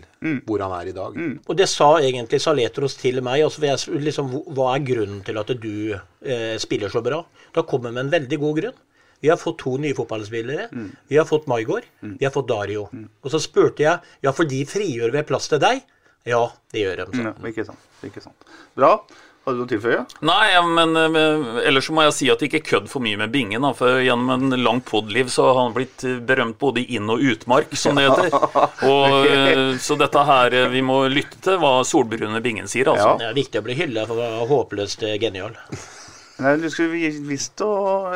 hvor 0.47 0.63
han 0.63 0.73
er 0.77 0.91
i 0.91 0.95
dag. 0.95 1.17
Og 1.49 1.57
det 1.59 1.67
sa 1.71 1.89
egentlig 1.99 2.39
Saletros 2.45 2.95
til 3.01 3.19
meg. 3.25 3.43
Altså, 3.43 3.91
liksom, 3.99 4.31
hva 4.55 4.75
er 4.77 4.85
grunnen 4.87 5.23
til 5.27 5.41
at 5.41 5.51
du 5.59 5.95
eh, 5.97 6.55
spiller 6.63 6.93
så 6.93 7.03
bra? 7.03 7.23
Da 7.57 7.65
kommer 7.67 7.91
med 7.91 8.07
en 8.07 8.13
veldig 8.15 8.39
god 8.45 8.61
grunn. 8.61 8.77
Vi 9.25 9.31
har 9.33 9.41
fått 9.41 9.63
to 9.63 9.79
nye 9.81 9.97
fotballspillere. 9.97 10.69
Vi 11.09 11.17
har 11.17 11.25
fått 11.25 11.49
Maigård. 11.49 11.87
Vi 12.05 12.27
har 12.27 12.33
fått 12.35 12.51
Dario. 12.51 12.87
Og 13.25 13.33
så 13.33 13.41
spurte 13.41 13.83
jeg 13.87 14.19
ja, 14.21 14.33
for 14.37 14.45
de 14.45 14.61
frigjør 14.69 15.15
ved 15.17 15.27
plass 15.31 15.49
til 15.49 15.63
deg. 15.65 15.81
Ja, 16.29 16.43
det 16.73 16.83
gjør 16.85 17.01
de. 17.01 17.07
Sånn. 17.17 17.31
Ja, 17.31 17.49
ikke 17.49 17.65
sant. 17.69 17.89
Ikke 18.05 18.21
sant. 18.25 18.47
Bra. 18.77 18.99
Har 19.45 19.53
du 19.53 19.59
noe 19.61 19.67
å 19.67 19.69
tilføye? 19.69 19.99
Nei, 20.25 20.45
ja, 20.55 20.61
men 20.65 20.97
uh, 20.97 21.59
ellers 21.69 21.91
må 21.93 22.07
jeg 22.07 22.15
si 22.17 22.29
at 22.33 22.41
ikke 22.47 22.63
kødd 22.65 22.87
for 22.89 23.05
mye 23.05 23.19
med 23.21 23.33
Bingen. 23.35 23.61
Da, 23.67 23.75
for 23.77 24.01
gjennom 24.01 24.31
en 24.33 24.57
lang 24.65 24.81
podliv 24.81 25.29
så 25.33 25.51
har 25.51 25.59
han 25.59 25.75
blitt 25.77 26.01
berømt 26.25 26.57
både 26.63 26.81
i 26.81 26.97
inn- 26.97 27.13
og 27.13 27.21
utmark, 27.21 27.75
som 27.77 28.01
det 28.01 28.07
heter. 28.07 28.33
Og, 28.89 29.19
uh, 29.29 29.77
så 29.81 29.99
dette 30.01 30.23
her 30.29 30.55
eh, 30.57 30.71
Vi 30.73 30.81
må 30.85 31.03
lytte 31.13 31.39
til 31.45 31.61
hva 31.61 31.77
solbrune 31.85 32.41
Bingen 32.45 32.71
sier, 32.71 32.89
altså. 32.95 33.19
Det 33.21 33.29
er 33.29 33.37
viktig 33.37 33.61
å 33.61 33.67
bli 33.67 33.77
hylla 33.77 34.07
for 34.09 34.17
å 34.17 34.23
være 34.23 34.49
håpløst 34.49 35.05
genial. 35.21 35.59
Nei, 36.45 36.57
du 36.59 36.67
skulle 36.73 37.13
visst 37.29 37.61
å, 37.63 37.71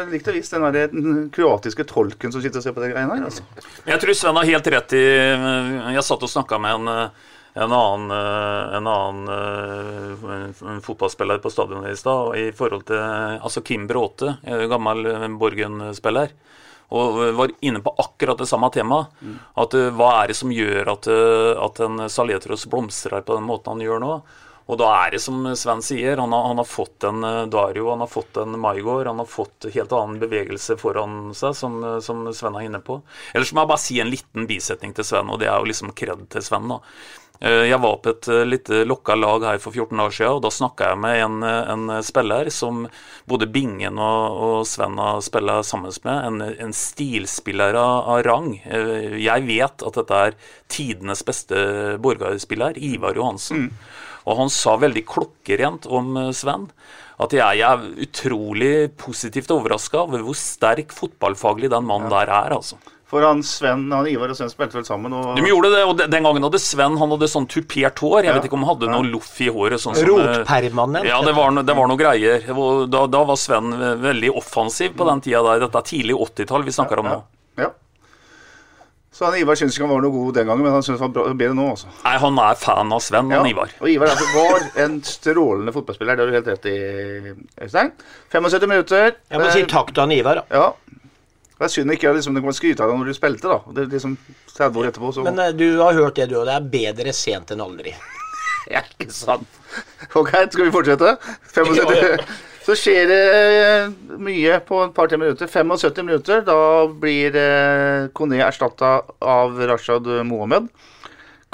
likt 0.09 0.33
å 0.33 0.35
visst 0.35 0.57
den 0.57 0.64
der 0.64 0.88
den 0.91 1.29
kroatiske 1.35 1.85
tolken 1.87 2.33
som 2.35 2.43
sitter 2.43 2.62
og 2.62 2.64
ser 2.64 2.75
på 2.75 2.83
de 2.83 2.88
greiene 2.95 3.14
her. 3.14 3.29
Altså. 3.29 3.45
Jeg 3.87 4.01
tror 4.03 4.17
Sven 4.17 4.41
har 4.41 4.49
helt 4.49 4.71
rett 4.75 4.97
i 4.97 5.05
Jeg 5.05 6.07
satt 6.09 6.25
og 6.25 6.33
snakka 6.33 6.59
med 6.64 6.81
en, 6.81 7.12
en 7.55 7.73
annen, 7.73 8.11
eh, 8.11 8.77
en 8.77 8.87
annen 8.87 9.29
eh, 9.35 10.65
en- 10.73 10.83
fotballspiller 10.85 11.39
på 11.43 11.51
stadionet 11.51 11.93
i 11.93 11.97
stad, 11.97 12.37
i 12.39 12.51
forhold 12.53 12.85
til 12.87 12.99
altså 12.99 13.63
Kim 13.65 13.87
Bråte, 13.89 14.37
gammel 14.71 15.07
eh, 15.07 15.29
Borgen-spiller. 15.41 16.35
Og 16.91 17.19
var 17.37 17.51
inne 17.61 17.83
på 17.85 17.93
akkurat 18.01 18.39
det 18.41 18.47
samme 18.49 18.71
temaet. 18.73 19.09
At 19.61 19.75
eh, 19.77 19.91
Hva 19.93 20.23
er 20.23 20.29
det 20.33 20.37
som 20.39 20.53
gjør 20.55 20.89
at, 20.95 21.09
at 21.09 21.81
en 21.85 22.05
Saletros 22.09 22.67
blomstrer 22.67 23.21
på 23.27 23.35
den 23.37 23.45
måten 23.49 23.75
han 23.77 23.85
gjør 23.85 24.01
nå? 24.05 24.21
Og 24.69 24.77
da 24.77 24.89
er 25.07 25.15
det 25.15 25.21
som 25.25 25.47
Sven 25.57 25.81
sier, 25.81 26.19
han 26.21 26.33
har, 26.37 26.43
han 26.51 26.59
har 26.61 26.67
fått 26.69 27.05
en 27.09 27.23
Dario, 27.49 27.87
han 27.89 28.03
har 28.05 28.11
fått 28.13 28.37
en 28.37 28.53
Maigård, 28.61 29.07
han 29.09 29.17
har 29.23 29.29
fått 29.29 29.65
helt 29.73 29.93
annen 29.97 30.19
bevegelse 30.21 30.77
foran 30.77 31.31
seg, 31.37 31.55
som, 31.57 31.79
som 32.05 32.27
Sven 32.37 32.59
er 32.61 32.67
inne 32.69 32.81
på. 32.85 32.99
Ellers 33.33 33.55
må 33.57 33.65
jeg 33.65 33.71
bare 33.71 33.81
si 33.81 33.97
en 34.05 34.11
liten 34.13 34.45
bisetning 34.51 34.93
til 34.93 35.09
Sven, 35.09 35.33
og 35.33 35.41
det 35.41 35.49
er 35.49 35.57
jo 35.57 35.71
liksom 35.71 35.95
kred 35.97 36.27
til 36.35 36.45
Sven. 36.45 36.69
da. 36.69 36.83
Eh, 37.40 37.68
Jeg 37.70 37.79
var 37.79 37.96
på 38.03 38.11
et 38.11 38.29
eh, 38.35 38.44
lite 38.48 38.81
lokka 38.88 39.14
lag 39.14 39.44
her 39.46 39.59
for 39.62 39.70
14 39.70 40.01
år 40.03 40.11
siden, 40.14 40.33
og 40.38 40.42
da 40.42 40.51
snakka 40.51 40.88
jeg 40.90 40.98
med 40.98 41.20
en, 41.22 41.37
eh, 41.46 41.70
en 41.74 42.03
spiller 42.03 42.51
som 42.51 42.88
både 43.31 43.46
Bingen 43.55 43.98
og, 44.03 44.40
og 44.48 44.66
Sven 44.66 44.98
har 44.98 45.20
spilt 45.22 45.53
sammen 45.68 45.94
med. 46.05 46.24
En, 46.27 46.42
en 46.66 46.74
stilspiller 46.74 47.79
av, 47.79 48.09
av 48.16 48.22
rang. 48.27 48.51
Eh, 48.66 49.18
Jeg 49.22 49.46
vet 49.46 49.87
at 49.87 50.01
dette 50.01 50.22
er 50.27 50.35
tidenes 50.68 51.22
beste 51.22 51.98
Borgar-spiller, 52.03 52.74
Ivar 52.77 53.14
Johansen. 53.14 53.70
Og 54.29 54.37
han 54.42 54.51
sa 54.53 54.74
veldig 54.77 55.07
klokkerent 55.09 55.87
om 55.87 56.16
eh, 56.16 56.33
Sven 56.37 56.66
at 57.18 57.33
jeg 57.35 57.62
er 57.66 57.81
utrolig 58.05 58.90
positivt 58.98 59.51
overraska 59.51 60.05
over 60.05 60.22
hvor 60.22 60.37
sterk 60.38 60.92
fotballfaglig 60.94 61.70
den 61.72 61.87
mannen 61.87 62.11
der 62.12 62.31
er. 62.31 62.55
altså. 62.55 62.77
For 63.09 63.25
han 63.25 63.38
Sven, 63.42 63.87
han 63.90 64.05
Ivar 64.11 64.29
og 64.29 64.37
Sven 64.37 64.51
spilte 64.53 64.77
vel 64.77 64.85
sammen. 64.85 65.14
Og... 65.16 65.31
De 65.38 65.42
gjorde 65.49 65.71
det, 65.73 65.81
og 65.88 65.97
Den 66.12 66.27
gangen 66.27 66.44
hadde 66.44 66.59
Sven 66.61 66.99
han 67.01 67.14
hadde 67.14 67.29
sånn 67.33 67.47
tupert 67.49 67.97
hår. 68.05 68.18
Jeg 68.27 68.29
Ja. 68.29 68.35
vet 68.37 68.44
ikke 68.51 68.59
om 68.59 68.66
han 68.66 68.75
hadde 68.77 68.90
noe 68.92 69.09
loff 69.09 69.33
i 69.40 69.49
håret. 69.49 69.81
sånn 69.81 69.97
eh, 69.97 70.05
Rotpermanent. 70.05 71.09
Ja, 71.09 71.23
det 71.25 71.33
var, 71.35 71.51
no, 71.57 71.62
det 71.64 71.77
var 71.79 71.88
noe 71.88 71.97
greier. 71.97 72.44
Da, 72.92 73.07
da 73.09 73.25
var 73.25 73.37
Sven 73.40 73.73
veldig 74.05 74.35
offensiv 74.37 74.92
på 74.99 75.09
den 75.09 75.23
tida 75.25 75.40
der. 75.47 75.64
Dette 75.64 75.81
er 75.81 75.88
tidlig 75.88 76.18
80-tall 76.21 76.64
vi 76.68 76.75
snakker 76.77 77.01
om 77.01 77.09
nå. 77.14 77.18
Ja. 77.64 77.71
Så 79.18 79.25
han 79.27 79.35
Ivar 79.40 79.57
syns 79.59 79.75
ikke 79.75 79.87
han 79.88 79.94
var 79.97 80.03
noe 80.05 80.12
god 80.14 80.35
den 80.37 80.47
gangen, 80.47 80.62
men 80.62 80.75
han 80.77 80.85
syns 80.87 81.01
han 81.03 81.11
var 81.16 81.33
bedre 81.35 81.55
nå. 81.57 81.64
altså. 81.73 81.88
Nei, 82.05 82.12
Han 82.23 82.37
er 82.38 82.55
fan 82.61 82.92
av 82.94 83.01
Sven, 83.03 83.33
han 83.33 83.49
Ivar. 83.49 83.73
Og 83.81 83.88
Ivar 83.90 84.12
altså, 84.12 84.29
var 84.37 84.66
en 84.85 85.01
strålende 85.03 85.73
fotballspiller. 85.75 86.14
Det 86.14 86.23
har 86.23 86.29
du 86.31 86.37
helt 86.37 86.51
rett 86.53 86.68
i, 86.71 87.33
Øystein. 87.64 87.90
75 88.31 88.68
minutter. 88.68 89.16
Jeg 89.33 89.40
må 89.42 89.49
si 89.57 89.64
takk 89.64 89.90
til 89.97 90.05
han 90.05 90.12
Ivar. 90.14 90.42
da. 90.44 90.44
Ja. 90.55 90.68
Det 91.59 91.66
er 91.66 91.73
synd 91.73 91.90
ikke 91.90 92.12
liksom, 92.14 92.37
du 92.38 92.44
kan 92.44 92.55
skryte 92.55 92.85
av 92.85 92.92
deg 92.92 93.01
når 93.01 93.09
du 93.11 93.16
spilte, 93.16 93.51
da. 93.51 93.75
Det 93.75 93.83
er 93.83 93.94
liksom 93.97 94.12
30 94.55 94.79
år 94.79 94.90
etterpå, 94.92 95.09
så 95.16 95.25
Men 95.27 95.40
eh, 95.42 95.55
du 95.59 95.66
har 95.81 95.97
hørt 95.97 96.18
det, 96.18 96.29
du 96.31 96.37
òg. 96.38 96.47
Det 96.47 96.55
er 96.55 96.68
bedre 96.75 97.14
sent 97.16 97.55
enn 97.55 97.64
aldri. 97.64 97.97
Ja, 98.68 98.83
ikke 99.01 99.14
sant. 99.16 99.47
Ok, 100.18 100.29
skal 100.53 100.66
vi 100.66 100.73
fortsette? 100.75 101.14
75. 101.55 101.79
Ja, 101.97 102.11
ja. 102.18 102.27
Så 102.66 102.75
skjer 102.77 103.07
det 103.09 103.21
eh, 103.33 103.87
mye 104.21 104.59
på 104.66 104.83
et 104.85 104.92
par-tre 104.92 105.16
minutter. 105.16 105.49
75 105.49 106.05
minutter. 106.05 106.42
Da 106.44 106.59
blir 107.01 107.38
eh, 107.40 108.11
Kone 108.12 108.42
erstatta 108.44 108.90
av 109.25 109.57
Rashad 109.71 110.11
Mohammed. 110.29 110.68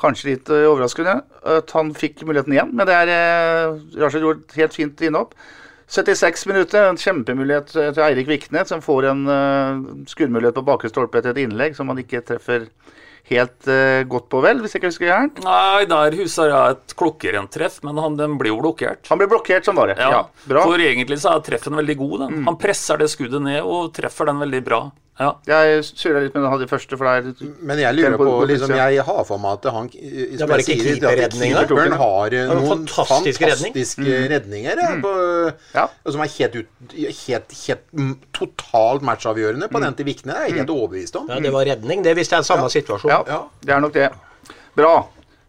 Kanskje 0.00 0.32
litt 0.32 0.50
overraskende 0.50 1.20
at 1.46 1.70
han 1.76 1.94
fikk 1.94 2.24
muligheten 2.26 2.56
igjen, 2.56 2.74
men 2.74 2.90
det 2.90 2.96
er 3.04 3.76
Rashad 4.00 4.26
gjorde 4.26 4.42
et 4.48 4.58
helt 4.64 4.74
fint 4.74 5.04
innhopp. 5.06 5.36
76 5.86 6.46
minutter, 6.46 6.88
en 6.88 6.98
kjempemulighet 7.00 7.74
eh, 7.76 7.90
til 7.92 8.04
Eirik 8.06 8.28
Viknes, 8.30 8.70
som 8.72 8.82
får 8.84 9.10
en 9.10 9.24
uh, 9.28 10.04
skuddmulighet 10.08 10.56
på 10.56 10.64
bakre 10.66 10.90
stolpe 10.90 11.20
etter 11.20 11.34
et 11.34 11.42
innlegg 11.44 11.76
som 11.76 11.90
han 11.92 12.00
ikke 12.00 12.22
treffer 12.24 12.70
helt 13.28 13.68
uh, 13.68 14.00
godt 14.08 14.30
på, 14.32 14.40
vel, 14.44 14.62
hvis 14.64 14.74
jeg 14.74 14.82
ikke 14.82 14.92
husker 14.92 15.10
gærent. 15.10 15.40
Nei, 15.44 15.84
der 15.90 16.16
husker 16.20 16.50
jeg 16.52 16.76
et 16.76 16.96
klokkerent 17.00 17.52
treff, 17.52 17.78
men 17.84 18.00
han, 18.00 18.18
den 18.20 18.38
blir 18.40 18.54
jo 18.54 18.60
blokkert. 18.64 19.04
Han 19.12 19.20
blir 19.20 19.30
blokkert, 19.32 19.68
sånn 19.68 19.78
var 19.78 19.92
det. 19.92 20.00
Ja, 20.00 20.10
Ja, 20.16 20.24
bra. 20.48 20.66
For 20.66 20.80
egentlig 20.80 21.20
så 21.22 21.36
er 21.36 21.46
treffen 21.46 21.76
veldig 21.80 21.98
god. 22.00 22.18
den. 22.26 22.44
Han 22.48 22.60
presser 22.60 23.00
det 23.00 23.12
skuddet 23.12 23.44
ned 23.44 23.60
og 23.62 23.92
treffer 23.96 24.32
den 24.32 24.40
veldig 24.44 24.64
bra. 24.64 24.84
Ja. 25.14 25.28
Jeg 25.46 25.82
surra 25.86 26.24
litt 26.24 26.34
med 26.34 26.46
han 26.50 26.62
i 26.64 26.66
første, 26.66 26.96
for 26.98 27.06
det 27.06 27.34
er 27.44 27.50
Men 27.62 27.78
jeg 27.78 27.94
lurer 27.94 28.16
på, 28.18 28.30
liksom, 28.50 28.72
jeg 28.74 29.04
har 29.06 29.20
for 29.28 29.38
meg 29.38 29.60
at 29.60 29.68
han 29.76 29.90
Det 29.92 30.40
som 30.40 30.50
var 30.50 30.62
ikke 30.62 30.74
sier, 30.74 30.88
at 30.88 30.98
keeperredning, 30.98 31.54
keeperen 31.54 31.96
har 32.00 32.34
eh, 32.34 32.48
Det 32.50 32.56
noen 32.58 32.72
fantastisk 32.72 33.44
redning. 33.44 33.76
fantastiske 33.76 34.16
redninger 34.32 34.82
mm. 34.82 35.04
på, 35.04 35.12
som 36.16 36.24
er 36.24 36.32
helt, 36.34 36.58
ut, 36.58 36.96
helt, 36.98 37.56
helt 37.60 37.84
mm, 37.94 38.14
totalt 38.34 39.06
matchavgjørende 39.06 39.70
på 39.70 39.82
den 39.84 39.98
til 40.00 40.10
Vikne. 40.10 40.34
er 40.34 40.48
jeg 40.48 40.58
helt 40.60 40.74
overbevist 40.74 41.20
om. 41.20 41.30
Ja, 41.30 41.38
Det 41.46 41.52
var 41.54 41.68
redning, 41.70 42.02
det, 42.04 42.16
visste 42.18 42.34
jeg 42.34 42.46
er 42.46 42.50
samme 42.50 42.70
situasjon. 42.74 43.14
Ja, 43.14 43.44
det 43.62 43.76
er 43.76 43.84
nok 43.84 43.94
det. 43.94 44.10
Bra. 44.74 44.96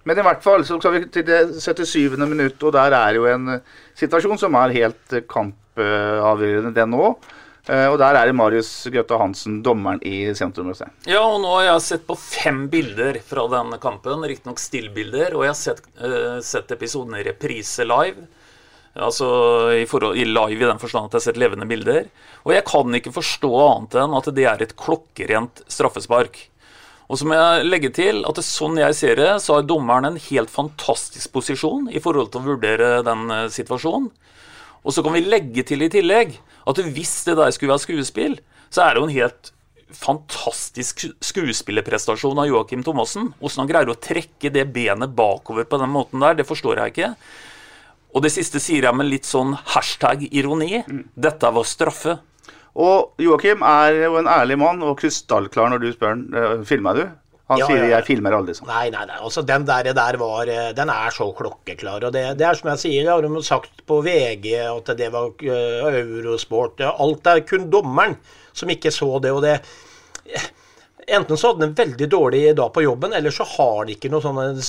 Men 0.05 0.21
i 0.21 0.25
hvert 0.27 0.43
fall 0.45 0.65
så 0.67 0.77
skal 0.77 0.93
vi 0.93 1.07
til 1.09 1.25
det 1.25 1.39
77. 1.57 2.13
minutt, 2.21 2.61
og 2.61 2.75
der 2.75 2.93
er 2.93 3.17
jo 3.17 3.25
en 3.31 3.55
eh, 3.55 3.79
situasjon 3.97 4.37
som 4.37 4.53
er 4.61 4.75
helt 4.75 5.17
eh, 5.17 5.25
kampavgjørende, 5.25 6.75
den 6.77 6.93
òg. 6.93 7.33
Eh, 7.65 7.87
og 7.89 7.97
der 7.97 8.13
er 8.13 8.29
det 8.29 8.35
Marius 8.37 8.69
Grøtta 8.93 9.17
Hansen, 9.17 9.57
dommeren 9.65 10.01
i 10.05 10.29
sentrum. 10.37 10.69
Ja, 11.09 11.23
og 11.23 11.39
nå 11.41 11.51
har 11.57 11.67
jeg 11.71 11.85
sett 11.87 12.05
på 12.05 12.17
fem 12.19 12.65
bilder 12.69 13.17
fra 13.25 13.47
den 13.55 13.73
kampen, 13.81 14.25
riktignok 14.29 14.61
stillbilder, 14.61 15.33
og 15.33 15.47
jeg 15.47 15.53
har 15.53 15.59
sett, 15.59 15.85
uh, 15.97 16.37
sett 16.45 16.73
episoden 16.75 17.17
i 17.17 17.25
reprise 17.25 17.87
live. 17.87 18.27
Altså 18.95 19.27
i, 19.75 19.83
forhold, 19.89 20.15
i 20.15 20.23
live 20.29 20.61
i 20.61 20.67
den 20.69 20.79
forstand 20.79 21.09
at 21.09 21.17
jeg 21.17 21.23
har 21.23 21.25
sett 21.25 21.39
levende 21.41 21.67
bilder. 21.67 22.05
Og 22.45 22.53
jeg 22.55 22.63
kan 22.69 22.95
ikke 22.95 23.15
forstå 23.15 23.49
annet 23.65 23.97
enn 23.99 24.13
at 24.15 24.29
det 24.37 24.45
er 24.47 24.61
et 24.63 24.75
klokkerent 24.79 25.65
straffespark. 25.67 26.37
Og 27.11 27.19
så 27.19 27.27
må 27.27 27.35
jeg 27.35 27.65
legge 27.67 27.91
til 27.93 28.23
at 28.25 28.39
sånn 28.45 28.79
jeg 28.79 28.95
ser 28.97 29.19
det, 29.19 29.31
så 29.43 29.57
har 29.57 29.67
dommeren 29.67 30.07
en 30.07 30.21
helt 30.29 30.53
fantastisk 30.53 31.33
posisjon 31.35 31.89
i 31.91 32.01
forhold 32.01 32.31
til 32.33 32.41
å 32.41 32.53
vurdere 32.53 32.93
den 33.05 33.27
eh, 33.33 33.49
situasjonen. 33.53 34.07
Og 34.85 34.93
så 34.93 35.03
kan 35.05 35.13
vi 35.17 35.25
legge 35.25 35.65
til 35.67 35.83
i 35.85 35.91
tillegg 35.91 36.33
at 36.65 36.81
hvis 36.95 37.17
det 37.27 37.37
der 37.37 37.53
skulle 37.53 37.73
være 37.73 37.85
skuespill, 37.85 38.39
så 38.73 38.85
er 38.85 38.95
det 38.95 39.01
jo 39.01 39.09
en 39.09 39.15
helt 39.15 39.51
fantastisk 39.95 41.05
skuespillerprestasjon 41.23 42.39
av 42.41 42.49
Joakim 42.49 42.83
Thomassen. 42.83 43.31
Hvordan 43.39 43.63
han 43.63 43.71
greier 43.71 43.91
å 43.93 43.99
trekke 44.01 44.51
det 44.53 44.65
benet 44.73 45.13
bakover 45.15 45.67
på 45.69 45.79
den 45.81 45.93
måten 45.93 46.23
der, 46.23 46.37
det 46.39 46.47
forstår 46.49 46.81
jeg 46.81 46.95
ikke. 46.95 47.11
Og 48.15 48.23
det 48.23 48.31
siste 48.31 48.61
sier 48.63 48.87
jeg 48.87 48.95
med 48.95 49.09
litt 49.11 49.27
sånn 49.27 49.53
hashtag 49.75 50.25
ironi. 50.31 50.81
Dette 51.13 51.51
var 51.51 51.67
straffe. 51.67 52.17
Og 52.75 53.21
Joakim 53.21 53.63
er 53.63 54.01
jo 54.05 54.17
en 54.19 54.29
ærlig 54.31 54.57
mann 54.59 54.81
og 54.83 54.97
krystallklar 54.99 55.71
når 55.71 55.83
du 55.83 55.89
spør 55.93 56.11
han 56.11 56.25
uh, 56.35 56.63
filmer 56.67 56.97
du. 56.97 57.03
Han 57.47 57.59
Ja, 57.61 57.67
sier 57.67 57.83
ja. 57.83 57.89
'jeg 57.97 58.05
filmer 58.07 58.33
aldri'. 58.33 58.55
sånn. 58.57 58.67
Nei, 58.67 58.89
nei, 58.89 59.05
nei. 59.05 59.17
Altså, 59.21 59.43
den 59.45 59.65
der, 59.65 59.83
der 59.93 60.17
var 60.17 60.47
eh, 60.49 60.71
Den 60.73 60.89
er 60.89 61.11
så 61.13 61.27
klokkeklar. 61.37 62.03
Og 62.07 62.13
det, 62.13 62.37
det 62.39 62.47
er 62.47 62.55
som 62.57 62.69
jeg 62.71 62.79
sier, 62.79 63.03
det 63.03 63.11
har 63.13 63.21
de 63.21 63.43
sagt 63.43 63.85
på 63.85 63.99
VG 64.01 64.55
at 64.65 64.89
det 64.97 65.11
var 65.13 65.27
uh, 65.29 65.93
Eurosport 65.93 66.81
Alt 66.81 67.27
er 67.27 67.41
kun 67.45 67.69
dommeren 67.69 68.17
som 68.53 68.69
ikke 68.69 68.89
så 68.91 69.19
det. 69.21 69.31
Og 69.31 69.43
det 69.45 69.59
Enten 71.07 71.37
så 71.37 71.51
hadde 71.51 71.61
han 71.61 71.69
en 71.69 71.75
veldig 71.77 72.07
dårlig 72.09 72.55
dag 72.57 72.71
på 72.73 72.81
jobben, 72.81 73.13
eller 73.13 73.29
så 73.29 73.45
har 73.45 73.85
de 73.85 73.93
ikke 73.93 74.09
noe 74.09 74.23
sånn 74.25 74.39
eh, 74.41 74.63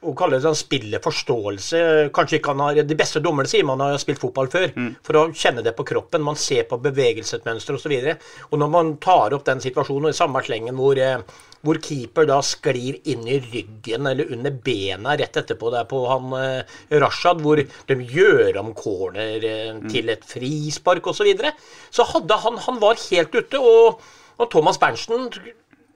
å 0.00 0.14
kalle 0.16 0.38
det 0.38 0.46
sånn 0.46 0.56
spilleforståelse. 0.56 1.80
Kanskje 2.16 2.38
ikke 2.38 2.54
han 2.54 2.62
har 2.64 2.78
De 2.88 2.96
beste 2.96 3.20
dommerne 3.20 3.50
sier 3.50 3.66
man 3.68 3.82
har 3.84 3.98
spilt 4.00 4.20
fotball 4.22 4.48
før, 4.52 4.70
for 5.04 5.18
å 5.20 5.26
kjenne 5.36 5.64
det 5.66 5.74
på 5.76 5.84
kroppen. 5.90 6.24
Man 6.24 6.38
ser 6.40 6.64
på 6.70 6.78
bevegelsesmønster 6.80 7.76
osv. 7.76 7.92
Og, 7.92 8.24
og 8.48 8.62
når 8.62 8.70
man 8.72 8.94
tar 9.02 9.36
opp 9.36 9.44
den 9.44 9.60
situasjonen, 9.60 10.08
og 10.08 10.14
i 10.14 10.16
samme 10.16 10.40
slengen 10.46 10.80
hvor, 10.80 10.96
eh, 10.96 11.20
hvor 11.60 11.80
keeper 11.84 12.24
da 12.30 12.38
sklir 12.40 12.96
inn 13.12 13.28
i 13.28 13.36
ryggen 13.44 14.08
eller 14.08 14.32
under 14.32 14.56
bena 14.64 15.18
rett 15.20 15.36
etterpå 15.36 15.74
der 15.74 15.84
på 15.90 16.00
han 16.08 16.32
eh, 16.38 16.80
Rashad, 16.96 17.44
hvor 17.44 17.60
de 17.60 17.98
gjør 18.00 18.56
om 18.62 18.72
corner 18.72 19.44
eh, 19.44 19.84
til 19.92 20.08
et 20.08 20.24
frispark 20.24 21.12
osv., 21.12 21.20
så, 21.20 21.28
videre, 21.28 21.52
så 21.92 22.06
hadde 22.08 22.36
han 22.40 22.56
Han 22.64 22.80
var 22.80 22.96
helt 23.10 23.34
ute. 23.34 23.60
Og, 23.60 24.00
og 24.40 24.48
Thomas 24.48 24.80
Berntsen 24.80 25.28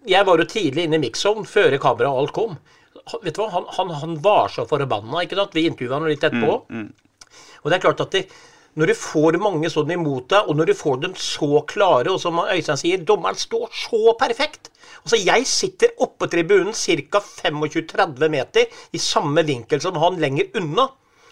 Jeg 0.04 0.26
var 0.28 0.36
jo 0.36 0.44
tidlig 0.44 0.84
inne 0.84 0.98
i 1.00 1.06
mix-zone 1.06 1.48
før 1.48 1.78
kameraet 1.80 2.20
alt 2.20 2.36
kom. 2.36 2.58
Vet 3.22 3.36
du 3.36 3.42
hva, 3.42 3.50
han, 3.52 3.66
han, 3.76 3.90
han 4.00 4.16
var 4.24 4.48
så 4.52 4.64
forbanna. 4.68 5.22
ikke 5.24 5.36
sant? 5.36 5.54
Vi 5.56 5.66
intervjua 5.68 5.98
han 6.00 6.08
litt 6.08 6.24
etterpå. 6.24 6.58
Og 7.64 7.70
det 7.70 7.76
er 7.76 7.82
klart 7.84 8.00
at 8.04 8.14
det, 8.16 8.22
når 8.74 8.90
du 8.90 8.94
får 8.98 9.36
mange 9.38 9.68
sånne 9.70 9.94
imot 9.94 10.28
deg, 10.32 10.48
og 10.50 10.56
når 10.58 10.70
du 10.70 10.74
får 10.74 10.96
dem 11.04 11.12
så 11.20 11.60
klare, 11.70 12.10
og 12.10 12.18
som 12.22 12.40
Øystein 12.42 12.80
sier, 12.80 13.04
dommeren 13.06 13.38
står 13.38 13.68
så 13.84 14.16
perfekt 14.18 14.70
Altså, 15.04 15.18
Jeg 15.20 15.44
sitter 15.46 15.92
oppå 16.00 16.26
tribunen 16.32 16.72
ca. 16.72 17.20
25-30 17.20 18.30
meter 18.32 18.78
i 18.92 19.00
samme 19.00 19.44
vinkel 19.44 19.82
som 19.84 19.98
han 20.00 20.16
lenger 20.20 20.48
unna. 20.60 20.88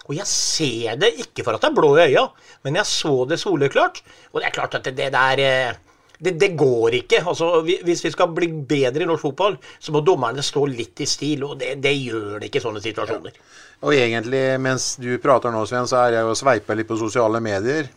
Og 0.08 0.16
jeg 0.18 0.26
ser 0.28 0.98
det 1.00 1.12
ikke 1.22 1.44
for 1.46 1.56
at 1.56 1.62
det 1.62 1.70
er 1.70 1.76
blå 1.78 1.92
i 1.96 2.04
øya, 2.10 2.26
men 2.66 2.76
jeg 2.76 2.88
så 2.90 3.14
det 3.30 3.38
soleklart. 3.40 4.02
Og 4.32 4.40
det 4.40 4.48
er 4.48 4.54
klart 4.56 4.74
at 4.76 4.84
det, 4.84 4.96
det 4.98 5.12
der 5.14 5.42
eh, 5.42 5.80
det, 6.22 6.36
det 6.38 6.52
går 6.58 6.98
ikke. 7.00 7.22
Altså, 7.26 7.50
Hvis 7.66 8.04
vi 8.04 8.12
skal 8.14 8.30
bli 8.34 8.48
bedre 8.48 9.02
i 9.02 9.08
norsk 9.08 9.26
fotball, 9.26 9.56
så 9.82 9.94
må 9.94 10.04
dommerne 10.06 10.44
stå 10.44 10.66
litt 10.70 11.02
i 11.02 11.08
stil, 11.08 11.42
og 11.48 11.56
det, 11.60 11.74
det 11.82 11.94
gjør 11.98 12.38
det 12.38 12.50
ikke 12.50 12.62
i 12.62 12.66
sånne 12.66 12.82
situasjoner. 12.84 13.40
Og 13.82 13.96
egentlig, 13.96 14.44
mens 14.62 14.92
du 15.02 15.10
prater 15.22 15.50
nå, 15.50 15.64
Sven, 15.66 15.88
så 15.90 16.04
er 16.04 16.20
jeg 16.20 16.28
og 16.28 16.38
sveiper 16.38 16.78
litt 16.78 16.90
på 16.90 17.00
sosiale 17.00 17.42
medier. 17.42 17.90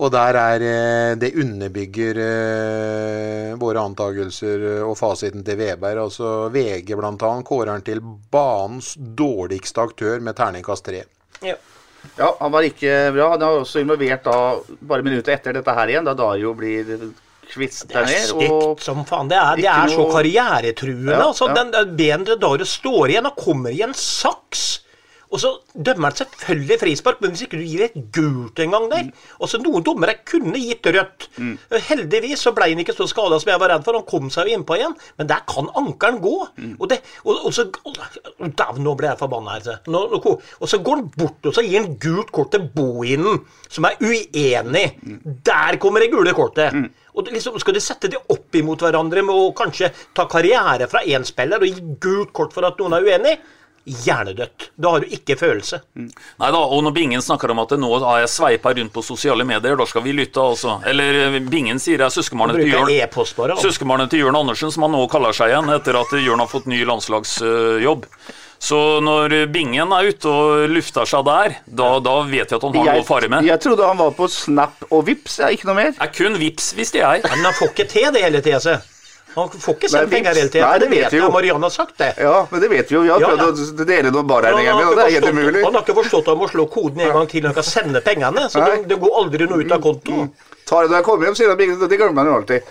Og 0.00 0.08
der 0.10 0.38
er 0.40 0.62
eh, 0.66 1.16
Det 1.20 1.34
underbygger 1.38 2.20
eh, 2.22 3.50
våre 3.60 3.82
antakelser 3.84 4.64
eh, 4.70 4.86
og 4.86 4.96
fasiten 4.98 5.44
til 5.44 5.58
Veberg. 5.60 6.00
Altså 6.06 6.30
VG 6.54 6.94
bl.a. 6.96 7.32
kårer 7.44 7.74
han 7.74 7.84
til 7.86 8.00
banens 8.32 8.94
dårligste 8.96 9.84
aktør 9.84 10.24
med 10.24 10.38
terningkast 10.38 10.88
tre. 10.88 11.04
Ja. 11.44 11.58
Ja, 12.16 12.32
han 12.40 12.50
var 12.50 12.64
ikke 12.66 13.12
bra. 13.14 13.28
Han 13.36 13.44
er 13.44 13.60
også 13.60 13.82
involvert 13.84 14.24
da, 14.26 14.38
bare 14.80 15.04
minutter 15.06 15.36
etter 15.36 15.54
dette 15.54 15.76
her 15.76 15.92
igjen, 15.92 16.08
da 16.08 16.16
Dario 16.18 16.50
blir 16.58 16.88
kvist 17.52 17.88
Det 17.90 17.98
er 18.02 18.12
stygt 18.28 18.86
som 18.86 19.04
faen. 19.08 19.28
Det 19.32 19.38
er, 19.38 19.56
det 19.62 19.70
er 19.72 19.92
så 19.92 20.02
noe- 20.04 20.12
karrieretruende. 20.14 21.12
Ja, 21.12 21.26
altså, 21.28 21.50
ja. 21.52 21.62
den, 21.62 21.96
bedre 21.98 22.38
dagen 22.40 22.66
står 22.76 23.14
igjen 23.14 23.28
og 23.32 23.36
kommer 23.38 23.74
i 23.74 23.82
en 23.86 23.94
saks. 23.96 24.70
Og 25.32 25.40
så 25.40 25.48
dømmer 25.72 26.10
han 26.10 26.16
selvfølgelig 26.18 26.76
frispark, 26.82 27.20
men 27.24 27.30
hvis 27.32 27.46
ikke 27.46 27.56
du 27.56 27.64
gir 27.64 27.86
et 27.86 27.94
gult 28.12 28.60
en 28.60 28.74
gang 28.74 28.88
der 28.90 29.06
Altså, 29.40 29.56
Noen 29.64 29.80
dommere 29.86 30.18
kunne 30.28 30.60
gitt 30.60 30.84
rødt. 30.92 31.24
Heldigvis 31.88 32.42
så 32.44 32.52
ble 32.52 32.66
han 32.68 32.82
ikke 32.82 32.92
så 32.92 33.06
skada 33.08 33.38
som 33.40 33.48
jeg 33.48 33.62
var 33.62 33.72
redd 33.72 33.86
for. 33.86 33.96
Han 33.96 34.04
kom 34.10 34.28
seg 34.34 34.50
jo 34.50 34.58
innpå 34.58 34.76
igjen, 34.76 34.92
men 35.16 35.30
der 35.30 35.40
kan 35.48 35.70
ankelen 35.80 36.20
gå. 36.20 36.34
Og, 36.76 36.84
det, 36.92 37.00
og, 37.24 37.46
og 37.48 37.56
så 37.56 37.64
Dæven, 37.72 38.82
nå 38.84 38.92
ble 38.98 39.08
jeg 39.08 39.20
forbanna 39.22 39.56
her. 39.56 39.80
Nå, 39.88 40.02
nå, 40.12 40.20
og 40.60 40.68
så 40.68 40.82
går 40.84 41.00
han 41.00 41.08
bort 41.16 41.48
og 41.48 41.56
så 41.56 41.64
gir 41.64 41.80
han 41.80 41.96
gult 42.02 42.32
kort 42.34 42.52
til 42.52 42.68
Bohinen, 42.76 43.40
som 43.72 43.88
er 43.88 43.96
uenig. 44.04 44.84
Der 45.48 45.80
kommer 45.80 46.04
det 46.04 46.12
gule 46.12 46.36
kortet. 46.36 46.76
Og 47.14 47.28
liksom, 47.32 47.58
Skal 47.60 47.74
du 47.76 47.80
sette 47.84 48.08
det 48.12 48.20
opp 48.32 48.54
imot 48.56 48.84
hverandre 48.84 49.24
med 49.24 49.34
å 49.36 49.50
kanskje 49.56 49.90
ta 50.16 50.24
karriere 50.30 50.88
fra 50.88 51.02
én 51.04 51.26
spiller 51.28 51.60
og 51.60 51.68
gi 51.68 51.98
gult 52.00 52.32
kort 52.32 52.54
for 52.56 52.64
at 52.68 52.80
noen 52.80 52.96
er 52.98 53.08
uenig? 53.08 53.34
Hjernedødt. 53.82 54.68
Da 54.78 54.92
har 54.94 55.02
du 55.02 55.10
ikke 55.10 55.34
følelse. 55.34 55.80
Nei 55.98 56.50
da, 56.54 56.58
og 56.60 56.84
når 56.86 56.94
Bingen 56.94 57.24
snakker 57.24 57.50
om 57.50 57.58
at 57.64 57.72
nå 57.82 57.88
har 58.04 58.20
jeg 58.22 58.30
sveipa 58.30 58.70
rundt 58.78 58.92
på 58.94 59.02
sosiale 59.02 59.42
medier, 59.44 59.74
da 59.76 59.86
skal 59.90 60.04
vi 60.04 60.14
lytte, 60.14 60.38
altså. 60.38 60.76
Eller 60.86 61.18
eh, 61.24 61.38
Bingen 61.50 61.82
sier 61.82 62.04
jeg 62.04 62.14
søskenbarnet 62.14 62.60
til 62.62 62.70
Jørn 62.70 62.86
bare. 62.86 63.56
altså. 63.56 63.66
Søskenbarnet 63.66 64.12
til 64.14 64.22
Jørn 64.22 64.38
Andersen, 64.38 64.70
som 64.70 64.86
han 64.86 64.94
nå 64.94 65.02
kaller 65.10 65.34
seg 65.34 65.50
igjen 65.50 65.74
etter 65.74 65.98
at 65.98 66.14
Jørn 66.14 66.44
har 66.44 66.50
fått 66.52 66.70
ny 66.70 66.78
landslagsjobb. 66.86 68.06
Så 68.62 68.78
når 69.02 69.32
Bingen 69.50 69.90
er 69.96 70.06
ute 70.12 70.30
og 70.30 70.68
lufter 70.70 71.08
seg 71.10 71.24
der, 71.26 71.56
da, 71.66 71.88
da 72.04 72.12
vet 72.30 72.52
jeg 72.52 72.60
at 72.60 72.62
han 72.62 72.76
har 72.78 72.92
noe 72.92 73.02
å 73.02 73.06
fare 73.08 73.26
med. 73.32 73.42
jeg 73.48 73.58
trodde 73.64 73.88
han 73.88 73.98
var 73.98 74.12
på 74.14 74.28
Snap 74.30 74.84
og 74.90 75.02
Vips, 75.08 75.40
ja, 75.42 75.48
ikke 75.50 75.66
noe 75.66 75.78
mer. 75.80 75.92
Er 75.98 76.12
kun 76.14 76.38
vips, 76.38 76.68
visste 76.78 77.00
jeg. 77.02 77.24
Men 77.26 77.42
han 77.48 77.56
får 77.58 77.72
ikke 77.74 77.88
til 77.90 78.06
det 78.14 78.22
hele 78.22 78.42
tida, 78.44 78.60
se. 78.62 78.76
Han 79.32 79.48
får 79.48 79.74
ikke 79.78 79.88
sendt 79.88 80.10
penger 80.12 80.36
hele 80.38 80.50
tida. 80.52 80.68
Det 80.76 80.84
Det 80.84 80.88
vet 80.92 81.04
vet 81.06 81.14
vi 81.14 81.18
jo. 81.18 81.24
jeg. 81.24 81.32
Marianne 81.34 81.64
har 81.66 81.72
sagt 81.74 81.94
det. 81.98 82.10
Ja, 82.20 82.34
men 82.52 82.60
det 82.62 82.68
vet 82.70 82.90
vi 82.92 82.94
jo. 82.98 83.02
Vi 83.06 83.10
har 83.14 83.22
Ja, 83.24 83.30
prøvd 83.32 83.82
å 83.82 83.86
dele 83.88 84.10
noen 84.12 84.26
barregninger 84.28 84.74
med, 84.78 84.86
og 84.92 84.98
det 85.00 85.06
er 85.08 85.14
helt 85.16 85.30
umulig. 85.32 85.62
han 85.64 85.74
har 85.78 85.82
ikke 85.86 85.94
forstått 86.02 86.26
at 86.28 86.32
han 86.34 86.40
må 86.42 86.48
slå 86.52 86.66
koden 86.70 87.00
en 87.06 87.14
gang 87.16 87.30
til 87.32 87.42
når 87.42 87.48
han 87.54 87.58
kan 87.58 87.68
sende 87.70 88.02
pengene. 88.04 88.44
Så 88.52 88.60
det, 88.62 88.82
det 88.92 88.98
går 89.00 89.16
aldri 89.22 89.48
noe 89.48 89.64
ut 89.64 89.72
av 89.72 89.80
kontoen. 89.88 90.28
Tar 90.68 90.84
det 90.84 90.92
når 90.92 90.98
jeg 91.00 91.08
kommer 91.08 91.26
hjem, 91.30 91.38
sier 91.40 91.48
han 91.50 91.58
Bingen. 91.64 91.80
Det 91.88 91.98
glemmer 91.98 92.18
man 92.20 92.28
jo 92.30 92.36
alltid. 92.42 92.70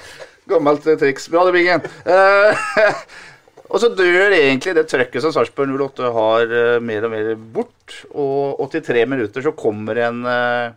Gammelt 0.53 0.87
eh, 0.87 0.99
triks. 1.01 1.27
Bra 1.33 1.43
det, 1.49 1.55
Bingen. 1.57 1.81
Eh, 2.05 2.63
og 3.71 3.79
så 3.79 3.89
dør 3.95 4.35
egentlig 4.35 4.75
det 4.75 4.85
trøkket 4.91 5.23
som 5.23 5.33
Sarpsborg 5.35 5.71
08 5.71 6.11
har 6.15 6.53
eh, 6.57 6.77
mer 6.83 7.07
og 7.07 7.13
mer 7.13 7.31
bort. 7.55 7.95
Og 8.11 8.59
83 8.67 9.05
minutter 9.09 9.45
så 9.45 9.55
kommer 9.57 9.99
en 10.07 10.21
eh, 10.27 10.73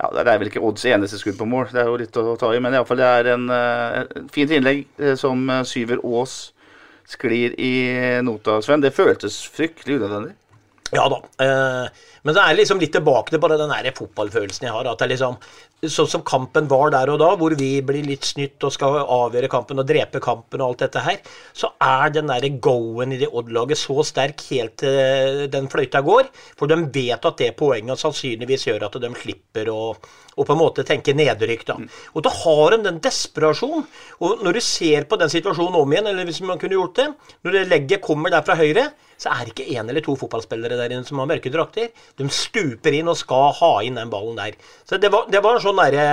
ja, 0.00 0.10
Det 0.14 0.22
er 0.22 0.40
vel 0.40 0.48
ikke 0.52 0.62
Odds 0.64 0.86
eneste 0.88 1.18
skudd 1.20 1.36
på 1.40 1.48
mål, 1.50 1.68
det 1.74 1.82
er 1.82 1.90
jo 1.90 1.98
litt 2.00 2.16
å 2.16 2.38
ta 2.40 2.54
i, 2.54 2.60
men 2.62 2.72
iallfall 2.72 3.02
det 3.02 3.10
er 3.18 3.32
en, 3.34 3.50
eh, 3.52 4.24
fint 4.32 4.54
innlegg 4.56 4.86
som 5.20 5.44
Syver 5.68 6.00
Aas 6.00 6.38
sklir 7.10 7.56
i 7.58 7.74
nota, 8.22 8.60
Sven. 8.62 8.84
Det 8.84 8.94
føltes 8.94 9.42
fryktelig 9.50 9.98
unødvendig. 9.98 10.36
Ja 10.94 11.06
da. 11.10 11.20
Eh, 11.44 12.06
men 12.22 12.36
det 12.36 12.42
er 12.42 12.56
liksom 12.58 12.80
litt 12.82 12.92
tilbake 12.94 13.32
til 13.32 13.40
bare 13.42 13.58
den 13.60 13.70
der 13.72 13.94
fotballfølelsen 13.96 14.66
jeg 14.66 14.74
har. 14.74 14.88
At 14.90 15.00
det 15.00 15.06
er 15.06 15.12
liksom 15.14 15.38
Sånn 15.80 16.08
som 16.12 16.24
kampen 16.26 16.66
var 16.68 16.90
der 16.92 17.08
og 17.08 17.20
da, 17.22 17.30
hvor 17.40 17.54
vi 17.56 17.70
blir 17.86 18.04
litt 18.04 18.26
snytt 18.28 18.60
og 18.66 18.74
skal 18.74 18.98
avgjøre 19.00 19.48
kampen 19.52 19.80
og 19.80 19.88
drepe 19.88 20.20
kampen 20.20 20.60
og 20.60 20.74
alt 20.74 20.82
dette 20.84 21.04
her, 21.06 21.20
så 21.56 21.72
er 21.80 22.12
den 22.12 22.28
der 22.28 22.48
go-en 22.60 23.14
i 23.16 23.20
det 23.22 23.30
Odd-laget 23.32 23.80
så 23.80 24.04
sterk 24.04 24.44
helt 24.50 24.76
til 24.82 25.46
den 25.52 25.70
fløyta 25.72 26.02
går. 26.04 26.28
For 26.60 26.68
de 26.68 26.82
vet 26.92 27.24
at 27.24 27.40
det 27.40 27.54
poenget 27.56 28.02
sannsynligvis 28.02 28.68
gjør 28.68 28.90
at 28.90 29.00
de 29.00 29.14
slipper 29.22 29.72
å 29.72 29.80
og 30.40 30.46
på 30.48 30.54
en 30.54 30.60
måte 30.60 30.86
tenke 30.86 31.14
nedrykk. 31.16 31.66
da. 31.68 31.76
Og 32.14 32.24
da 32.24 32.32
har 32.32 32.76
de 32.76 32.82
den 32.86 33.00
desperasjonen. 33.04 33.84
Og 34.24 34.42
når 34.44 34.56
du 34.56 34.60
ser 34.64 35.04
på 35.10 35.18
den 35.20 35.32
situasjonen 35.32 35.76
om 35.76 35.92
igjen, 35.92 36.08
eller 36.10 36.24
hvis 36.28 36.40
man 36.46 36.58
kunne 36.60 36.78
gjort 36.78 36.96
det, 36.96 37.08
når 37.44 37.56
det 37.56 37.68
legget 37.68 38.04
kommer 38.04 38.32
der 38.32 38.44
fra 38.46 38.56
høyre, 38.56 38.90
så 39.20 39.28
er 39.34 39.44
det 39.44 39.52
ikke 39.52 39.76
én 39.76 39.84
eller 39.84 40.00
to 40.00 40.14
fotballspillere 40.16 40.78
der 40.78 40.94
inne 40.94 41.04
som 41.04 41.20
har 41.20 41.28
mørke 41.28 41.52
drakter. 41.52 41.90
De 42.16 42.28
stuper 42.32 42.94
inn 42.96 43.10
og 43.12 43.18
skal 43.20 43.52
ha 43.58 43.72
inn 43.84 43.98
den 44.00 44.08
ballen 44.12 44.38
der. 44.38 44.56
Så 44.88 44.96
det 44.96 45.10
var, 45.12 45.26
det 45.28 45.42
var 45.44 45.58
en 45.58 45.64
sånn 45.66 45.69
derre 45.78 46.06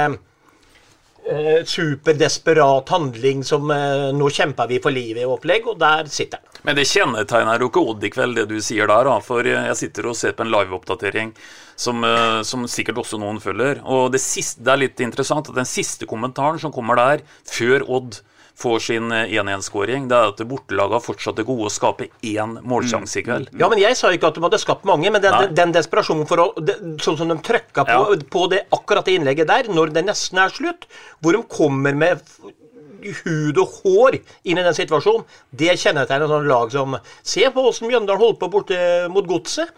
eh, 1.27 1.63
superdesperat 1.65 2.89
handling 2.89 3.43
som 3.43 3.71
eh, 3.71 4.09
nå 4.15 4.29
kjemper 4.29 4.69
vi 4.69 4.79
for 4.83 4.95
livet-opplegg, 4.95 5.67
og 5.71 5.79
der 5.81 6.09
sitter 6.11 6.41
han. 6.41 6.61
Men 6.67 6.77
det 6.77 6.87
kjennetegner 6.89 7.63
jo 7.63 7.69
ikke 7.71 7.83
Odd 7.93 8.07
kveld, 8.13 8.37
det 8.39 8.47
du 8.51 8.57
sier 8.63 8.89
der. 8.89 9.07
da, 9.07 9.17
For 9.23 9.47
jeg 9.47 9.79
sitter 9.79 10.09
og 10.09 10.17
ser 10.19 10.35
på 10.37 10.45
en 10.45 10.53
liveoppdatering 10.53 11.33
som, 11.75 12.03
eh, 12.03 12.41
som 12.47 12.67
sikkert 12.67 13.03
også 13.03 13.19
noen 13.21 13.39
følger. 13.43 13.83
Og 13.85 14.11
det, 14.13 14.21
siste, 14.23 14.63
det 14.65 14.73
er 14.73 14.83
litt 14.85 15.03
interessant 15.05 15.49
at 15.49 15.55
den 15.57 15.69
siste 15.69 16.09
kommentaren 16.09 16.59
som 16.61 16.73
kommer 16.75 16.99
der, 16.99 17.23
før 17.47 17.85
Odd 17.87 18.21
får 18.57 18.79
sin 18.81 19.11
eh, 19.13 19.29
1-1-skåring, 19.37 20.07
det 20.09 20.17
er 20.17 20.31
at 20.31 20.41
bortelaget 20.49 20.97
har 20.97 21.03
fortsatt 21.05 21.37
det 21.37 21.45
gode 21.45 21.69
å 21.69 21.73
skape 21.73 22.07
én 22.25 22.55
målsjanse 22.65 23.19
i 23.21 23.25
kveld. 23.27 23.51
Ja, 23.59 23.69
men 23.69 23.81
Jeg 23.83 23.97
sa 23.99 24.09
ikke 24.15 24.31
at 24.31 24.39
de 24.39 24.45
hadde 24.47 24.59
skapt 24.61 24.87
mange, 24.89 25.11
men 25.13 25.21
den, 25.21 25.35
den, 25.43 25.53
den 25.59 25.75
desperasjonen 25.77 26.25
for 26.29 26.41
å 26.41 26.47
det, 26.57 26.79
Sånn 27.03 27.19
som 27.19 27.29
de 27.29 27.37
trykka 27.45 27.85
på, 27.85 27.97
Ja. 27.97 28.21
på 28.33 28.47
det, 28.49 28.63
akkurat 28.73 29.05
det 29.05 29.17
innlegget 29.19 29.49
der, 29.51 29.69
når 29.69 29.93
det 29.93 30.07
nesten 30.07 30.41
er 30.41 30.49
slutt, 30.53 30.87
hvor 31.21 31.37
de 31.37 31.43
kommer 31.53 31.93
med 31.93 32.23
hud 33.23 33.59
og 33.61 33.75
hår 33.81 34.17
inn 34.19 34.59
i 34.59 34.63
den 34.65 34.75
situasjonen, 34.75 35.25
det 35.51 35.75
kjennetegner 35.79 36.29
sånn 36.29 36.47
lag 36.49 36.71
som 36.73 36.97
Se 37.27 37.43
på 37.53 37.63
åssen 37.69 37.89
Mjøndalen 37.89 38.21
holdt 38.21 38.39
på 38.41 38.49
borte 38.51 38.77
mot 39.11 39.25
Godset. 39.27 39.73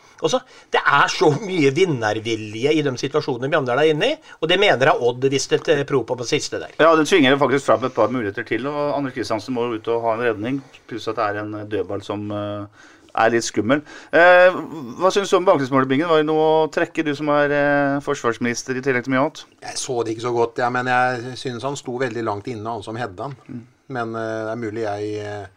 Det 0.72 0.80
er 0.80 1.12
så 1.12 1.32
mye 1.40 1.72
vinnervilje 1.76 2.74
i 2.76 2.84
de 2.86 2.94
situasjonene 3.02 3.50
Mjøndalen 3.52 3.84
er 3.84 3.94
inne 3.94 4.12
i, 4.14 4.20
og 4.40 4.52
det 4.52 4.60
mener 4.62 4.92
jeg 4.92 5.10
Odd 5.10 5.28
viste 5.32 5.60
et 5.60 5.88
prov 5.90 6.06
på 6.08 6.18
på 6.20 6.28
siste 6.28 6.60
der. 6.62 6.76
Ja, 6.80 6.94
det 6.98 7.08
tvinger 7.10 7.38
faktisk 7.40 7.66
fram 7.66 7.84
et 7.88 7.96
par 7.96 8.12
muligheter 8.14 8.46
til. 8.48 8.68
og 8.68 8.98
Anders 8.98 9.16
Kristiansen 9.16 9.56
må 9.56 9.68
ut 9.74 9.88
og 9.88 10.06
ha 10.06 10.16
en 10.16 10.26
redning. 10.28 10.62
Pluss 10.88 11.08
at 11.08 11.20
det 11.20 11.28
er 11.28 11.42
en 11.44 11.56
dødball 11.70 12.04
som 12.06 12.30
eh, 12.32 12.88
er 13.10 13.34
litt 13.34 13.48
skummel. 13.48 13.84
Eh, 14.16 14.58
hva 15.00 15.12
syns 15.14 15.32
du 15.32 15.38
om 15.40 15.48
baklengsmålbingen? 15.48 16.10
Var 16.10 16.22
det 16.22 16.30
noe 16.30 16.48
å 16.48 16.72
trekke, 16.74 17.06
du 17.06 17.14
som 17.18 17.32
er 17.34 17.54
eh, 17.56 18.00
forsvarsminister 18.06 18.78
i 18.78 18.84
tillegg 18.86 19.08
til 19.08 19.16
mye 19.16 19.26
annet? 19.26 19.46
Jeg 19.66 19.82
så 19.82 20.02
det 20.04 20.16
ikke 20.16 20.28
så 20.28 20.36
godt, 20.36 20.62
ja, 20.64 20.72
men 20.74 20.90
jeg 20.92 21.38
synes 21.42 21.68
han 21.68 21.80
sto 21.80 21.98
veldig 22.02 22.26
langt 22.28 22.50
inne, 22.52 22.78
han 22.78 22.86
som 22.86 23.00
hedda 23.00 23.30
han. 23.30 23.64
Men 23.90 24.14
eh, 24.14 24.36
det 24.46 24.54
er 24.54 24.62
mulig 24.62 24.86
jeg 24.86 25.16
eh, 25.26 25.48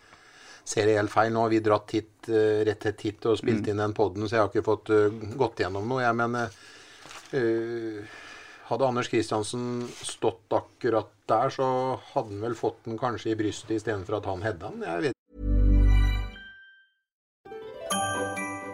ser 0.64 0.88
det 0.88 0.98
helt 0.98 1.12
feil. 1.12 1.32
Nå 1.34 1.44
har 1.44 1.52
vi 1.52 1.62
dratt 1.64 1.94
hit, 1.96 2.28
eh, 2.28 2.64
rett 2.68 2.90
hit, 3.02 3.24
og 3.26 3.38
spilt 3.40 3.68
inn 3.68 3.82
den 3.82 3.96
podden, 3.96 4.26
så 4.28 4.36
jeg 4.36 4.44
har 4.44 4.52
ikke 4.52 4.66
fått 4.66 4.92
uh, 4.94 5.22
gått 5.38 5.64
gjennom 5.64 5.88
noe. 5.88 6.02
Jeg, 6.04 6.18
men 6.18 6.38
eh, 6.40 6.60
eh, 7.38 8.20
hadde 8.70 8.88
Anders 8.88 9.10
Kristiansen 9.12 9.88
stått 10.02 10.54
akkurat 10.56 11.10
der, 11.28 11.52
så 11.54 11.66
hadde 12.12 12.36
han 12.36 12.46
vel 12.46 12.58
fått 12.58 12.84
den 12.86 13.00
kanskje 13.00 13.34
i 13.34 13.38
brystet 13.38 13.76
istedenfor 13.78 14.20
at 14.20 14.30
han 14.30 14.46
hedda 14.46 14.70
den. 14.70 14.86
Jeg 14.86 15.08
vet 15.08 15.51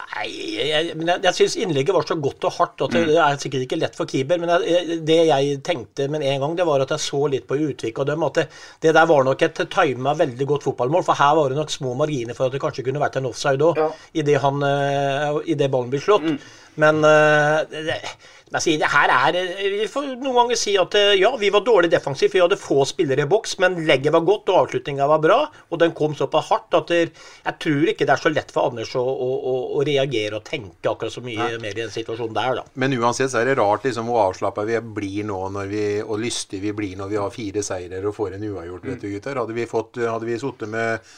Nei, 0.00 0.28
jeg, 0.56 0.94
men 0.96 1.08
jeg, 1.10 1.22
jeg 1.26 1.36
syns 1.36 1.56
innlegget 1.60 1.94
var 1.96 2.06
så 2.08 2.16
godt 2.20 2.46
og 2.48 2.54
hardt 2.56 2.84
at 2.86 2.94
det, 2.94 3.02
det 3.10 3.18
er 3.20 3.38
sikkert 3.40 3.66
ikke 3.66 3.78
lett 3.80 3.98
for 3.98 4.08
keeper. 4.08 4.40
Men 4.40 4.52
jeg, 4.54 4.98
det 5.08 5.18
jeg 5.28 5.58
tenkte 5.66 6.08
med 6.12 6.24
en 6.26 6.44
gang, 6.44 6.56
det 6.58 6.66
var 6.68 6.84
at 6.84 6.94
jeg 6.94 7.04
så 7.04 7.22
litt 7.32 7.46
på 7.48 7.58
Utvik 7.68 8.00
og 8.02 8.08
dem 8.08 8.26
at 8.26 8.40
det, 8.40 8.46
det 8.84 8.94
der 8.96 9.08
var 9.10 9.26
nok 9.28 9.46
et 9.46 9.62
tima 9.72 10.16
veldig 10.18 10.48
godt 10.54 10.66
fotballmål. 10.68 11.06
For 11.08 11.18
her 11.18 11.36
var 11.38 11.52
det 11.52 11.60
nok 11.60 11.74
små 11.74 11.94
marginer 11.98 12.38
for 12.38 12.48
at 12.48 12.56
det 12.56 12.62
kanskje 12.62 12.86
kunne 12.88 13.02
vært 13.02 13.20
en 13.20 13.30
offside 13.30 13.70
òg, 13.70 13.82
idet 14.16 14.40
i 14.42 15.58
det 15.58 15.70
ballen 15.72 15.92
blir 15.92 16.02
slått. 16.02 16.28
Men 16.80 17.02
eh, 17.04 17.58
det, 17.68 17.98
jeg 18.52 18.80
det 18.80 18.90
her 18.92 19.12
er 19.12 19.36
eh, 19.38 19.76
Vi 19.80 19.88
får 19.90 20.08
noen 20.20 20.36
ganger 20.42 20.58
si 20.60 20.74
at 20.80 20.94
eh, 20.98 21.14
ja, 21.20 21.30
vi 21.40 21.50
var 21.52 21.64
dårlig 21.64 21.90
defensivt, 21.92 22.34
vi 22.34 22.42
hadde 22.42 22.58
få 22.60 22.84
spillere 22.88 23.24
i 23.24 23.30
boks, 23.30 23.56
men 23.62 23.78
legget 23.88 24.12
var 24.12 24.24
godt, 24.26 24.50
og 24.52 24.66
avslutninga 24.66 25.08
var 25.08 25.22
bra. 25.22 25.38
Og 25.70 25.80
den 25.80 25.94
kom 25.96 26.16
såpass 26.18 26.50
hardt 26.50 26.76
at 26.76 26.92
jeg 26.92 27.56
tror 27.62 27.92
ikke 27.92 28.06
det 28.08 28.14
er 28.16 28.22
så 28.22 28.32
lett 28.32 28.52
for 28.54 28.70
Anders 28.70 28.94
å, 28.98 29.02
å, 29.02 29.30
å, 29.52 29.54
å 29.78 29.84
reagere 29.86 30.38
og 30.38 30.46
tenke 30.48 30.90
akkurat 30.90 31.14
så 31.14 31.24
mye 31.24 31.38
Nei. 31.40 31.60
mer 31.64 31.76
i 31.76 31.82
den 31.84 31.94
situasjonen 31.94 32.36
der, 32.36 32.60
da. 32.60 32.66
Men 32.82 32.96
uansett 32.98 33.32
så 33.32 33.40
er 33.40 33.50
det 33.50 33.58
rart 33.60 33.86
liksom 33.88 34.10
hvor 34.10 34.26
avslappa 34.28 34.66
vi 34.68 34.80
blir 35.00 35.28
nå 35.28 35.40
når 35.56 35.70
vi, 35.72 35.84
og 36.04 36.20
lystige 36.22 36.66
vi 36.68 36.76
blir 36.76 36.98
når 37.00 37.12
vi 37.12 37.20
har 37.22 37.32
fire 37.34 37.64
seirer 37.64 38.04
og 38.08 38.16
får 38.16 38.36
en 38.36 38.48
uavgjort. 38.50 38.88
vet 38.90 39.04
du 39.04 39.12
gutter. 39.14 39.40
Hadde 39.42 39.56
vi, 39.56 39.68
fått, 39.70 40.02
hadde 40.02 40.28
vi 40.28 40.40
sittet 40.40 40.70
med 40.72 41.14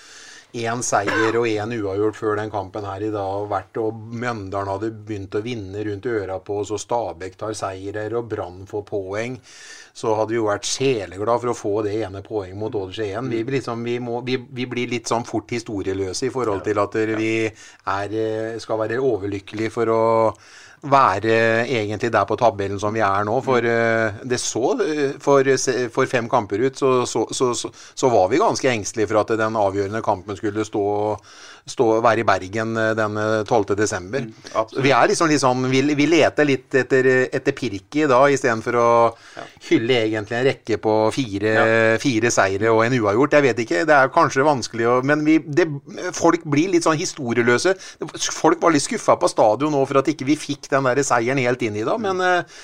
én 0.54 0.82
seier 0.86 1.34
og 1.34 1.48
én 1.50 1.72
uavgjort 1.74 2.14
før 2.18 2.36
den 2.38 2.50
kampen 2.52 2.84
her 2.86 3.02
i 3.02 3.10
dag, 3.10 3.30
har 3.40 3.48
vært, 3.50 3.78
og 3.82 3.96
Mjøndalen 4.14 4.70
hadde 4.70 4.90
begynt 5.08 5.34
å 5.34 5.42
vinne 5.42 5.82
rundt 5.88 6.06
øra 6.06 6.36
på 6.46 6.60
oss, 6.62 6.70
og 6.74 6.78
Stabæk 6.82 7.34
tar 7.40 7.56
seirer, 7.58 8.14
og 8.20 8.28
Brann 8.30 8.60
får 8.70 8.84
poeng, 8.86 9.34
så 9.94 10.14
hadde 10.18 10.34
vi 10.34 10.38
jo 10.38 10.46
vært 10.46 10.66
sjeleglad 10.70 11.42
for 11.42 11.50
å 11.52 11.56
få 11.58 11.74
det 11.86 11.96
ene 12.06 12.22
poenget 12.26 12.58
mot 12.58 12.74
Odd 12.78 12.94
Skien. 12.94 13.28
Vi, 13.30 13.42
liksom, 13.56 13.82
vi, 13.86 13.98
må- 14.02 14.22
vi, 14.26 14.38
vi 14.38 14.66
blir 14.70 14.90
litt 14.94 15.10
sånn 15.10 15.26
fort 15.26 15.50
historieløse 15.54 16.28
i 16.28 16.34
forhold 16.34 16.62
til 16.66 16.78
at 16.82 16.98
vi 17.18 17.32
er, 17.46 18.14
eh, 18.14 18.58
skal 18.62 18.78
være 18.84 19.02
overlykkelige 19.02 19.74
for 19.74 19.90
å 19.90 20.02
være 20.84 21.64
egentlig 21.64 22.10
der 22.12 22.26
på 22.28 22.36
tabellen 22.36 22.80
som 22.80 22.94
vi 22.94 23.02
er 23.04 23.24
nå. 23.26 23.38
For 23.44 23.64
eh, 23.68 24.20
det 24.24 24.40
så 24.42 24.74
eh, 24.84 25.16
for, 25.22 25.48
for 25.94 26.10
fem 26.10 26.28
kamper 26.30 26.66
ut, 26.66 26.78
så, 26.78 26.92
så, 27.08 27.24
så, 27.32 27.52
så, 27.54 27.70
så 27.72 28.12
var 28.12 28.28
vi 28.32 28.42
ganske 28.42 28.70
engstelige 28.70 29.10
for 29.10 29.22
at 29.22 29.34
den 29.40 29.58
avgjørende 29.60 30.02
kampen 30.04 30.36
skulle 30.38 30.66
stå, 30.66 30.84
stå 31.64 31.86
være 32.04 32.20
i 32.20 32.26
Bergen 32.28 32.76
eh, 32.76 32.92
den 32.96 33.16
eh, 33.20 33.42
12. 33.44 33.74
desember. 33.78 34.26
vi 34.84 34.92
er 34.92 35.08
liksom 35.08 35.32
sånn, 35.40 35.64
vi, 35.72 35.80
vi 35.96 36.06
leter 36.10 36.48
litt 36.48 36.76
etter, 36.76 37.08
etter 37.32 37.56
pirket 37.56 38.10
da, 38.12 38.20
istedenfor 38.28 38.78
å 38.80 38.88
hylle 39.70 40.02
egentlig 40.04 40.38
en 40.38 40.46
rekke 40.50 40.78
på 40.82 40.94
fire, 41.14 41.54
fire 42.02 42.32
seire 42.34 42.72
og 42.72 42.84
en 42.84 42.98
uavgjort. 43.00 43.38
Jeg 43.38 43.46
vet 43.48 43.64
ikke, 43.64 43.82
det 43.88 43.96
er 43.96 44.12
kanskje 44.14 44.46
vanskelig 44.46 44.88
å 44.90 45.00
Men 45.04 45.24
vi, 45.26 45.38
det, 45.40 45.66
folk 46.16 46.44
blir 46.48 46.72
litt 46.74 46.86
sånn 46.86 47.00
historieløse. 47.00 47.74
Folk 48.36 48.60
var 48.62 48.74
litt 48.74 48.84
skuffa 48.84 49.16
på 49.20 49.30
stadion 49.32 49.72
nå 49.74 49.84
for 49.88 50.00
at 50.00 50.10
ikke 50.12 50.28
vi 50.28 50.38
fikk 50.38 50.68
den 50.72 50.88
der 50.88 51.02
seieren 51.06 51.40
helt 51.42 51.62
inn 51.64 51.80
i 51.80 51.86
da, 51.86 51.96
men 52.00 52.20
eh, 52.24 52.60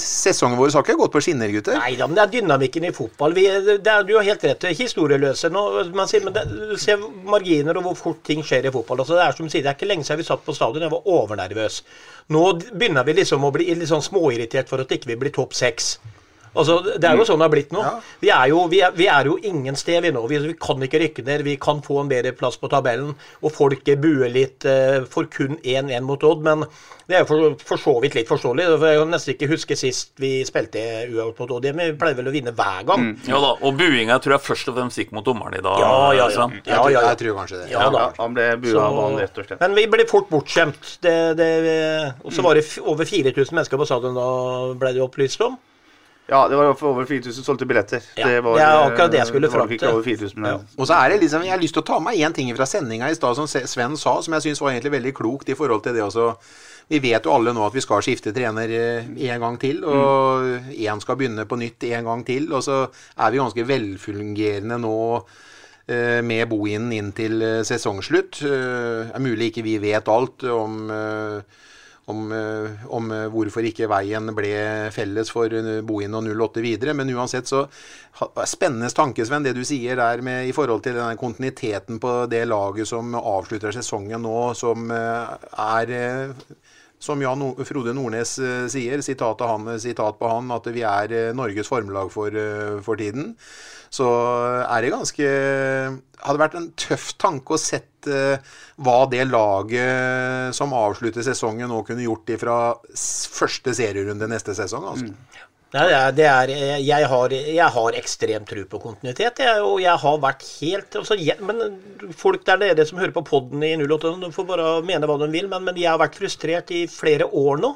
sesongen 0.00 0.58
vår 0.58 0.72
har 0.74 0.84
ikke 0.84 0.96
gått 1.00 1.12
på 1.14 1.22
skinner, 1.24 1.50
gutter. 1.52 1.78
Nei 1.80 1.94
da, 1.98 2.08
men 2.08 2.18
det 2.18 2.24
er 2.24 2.32
dynamikken 2.36 2.86
i 2.88 2.92
fotball. 2.96 3.34
Vi, 3.36 3.44
det 3.68 3.92
er, 3.92 4.04
du 4.06 4.14
har 4.16 4.26
helt 4.26 4.44
rett. 4.48 4.66
Historieløse. 4.78 5.50
Nå, 5.52 5.62
man 5.96 6.10
sier, 6.10 6.24
men 6.24 6.36
det, 6.36 6.44
ser 6.82 7.02
marginer 7.26 7.78
og 7.80 7.90
hvor 7.90 7.98
fort 8.00 8.22
ting 8.26 8.44
skjer 8.46 8.68
i 8.68 8.74
fotball. 8.74 9.04
Altså, 9.04 9.16
det 9.18 9.24
er 9.26 9.38
som 9.38 9.50
sier, 9.52 9.64
det 9.66 9.72
er 9.72 9.78
ikke 9.78 9.90
lenge 9.90 10.06
siden 10.08 10.22
vi 10.22 10.28
satt 10.28 10.44
på 10.46 10.56
stadion. 10.56 10.86
Jeg 10.86 10.94
var 10.94 11.10
overnervøs. 11.16 11.80
Nå 12.34 12.44
begynner 12.66 13.06
vi 13.06 13.16
liksom 13.20 13.46
å 13.46 13.52
bli 13.54 13.68
litt 13.74 13.90
sånn 13.92 14.04
småirritert 14.04 14.70
for 14.72 14.82
at 14.82 14.96
ikke 14.96 15.12
vi 15.12 15.20
blir 15.24 15.34
topp 15.36 15.56
seks. 15.56 15.96
Altså, 16.54 16.78
Det 16.98 17.04
er 17.08 17.16
jo 17.18 17.24
sånn 17.28 17.38
det 17.42 17.48
har 17.48 17.52
blitt 17.52 17.72
nå. 17.74 17.82
Vi, 18.22 18.30
er 18.30 18.48
jo, 18.52 18.66
vi, 18.72 18.80
er, 18.86 18.92
vi 18.96 19.06
er 19.12 19.24
jo 19.28 19.36
ingen 19.42 19.76
sted 19.76 20.02
vi 20.06 20.12
nå. 20.14 20.22
Vi, 20.30 20.38
vi 20.38 20.54
kan 20.60 20.80
ikke 20.86 21.00
rykke 21.02 21.24
ned. 21.26 21.42
Vi 21.44 21.56
kan 21.60 21.82
få 21.84 22.00
en 22.02 22.08
bedre 22.12 22.32
plass 22.36 22.56
på 22.56 22.68
tabellen. 22.72 23.14
Og 23.42 23.52
folk 23.52 23.82
buer 24.00 24.30
litt 24.32 24.64
uh, 24.64 25.04
for 25.10 25.26
kun 25.32 25.58
1-1 25.62 26.00
mot 26.06 26.22
Odd. 26.24 26.44
Men 26.46 26.64
det 27.06 27.14
er 27.18 27.22
jo 27.22 27.26
for, 27.28 27.56
for 27.68 27.78
så 27.78 27.92
vidt 28.02 28.16
litt 28.18 28.28
forståelig. 28.30 28.64
For 28.80 28.86
Jeg 28.88 29.02
kan 29.02 29.12
nesten 29.14 29.34
ikke 29.36 29.50
huske 29.52 29.76
sist 29.78 30.14
vi 30.22 30.40
spilte 30.48 30.80
uavgjort 31.12 31.42
mot 31.44 31.52
Odd. 31.58 31.68
Vi 31.76 31.90
pleier 32.00 32.16
vel 32.18 32.30
å 32.32 32.34
vinne 32.34 32.54
hver 32.56 32.86
gang. 32.88 33.04
Ja 33.28 33.38
da, 33.42 33.52
og 33.60 33.76
buinga 33.78 34.16
tror 34.24 34.38
jeg 34.38 34.46
først 34.48 34.72
og 34.72 34.78
fremst 34.80 34.98
gikk 35.02 35.12
mot 35.14 35.24
dommeren 35.28 35.58
i 35.60 35.62
dag. 35.62 35.84
Ja, 35.84 35.92
ja, 36.16 36.26
ja. 36.32 36.48
Ja, 36.64 36.80
ja, 36.80 36.88
ja. 36.96 37.04
Jeg 37.12 37.20
tror 37.22 37.36
kanskje 37.42 37.60
det. 37.62 37.68
Ja, 37.74 37.86
da. 37.94 38.08
Han 38.18 38.34
ble 38.34 38.48
bua 38.64 38.88
av 38.88 38.96
banen, 39.02 39.20
rett 39.22 39.38
og 39.38 39.46
slett. 39.50 39.60
Men 39.62 39.76
vi 39.78 39.86
ble 39.92 40.08
fort 40.10 40.28
bortskjemt. 40.32 40.96
Det, 41.04 41.14
det, 41.38 41.50
og 42.24 42.32
så 42.34 42.42
var 42.46 42.56
det 42.58 42.64
f- 42.66 42.80
over 42.82 43.04
4000 43.06 43.54
mennesker 43.54 43.78
på 43.80 43.86
stadion, 43.88 44.16
da 44.16 44.74
ble 44.80 44.92
det 44.96 45.02
opplyst 45.04 45.40
om. 45.46 45.54
Ja, 46.28 46.48
det 46.50 46.56
var 46.58 46.72
over 46.88 47.04
4000 47.06 47.44
solgte 47.46 47.66
billetter. 47.70 48.02
Ja, 48.18 48.26
det, 48.26 48.40
var, 48.42 48.56
det 48.58 48.62
er 48.66 48.80
akkurat 48.88 49.12
det 49.12 49.18
jeg 49.20 49.28
skulle 49.30 49.50
fram 49.50 49.68
til. 49.70 49.84
over 49.88 50.02
4000, 50.02 50.40
men 50.42 50.64
Og 50.76 50.86
så 50.88 50.94
er 50.98 51.12
det 51.12 51.20
liksom, 51.22 51.44
Jeg 51.46 51.52
har 51.54 51.60
lyst 51.62 51.74
til 51.78 51.84
å 51.84 51.86
ta 51.86 51.98
med 52.02 52.18
én 52.18 52.34
ting 52.34 52.50
fra 52.56 52.66
sendinga 52.66 53.10
i 53.10 53.14
stad 53.14 53.36
som 53.38 53.46
Sven 53.46 53.94
sa, 53.96 54.16
som 54.22 54.34
jeg 54.34 54.42
syns 54.48 54.60
var 54.60 54.72
egentlig 54.74 54.96
veldig 54.96 55.12
klokt 55.14 55.48
i 55.48 55.54
forhold 55.54 55.84
til 55.84 55.94
det 55.94 56.02
også. 56.02 56.32
Vi 56.88 56.98
vet 57.02 57.24
jo 57.26 57.32
alle 57.34 57.52
nå 57.54 57.64
at 57.66 57.74
vi 57.74 57.82
skal 57.82 58.02
skifte 58.02 58.32
trener 58.34 58.70
én 58.70 59.40
gang 59.42 59.56
til, 59.58 59.80
og 59.84 60.70
én 60.70 61.00
skal 61.02 61.16
begynne 61.18 61.46
på 61.46 61.58
nytt 61.58 61.82
en 61.92 62.04
gang 62.10 62.24
til. 62.26 62.50
Og 62.54 62.62
så 62.62 62.84
er 63.18 63.30
vi 63.34 63.40
ganske 63.42 63.66
velfungerende 63.66 64.78
nå 64.82 64.94
eh, 65.88 66.22
med 66.26 66.46
boinen 66.50 66.92
inn 66.94 67.12
til 67.16 67.42
eh, 67.42 67.62
sesongslutt. 67.66 68.42
Eh, 68.42 69.06
Det 69.06 69.14
er 69.14 69.22
mulig 69.24 69.50
ikke 69.52 69.66
vi 69.66 69.78
vet 69.82 70.08
alt 70.10 70.42
om 70.50 70.90
eh, 70.90 71.62
om, 72.06 72.32
eh, 72.32 72.86
om 72.94 73.10
eh, 73.12 73.26
hvorfor 73.32 73.66
ikke 73.66 73.88
veien 73.90 74.30
ble 74.34 74.52
felles 74.94 75.30
for 75.32 75.50
Boin 75.50 75.86
Bohin 75.86 76.14
og 76.14 76.28
08 76.30 76.62
videre. 76.62 76.94
Men 76.94 77.10
uansett 77.14 77.50
så 77.50 77.66
Spennende 78.48 78.88
tanke, 78.96 79.26
Sven, 79.28 79.44
det 79.44 79.52
du 79.52 79.60
sier 79.66 79.98
der 79.98 80.22
med, 80.24 80.46
i 80.48 80.52
forhold 80.56 80.80
til 80.86 80.94
denne 80.96 81.18
kontinuiteten 81.20 81.98
på 82.00 82.12
det 82.32 82.46
laget 82.48 82.88
som 82.88 83.12
avslutter 83.18 83.74
sesongen 83.76 84.24
nå, 84.24 84.54
som 84.56 84.88
eh, 84.88 85.34
er 85.66 85.92
eh, 85.92 86.54
som 86.98 87.20
Jan 87.22 87.44
Frode 87.68 87.94
Nordnes 87.96 88.36
eh, 88.40 88.66
sier, 88.72 89.02
sitat, 89.04 89.44
han, 89.44 89.68
sitat 89.80 90.18
på 90.18 90.30
han, 90.30 90.50
at 90.54 90.68
vi 90.72 90.84
er 90.86 91.12
eh, 91.14 91.32
Norges 91.36 91.68
formelag 91.70 92.12
for, 92.12 92.32
eh, 92.32 92.78
for 92.84 93.00
tiden, 93.00 93.34
så 93.92 94.08
er 94.66 94.82
det 94.82 94.94
ganske 94.94 95.26
Hadde 96.26 96.40
vært 96.40 96.54
en 96.58 96.70
tøff 96.80 97.10
tanke 97.20 97.54
å 97.54 97.58
sett 97.60 98.08
eh, 98.10 98.40
hva 98.82 98.96
det 99.12 99.20
laget 99.28 100.56
som 100.56 100.72
avslutter 100.74 101.22
sesongen 101.22 101.68
nå 101.70 101.82
kunne 101.86 102.06
gjort 102.06 102.32
ifra 102.32 102.56
første 102.96 103.74
serierunde 103.76 104.26
neste 104.32 104.56
sesong. 104.56 104.88
altså. 104.90 105.12
Nei, 105.74 105.84
er, 105.90 106.50
jeg, 106.78 107.06
har, 107.10 107.32
jeg 107.34 107.70
har 107.74 107.96
ekstremt 107.98 108.46
tro 108.48 108.62
på 108.70 108.78
kontinuitet. 108.84 109.40
Jeg, 109.42 109.62
og 109.66 109.80
jeg 109.82 109.98
har 109.98 110.20
vært 110.22 110.44
helt 110.60 110.98
altså, 111.00 111.16
jeg, 111.18 111.36
men 111.42 112.12
Folk 112.14 112.44
der 112.46 112.60
nede 112.62 112.86
som 112.86 113.00
hører 113.02 113.14
på 113.16 113.24
poden 113.26 113.64
i 113.66 113.72
08, 113.82 114.12
de 114.22 114.30
får 114.32 114.46
bare 114.46 114.68
mene 114.86 115.08
hva 115.10 115.18
de 115.24 115.28
vil, 115.32 115.48
men, 115.50 115.66
men 115.66 115.80
jeg 115.80 115.90
har 115.90 115.98
vært 116.00 116.18
frustrert 116.20 116.70
i 116.70 116.84
flere 116.90 117.26
år 117.26 117.58
nå 117.64 117.72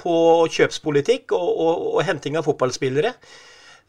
på 0.00 0.14
kjøpspolitikk 0.56 1.36
og, 1.36 1.50
og, 1.52 1.84
og 1.92 2.08
henting 2.08 2.40
av 2.40 2.48
fotballspillere. 2.48 3.12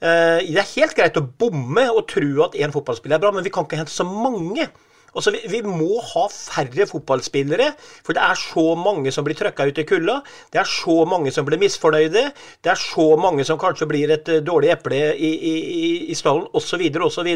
Eh, 0.03 0.43
det 0.51 0.59
er 0.59 0.73
helt 0.75 0.97
greit 0.97 1.17
å 1.17 1.23
bomme 1.23 1.87
og 1.93 2.03
tro 2.11 2.43
at 2.49 2.59
én 2.59 2.75
fotballspiller 2.75 3.15
er 3.17 3.23
bra, 3.23 3.31
men 3.31 3.45
vi 3.47 3.55
kan 3.55 3.65
ikke 3.65 3.79
hente 3.79 3.95
så 3.95 4.05
mange. 4.07 4.67
Altså, 5.15 5.31
vi, 5.31 5.41
vi 5.47 5.61
må 5.63 6.01
ha 6.03 6.25
færre 6.31 6.87
fotballspillere, 6.89 7.69
for 8.03 8.17
det 8.17 8.23
er 8.25 8.39
så 8.39 8.65
mange 8.79 9.13
som 9.15 9.25
blir 9.25 9.37
trøkka 9.39 9.67
ut 9.69 9.79
i 9.79 9.87
kulda. 9.87 10.19
Det 10.51 10.59
er 10.59 10.69
så 10.69 10.97
mange 11.07 11.31
som 11.31 11.47
blir 11.47 11.61
misfornøyde. 11.61 12.25
Det 12.63 12.73
er 12.73 12.81
så 12.81 13.07
mange 13.19 13.45
som 13.47 13.59
kanskje 13.61 13.87
blir 13.89 14.11
et 14.17 14.31
eh, 14.31 14.43
dårlig 14.43 14.73
eple 14.75 14.99
i, 15.15 15.31
i, 15.31 15.53
i, 15.55 15.91
i 16.11 16.17
stallen, 16.19 16.49
osv., 16.53 16.83
osv. 17.07 17.31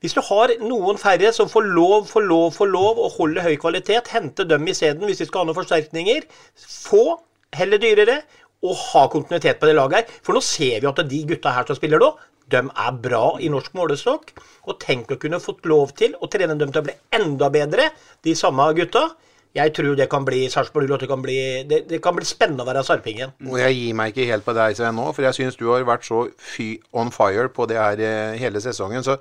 Hvis 0.00 0.16
du 0.16 0.22
har 0.24 0.54
noen 0.64 0.96
færre 0.96 1.28
som 1.36 1.48
får 1.52 1.66
lov, 1.76 2.06
får 2.08 2.24
lov, 2.24 2.46
får 2.56 2.70
lov 2.72 3.00
å 3.04 3.10
holde 3.18 3.44
høy 3.44 3.58
kvalitet, 3.60 4.08
hente 4.14 4.48
dem 4.48 4.64
isteden 4.72 5.04
hvis 5.04 5.20
vi 5.20 5.28
skal 5.28 5.44
ha 5.44 5.50
noen 5.50 5.58
forsterkninger. 5.60 6.24
Få, 6.56 7.18
heller 7.52 7.82
dyrere, 7.82 8.22
og 8.64 8.76
ha 8.76 9.06
kontinuitet 9.12 9.60
på 9.60 9.68
det 9.68 9.76
laget 9.76 10.00
her. 10.00 10.18
For 10.24 10.36
nå 10.36 10.40
ser 10.44 10.80
vi 10.80 10.88
at 10.88 11.04
de 11.10 11.20
gutta 11.28 11.52
her 11.52 11.68
som 11.68 11.76
spiller 11.76 12.00
nå, 12.00 12.10
de 12.52 12.62
er 12.66 13.00
bra 13.02 13.24
i 13.40 13.50
norsk 13.52 13.74
målestokk. 13.78 14.34
Og 14.68 14.78
tenk 14.82 15.14
å 15.14 15.18
kunne 15.20 15.40
fått 15.42 15.66
lov 15.70 15.94
til 15.98 16.14
å 16.20 16.28
trene 16.30 16.58
dem 16.60 16.72
til 16.72 16.82
å 16.82 16.86
bli 16.88 16.96
enda 17.16 17.50
bedre, 17.52 17.90
de 18.26 18.36
samme 18.38 18.68
gutta. 18.76 19.08
Jeg 19.56 19.72
tror 19.74 19.96
det 19.98 20.06
kan 20.10 20.22
bli 20.22 20.44
Sarpsborg 20.50 20.86
08 20.94 21.08
kan 21.10 21.24
det, 21.26 21.80
det 21.90 21.98
kan 22.02 22.14
bli 22.14 22.26
spennende 22.28 22.62
å 22.62 22.68
være 22.68 22.84
sarpingen. 22.86 23.32
Og 23.48 23.56
jeg 23.58 23.74
gir 23.80 23.96
meg 23.98 24.12
ikke 24.12 24.28
helt 24.28 24.46
på 24.46 24.54
deg, 24.54 24.76
Svein, 24.78 24.94
nå, 24.94 25.08
for 25.16 25.26
jeg 25.26 25.38
syns 25.40 25.58
du 25.58 25.66
har 25.72 25.82
vært 25.88 26.06
så 26.06 26.28
fy 26.38 26.76
on 26.94 27.10
fire 27.14 27.48
på 27.50 27.66
det 27.70 27.80
her 27.80 28.04
eh, 28.06 28.38
hele 28.38 28.62
sesongen. 28.62 29.02
Så 29.02 29.18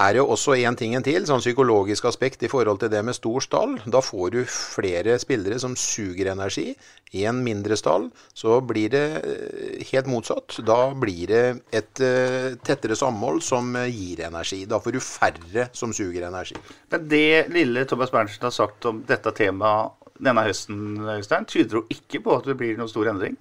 er 0.00 0.16
jo 0.16 0.24
også 0.32 0.54
en 0.56 0.76
ting 0.78 0.94
en 0.96 1.04
til, 1.04 1.26
sånn 1.28 1.42
psykologisk 1.42 2.06
aspekt 2.08 2.42
i 2.42 2.50
forhold 2.50 2.80
til 2.80 2.90
det 2.92 3.02
med 3.04 3.16
stor 3.16 3.44
stall. 3.44 3.76
Da 3.84 4.00
får 4.04 4.32
du 4.34 4.40
flere 4.48 5.18
spillere 5.20 5.58
som 5.62 5.76
suger 5.78 6.32
energi. 6.32 6.72
I 7.12 7.26
en 7.28 7.42
mindre 7.44 7.76
stall 7.76 8.08
så 8.34 8.60
blir 8.64 8.92
det 8.94 9.04
eh, 9.20 9.82
helt 9.92 10.08
motsatt. 10.10 10.58
Da 10.66 10.80
blir 10.96 11.28
det 11.28 11.44
et 11.76 12.02
eh, 12.02 12.54
tettere 12.64 12.96
samhold 12.98 13.42
som 13.44 13.74
eh, 13.76 13.90
gir 13.92 14.24
energi. 14.26 14.64
Da 14.68 14.80
får 14.82 14.96
du 14.96 15.00
færre 15.04 15.68
som 15.76 15.92
suger 15.92 16.26
energi. 16.28 16.56
Men 16.92 17.08
det 17.10 17.48
lille 17.52 17.84
Thomas 17.88 18.14
Berntsen 18.14 18.48
har 18.48 18.56
sagt 18.56 18.88
om 18.88 19.04
dette 19.08 19.34
temaet 19.36 19.98
denne 20.22 20.44
høsten, 20.46 21.00
Øystein, 21.16 21.46
tyder 21.50 21.80
jo 21.80 21.86
ikke 21.90 22.20
på 22.22 22.36
at 22.36 22.46
det 22.46 22.56
blir 22.58 22.76
noen 22.78 22.90
stor 22.90 23.10
endring? 23.10 23.36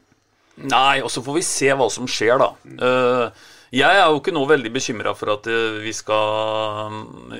Nei, 0.61 1.01
og 1.01 1.09
så 1.13 1.23
får 1.23 1.37
vi 1.37 1.43
se 1.45 1.71
hva 1.77 1.87
som 1.93 2.07
skjer, 2.09 2.41
da. 2.41 2.49
Eh, 2.87 3.49
jeg 3.71 3.87
er 4.01 4.09
jo 4.11 4.19
ikke 4.19 4.33
nå 4.35 4.41
veldig 4.49 4.69
bekymra 4.75 5.13
for 5.15 5.31
at 5.31 5.47
eh, 5.47 5.77
vi 5.79 5.93
skal 5.95 6.91
mm, 6.91 7.37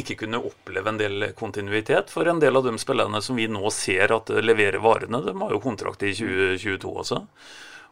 ikke 0.00 0.16
kunne 0.24 0.40
oppleve 0.42 0.90
en 0.90 0.98
del 0.98 1.28
kontinuitet. 1.38 2.10
For 2.10 2.26
en 2.26 2.42
del 2.42 2.58
av 2.58 2.66
de 2.66 2.74
spillerne 2.82 3.20
som 3.22 3.38
vi 3.38 3.46
nå 3.46 3.62
ser 3.70 4.10
at 4.16 4.32
eh, 4.34 4.42
leverer 4.42 4.82
varene, 4.82 5.22
de 5.22 5.36
har 5.38 5.54
jo 5.54 5.62
kontrakt 5.62 6.02
i 6.02 6.10
2022 6.18 6.94
også. 7.04 7.20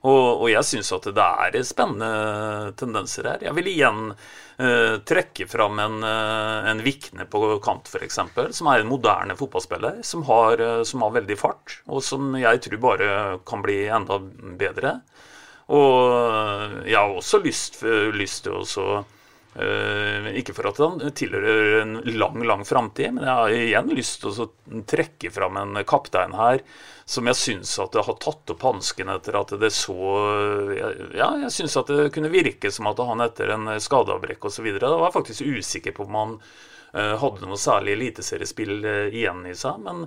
Og, 0.07 0.43
og 0.43 0.49
jeg 0.51 0.66
syns 0.66 0.91
at 0.95 1.07
det 1.14 1.28
er 1.47 1.62
spennende 1.66 2.72
tendenser 2.78 3.30
her. 3.30 3.47
Jeg 3.47 3.55
vil 3.57 3.70
igjen 3.70 4.03
eh, 4.11 4.99
trekke 5.07 5.47
fram 5.51 5.78
en, 5.82 6.03
eh, 6.11 6.68
en 6.72 6.82
Vikne 6.82 7.28
på 7.30 7.45
kant, 7.62 7.87
f.eks., 7.87 8.18
som 8.59 8.70
er 8.72 8.82
en 8.82 8.91
moderne 8.91 9.39
fotballspiller. 9.39 10.03
Som 10.07 10.26
har, 10.26 10.62
som 10.82 11.07
har 11.07 11.14
veldig 11.20 11.39
fart, 11.39 11.78
og 11.87 12.03
som 12.03 12.34
jeg 12.34 12.66
tror 12.66 12.82
bare 12.82 13.11
kan 13.47 13.62
bli 13.62 13.84
enda 13.87 14.18
bedre. 14.59 14.99
Og 15.75 16.83
jeg 16.87 16.99
har 16.99 17.12
også 17.12 17.41
lyst, 17.43 17.81
lyst 18.14 18.45
til 18.47 18.55
å 18.55 18.64
så, 18.67 18.87
eh, 19.59 20.29
Ikke 20.39 20.55
for 20.55 20.71
at 20.71 20.79
han 20.79 21.01
tilhører 21.11 21.81
en 21.81 21.97
lang, 22.19 22.39
lang 22.47 22.62
framtid, 22.64 23.17
men 23.17 23.25
jeg 23.27 23.41
har 23.41 23.57
igjen 23.57 23.91
lyst 23.97 24.21
til 24.23 24.31
å 24.45 24.51
trekke 24.87 25.33
fram 25.35 25.57
en 25.57 25.83
kaptein 25.85 26.37
her 26.39 26.62
som 27.07 27.29
jeg 27.31 27.39
syns 27.39 27.73
at 27.79 27.93
det 27.95 28.03
har 28.03 28.17
tatt 28.19 28.51
opp 28.51 28.62
hansken 28.67 29.11
etter 29.14 29.37
at 29.39 29.53
det 29.61 29.71
så 29.75 29.95
Ja, 31.14 31.29
jeg 31.45 31.53
syns 31.55 31.77
at 31.79 31.91
det 31.91 32.11
kunne 32.14 32.33
virke 32.33 32.71
som 32.75 32.89
at 32.91 32.99
han 32.99 33.23
etter 33.23 33.55
en 33.55 33.69
skadeavbrekk 33.81 34.49
osv. 34.51 34.73
Da 34.79 34.91
var 34.91 35.09
jeg 35.09 35.19
faktisk 35.21 35.47
usikker 35.47 35.95
på 35.95 36.07
om 36.07 36.19
han 36.19 36.35
eh, 36.95 37.14
hadde 37.23 37.47
noe 37.47 37.59
særlig 37.59 37.95
eliteseriespill 37.95 38.79
eh, 38.83 39.14
igjen 39.14 39.47
i 39.47 39.55
seg. 39.55 39.79
Men 39.87 40.07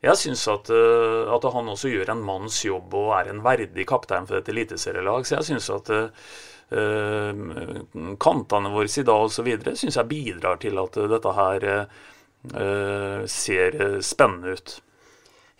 jeg 0.00 0.16
syns 0.16 0.46
at, 0.48 0.70
eh, 0.72 1.28
at 1.28 1.44
han 1.52 1.66
også 1.68 1.90
gjør 1.92 2.14
en 2.14 2.22
manns 2.24 2.62
jobb 2.64 2.94
og 2.96 3.10
er 3.18 3.28
en 3.32 3.42
verdig 3.44 3.84
kaptein 3.88 4.26
for 4.28 4.40
et 4.40 4.48
eliteserielag. 4.48 5.26
Så 5.28 5.36
jeg 5.36 5.48
syns 5.50 5.68
at 5.74 5.90
uh, 5.92 6.06
kantene 8.22 8.70
våre 8.72 8.88
i 8.88 9.04
dag 9.04 9.24
osv. 9.26 9.50
syns 9.76 9.98
jeg 9.98 10.08
bidrar 10.08 10.56
til 10.62 10.80
at 10.80 10.96
dette 11.12 11.34
her 11.36 11.66
uh, 11.82 13.20
ser 13.28 13.76
spennende 14.06 14.56
ut. 14.56 14.68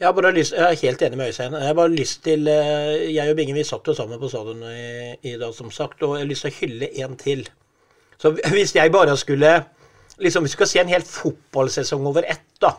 Jeg, 0.01 0.09
har 0.09 0.17
bare 0.17 0.33
lyst, 0.33 0.57
jeg 0.57 0.65
er 0.65 0.85
helt 0.87 1.03
enig 1.05 1.21
med 1.21 1.29
Øystein. 1.29 1.59
Jeg 1.61 1.69
har 1.69 1.77
bare 1.77 1.93
lyst 1.93 2.23
til 2.25 2.49
Jeg 2.49 3.29
og 3.29 3.37
Bingen 3.37 3.59
vi 3.59 3.67
satt 3.69 3.85
jo 3.85 3.93
sammen 3.93 4.17
på 4.23 4.31
stadion 4.33 4.65
i, 4.71 5.13
i 5.21 5.37
dag, 5.37 5.53
som 5.53 5.69
sagt, 5.69 6.01
og 6.01 6.17
jeg 6.17 6.25
har 6.25 6.31
lyst 6.31 6.47
til 6.47 6.55
å 6.55 6.59
hylle 6.63 6.89
en 7.05 7.21
til. 7.21 7.45
Så 8.17 8.33
hvis 8.55 8.73
jeg 8.73 8.89
bare 8.93 9.13
skulle 9.21 9.59
liksom 10.21 10.45
Hvis 10.45 10.53
vi 10.53 10.59
skal 10.59 10.69
se 10.69 10.81
en 10.81 10.93
hel 10.93 11.05
fotballsesong 11.05 12.07
over 12.09 12.27
ett, 12.29 12.45
da, 12.61 12.75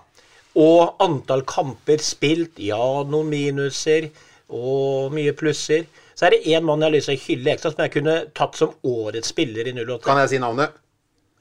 og 0.60 1.02
antall 1.04 1.46
kamper 1.48 2.02
spilt, 2.04 2.60
ja, 2.60 2.82
noen 3.08 3.30
minuser 3.32 4.10
og 4.52 5.14
mye 5.16 5.32
plusser, 5.38 5.86
så 6.16 6.28
er 6.28 6.36
det 6.36 6.52
én 6.52 6.66
mann 6.68 6.84
jeg 6.84 6.90
har 6.90 6.96
lyst 6.98 7.10
til 7.10 7.18
å 7.18 7.24
hylle 7.24 7.54
ekstra, 7.54 7.72
som 7.72 7.84
jeg 7.86 7.94
kunne 7.96 8.18
tatt 8.38 8.60
som 8.60 8.76
årets 8.84 9.32
spiller 9.32 9.70
i 9.70 9.74
08. 9.74 10.04
Kan 10.06 10.20
jeg 10.22 10.34
si 10.34 10.42
navnet? 10.44 10.76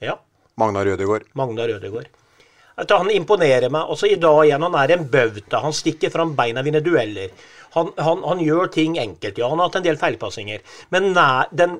Ja. 0.01 0.15
Magnar 0.57 0.87
Rødegård. 0.87 1.27
Magnar 1.37 1.69
Rødegård. 1.69 2.07
At 2.81 2.91
han 2.95 3.11
imponerer 3.13 3.69
meg. 3.69 3.91
Også 3.93 4.09
i 4.09 4.17
dag 4.17 4.39
igjen. 4.45 4.63
Han 4.65 4.77
er 4.79 4.95
en 4.95 5.05
bauta. 5.11 5.59
Han 5.61 5.75
stikker 5.75 6.09
fram 6.13 6.33
beina, 6.37 6.63
vinner 6.65 6.81
dueller. 6.81 7.29
Han, 7.75 7.91
han, 7.99 8.23
han 8.25 8.41
gjør 8.41 8.71
ting 8.73 8.97
enkelt. 8.99 9.37
Ja, 9.37 9.51
han 9.51 9.61
har 9.61 9.69
hatt 9.69 9.79
en 9.81 9.85
del 9.85 9.99
feilpassinger. 10.01 10.63
Men 10.95 11.11
nær, 11.13 11.51
den 11.51 11.77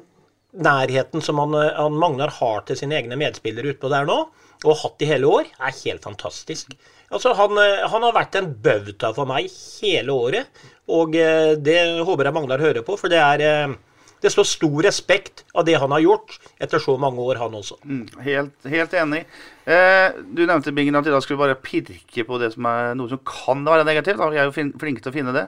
nærheten 0.51 1.23
som 1.23 1.39
han, 1.41 1.55
han 1.55 1.97
Magnar 1.97 2.33
har 2.37 2.65
til 2.67 2.77
sine 2.79 2.99
egne 2.99 3.17
medspillere 3.19 3.73
utpå 3.73 3.89
der 3.91 4.07
nå, 4.07 4.17
og 4.61 4.71
har 4.73 4.81
hatt 4.83 5.03
i 5.03 5.09
hele 5.09 5.29
år, 5.39 5.47
er 5.57 5.77
helt 5.83 6.03
fantastisk. 6.05 6.75
Altså, 7.11 7.33
han, 7.35 7.57
han 7.91 8.05
har 8.07 8.15
vært 8.15 8.37
en 8.39 8.51
bauta 8.63 9.11
for 9.15 9.27
meg 9.29 9.51
hele 9.81 10.15
året, 10.15 10.61
og 10.91 11.15
eh, 11.19 11.53
det 11.59 11.79
håper 12.07 12.29
jeg 12.29 12.35
Magnar 12.37 12.63
hører 12.63 12.85
på, 12.87 12.95
for 12.99 13.11
det 13.11 13.19
er 13.19 13.43
eh, 13.45 13.73
det 14.21 14.29
står 14.29 14.45
stor 14.45 14.83
respekt 14.85 15.43
av 15.57 15.65
det 15.65 15.79
han 15.81 15.91
har 15.95 16.03
gjort 16.03 16.35
etter 16.61 16.81
så 16.81 16.93
mange 17.01 17.23
år, 17.25 17.39
han 17.41 17.55
også. 17.57 17.79
Mm, 17.83 18.03
helt, 18.21 18.67
helt 18.69 18.93
enig. 19.01 19.21
Eh, 19.65 20.17
du 20.29 20.43
nevnte 20.45 20.73
Bingen 20.77 20.97
at 20.99 21.09
i 21.09 21.13
dag 21.13 21.23
skulle 21.25 21.39
vi 21.39 21.45
bare 21.47 21.57
pirke 21.57 22.25
på 22.27 22.37
det 22.41 22.51
som 22.53 22.67
er 22.69 22.93
noe 22.97 23.09
som 23.09 23.21
kan 23.25 23.65
være 23.65 23.87
negativt. 23.87 24.21
Vi 24.21 24.41
er 24.41 24.49
jo 24.49 24.69
flinke 24.81 25.01
til 25.01 25.09
å 25.09 25.15
finne 25.15 25.33
det. 25.35 25.47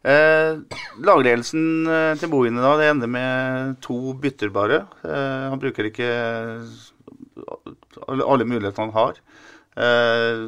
Eh, 0.00 0.60
lagledelsen 1.04 1.64
eh, 1.88 2.12
til 2.20 2.32
Boine 2.32 2.60
da, 2.60 2.76
det 2.80 2.90
ender 2.92 3.10
med 3.16 3.80
to 3.84 4.14
bytter 4.20 4.52
bare. 4.52 4.84
Eh, 5.04 5.48
han 5.52 5.60
bruker 5.60 5.88
ikke 5.88 6.10
alle 8.04 8.48
mulighetene 8.48 8.84
han 8.84 8.96
har. 8.96 9.20
Eh, 9.80 10.44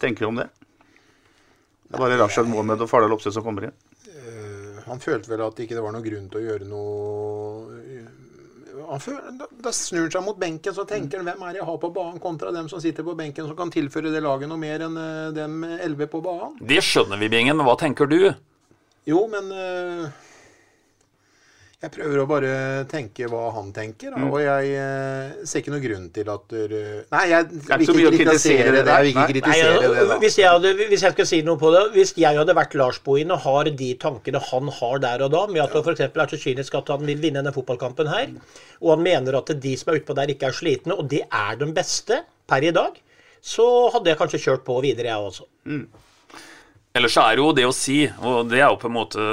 tenker 0.00 0.26
du 0.26 0.32
om 0.32 0.42
det? 0.42 0.48
Det 1.84 1.98
er 1.98 2.02
bare 2.02 2.18
Rashad 2.18 2.48
Mohammed 2.50 2.82
og 2.82 2.90
Fardal 2.90 3.14
Opseth 3.14 3.36
som 3.36 3.46
kommer 3.46 3.68
inn. 3.68 3.76
Han 4.84 5.00
følte 5.00 5.30
vel 5.30 5.40
at 5.46 5.60
ikke 5.62 5.76
det 5.76 5.82
var 5.84 5.94
noen 5.94 6.04
grunn 6.04 6.26
til 6.28 6.42
å 6.42 6.44
gjøre 6.44 6.66
noe 6.68 7.94
han 8.88 9.00
føler, 9.00 9.30
da, 9.38 9.46
da 9.64 9.72
snur 9.72 10.06
han 10.06 10.12
seg 10.12 10.24
mot 10.26 10.38
benken, 10.38 10.74
så 10.76 10.84
tenker 10.88 11.20
han 11.20 11.28
hvem 11.28 11.44
er 11.46 11.54
det 11.54 11.60
jeg 11.62 11.68
har 11.68 11.78
på 11.80 11.90
banen, 11.94 12.20
kontra 12.22 12.52
dem 12.54 12.68
som 12.70 12.82
sitter 12.82 13.06
på 13.06 13.14
benken 13.18 13.48
som 13.48 13.56
kan 13.58 13.72
tilføre 13.72 14.12
det 14.12 14.22
laget 14.24 14.50
noe 14.50 14.60
mer 14.60 14.84
enn 14.86 14.98
eh, 15.00 15.30
dem 15.36 15.62
elleve 15.64 16.08
på 16.10 16.20
banen. 16.24 16.58
Det 16.60 16.82
skjønner 16.84 17.20
vi, 17.20 17.30
Bingen, 17.32 17.56
men 17.58 17.68
hva 17.68 17.76
tenker 17.80 18.10
du? 18.10 18.18
Jo, 19.08 19.24
men 19.30 19.50
eh, 19.54 20.24
jeg 21.84 21.92
prøver 21.92 22.20
å 22.22 22.26
bare 22.28 22.50
tenke 22.88 23.26
hva 23.28 23.42
han 23.54 23.70
tenker, 23.76 24.14
da, 24.14 24.20
Mm. 24.22 24.30
og 24.32 24.38
jeg 24.40 24.70
eh, 24.80 25.32
ser 25.44 25.60
ikke 25.60 25.72
noen 25.74 25.82
grunn 25.84 26.06
til 26.16 26.30
at 26.32 26.44
du 26.48 26.74
Nei, 27.12 27.22
jeg 27.28 27.48
vil 27.50 27.62
ikke 27.84 27.94
kritisere 27.94 28.14
kritisere 28.18 28.72
det. 28.72 28.82
det. 28.86 28.94
Jeg 28.94 29.02
vil 29.04 29.10
ikke 29.12 29.20
Nei. 29.20 29.32
kritisere 29.34 29.74
Nei, 29.74 29.88
det, 29.98 30.06
da. 30.08 30.18
hvis, 30.22 30.38
jeg 30.40 30.48
hadde, 30.54 30.72
hvis 30.92 31.04
jeg 31.04 31.16
skal 31.16 31.28
si 31.30 31.40
noe 31.44 31.60
på 31.60 31.72
det 31.74 31.82
Hvis 31.96 32.14
jeg 32.24 32.38
hadde 32.40 32.56
vært 32.56 32.76
Lars 32.80 33.00
Bohin 33.04 33.34
og 33.36 33.42
har 33.44 33.70
de 33.82 33.90
tankene 34.06 34.40
han 34.50 34.70
har 34.80 35.02
der 35.04 35.26
og 35.26 35.30
da, 35.36 35.42
med 35.52 35.62
at 35.66 35.76
han 35.76 35.84
f.eks. 35.84 36.00
er 36.06 36.32
så 36.34 36.40
kynisk 36.46 36.78
at 36.80 36.88
han 36.94 37.04
vil 37.06 37.20
vinne 37.20 37.42
denne 37.42 37.52
fotballkampen 37.54 38.08
her, 38.08 38.32
og 38.80 38.94
han 38.96 39.02
mener 39.04 39.36
at 39.42 39.52
de 39.60 39.76
som 39.76 39.92
er 39.92 40.00
utpå 40.00 40.16
der, 40.16 40.32
ikke 40.32 40.48
er 40.48 40.56
slitne, 40.56 40.96
og 40.96 41.08
det 41.12 41.22
er 41.28 41.60
de 41.60 41.68
beste 41.76 42.22
per 42.48 42.64
i 42.64 42.72
dag, 42.74 42.96
så 43.44 43.66
hadde 43.92 44.08
jeg 44.08 44.18
kanskje 44.22 44.40
kjørt 44.46 44.64
på 44.64 44.78
videre, 44.84 45.10
jeg 45.12 45.28
også. 45.28 45.44
Ellers 46.94 47.14
så 47.16 47.24
er 47.26 47.40
jo 47.40 47.48
det 47.50 47.64
å 47.66 47.72
si, 47.74 48.04
og 48.22 48.52
det 48.52 48.60
er 48.60 48.68
jo 48.68 48.78
på 48.78 48.86
en 48.86 48.94
måte 48.94 49.24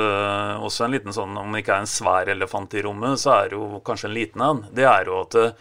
også 0.66 0.88
en 0.88 0.96
liten 0.96 1.14
sånn 1.14 1.36
Om 1.38 1.54
det 1.54 1.62
ikke 1.62 1.76
er 1.76 1.84
en 1.84 1.92
svær 1.92 2.32
elefant 2.34 2.74
i 2.74 2.82
rommet, 2.82 3.22
så 3.22 3.36
er 3.36 3.52
det 3.52 3.60
jo 3.60 3.84
kanskje 3.86 4.10
en 4.10 4.16
liten 4.16 4.42
en. 4.42 4.64
Det 4.74 4.88
er 4.90 5.06
jo 5.06 5.20
at 5.22 5.38
eh, 5.38 5.52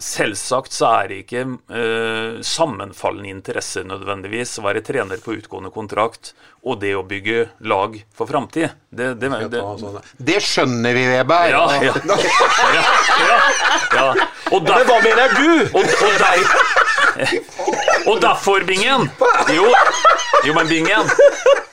Selvsagt 0.00 0.74
så 0.76 0.88
er 0.90 1.06
det 1.08 1.18
ikke 1.22 1.42
uh, 1.72 2.40
sammenfallende 2.44 3.30
interesser 3.32 3.86
nødvendigvis 3.88 4.58
å 4.60 4.64
være 4.66 4.82
trener 4.84 5.22
på 5.24 5.32
utgående 5.38 5.70
kontrakt 5.72 6.34
og 6.60 6.82
det 6.82 6.90
å 6.98 7.04
bygge 7.08 7.46
lag 7.64 7.96
for 8.12 8.28
framtid. 8.28 8.74
Det, 8.90 9.14
det, 9.22 9.30
det, 9.48 9.62
Det 10.20 10.36
skjønner 10.44 10.92
vi, 10.92 11.06
Weber. 11.14 11.48
ja, 11.54 11.62
ja, 11.80 11.94
ja, 11.96 12.84
ja, 13.16 13.32
ja. 13.96 14.28
Og 14.52 14.68
Men 14.68 14.84
hva 14.84 14.98
mener 15.00 15.32
du? 15.38 15.50
Og, 15.72 15.80
og, 15.80 16.12
der, 16.20 16.38
og 18.10 18.20
derfor, 18.20 18.68
Bingen 18.68 19.08
jo, 19.54 19.64
jo, 20.46 20.54
men 20.56 20.68
Bingen 20.68 21.10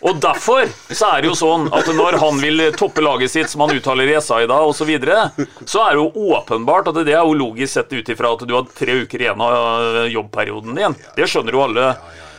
Og 0.07 0.19
derfor 0.21 0.67
så 0.93 1.09
er 1.09 1.23
det 1.23 1.31
jo 1.31 1.35
sånn 1.37 1.67
at 1.73 1.87
når 1.95 2.19
han 2.21 2.37
vil 2.39 2.61
toppe 2.77 3.01
laget 3.03 3.33
sitt, 3.33 3.49
som 3.49 3.63
han 3.65 3.73
uttaler 3.75 4.11
i 4.11 4.19
SA 4.21 4.43
i 4.43 4.49
dag, 4.49 4.63
osv., 4.69 4.83
så, 4.83 4.87
videre, 4.87 5.47
så 5.65 5.81
er 5.83 5.97
det 5.97 6.03
jo 6.03 6.27
åpenbart 6.37 6.91
at 6.91 6.99
det 7.01 7.15
er 7.15 7.25
jo 7.25 7.35
logisk 7.35 7.73
sett 7.73 7.95
ut 7.95 8.11
ifra 8.13 8.31
at 8.35 8.45
du 8.47 8.53
har 8.55 8.69
tre 8.77 8.99
uker 9.03 9.25
igjen 9.25 9.41
av 9.43 10.05
jobbperioden 10.13 10.77
din. 10.77 10.97
Det 11.17 11.27
skjønner 11.27 11.57
jo 11.57 11.65
alle. 11.65 11.89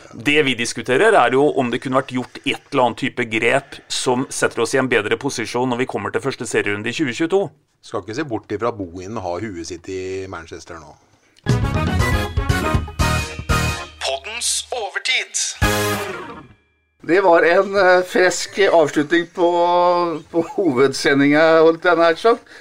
Det 0.09 0.39
vi 0.47 0.55
diskuterer, 0.57 1.13
er 1.13 1.35
jo 1.37 1.43
om 1.61 1.69
det 1.69 1.81
kunne 1.83 1.99
vært 1.99 2.15
gjort 2.15 2.39
et 2.41 2.71
eller 2.71 2.85
annet 2.87 3.03
type 3.03 3.27
grep 3.29 3.77
som 3.91 4.25
setter 4.33 4.63
oss 4.63 4.73
i 4.73 4.81
en 4.81 4.89
bedre 4.89 5.19
posisjon 5.21 5.69
når 5.69 5.83
vi 5.83 5.89
kommer 5.91 6.15
til 6.15 6.23
første 6.23 6.47
serierunde 6.49 6.89
i 6.89 6.95
2022. 6.95 7.43
Skal 7.85 8.01
ikke 8.03 8.17
se 8.17 8.27
bort 8.27 8.55
ifra 8.55 8.73
Bohin 8.75 9.21
har 9.21 9.45
huet 9.45 9.69
sitt 9.69 9.91
i 9.93 10.01
Manchester 10.31 10.81
nå. 10.81 11.88
Det 17.09 17.23
var 17.25 17.41
en 17.41 17.71
frisk 18.05 18.51
fresk 18.53 18.59
avslutning 18.75 19.23
på, 19.33 19.47
på 20.29 20.43
hovedsendinga, 20.53 21.45
holdt. 21.65 21.87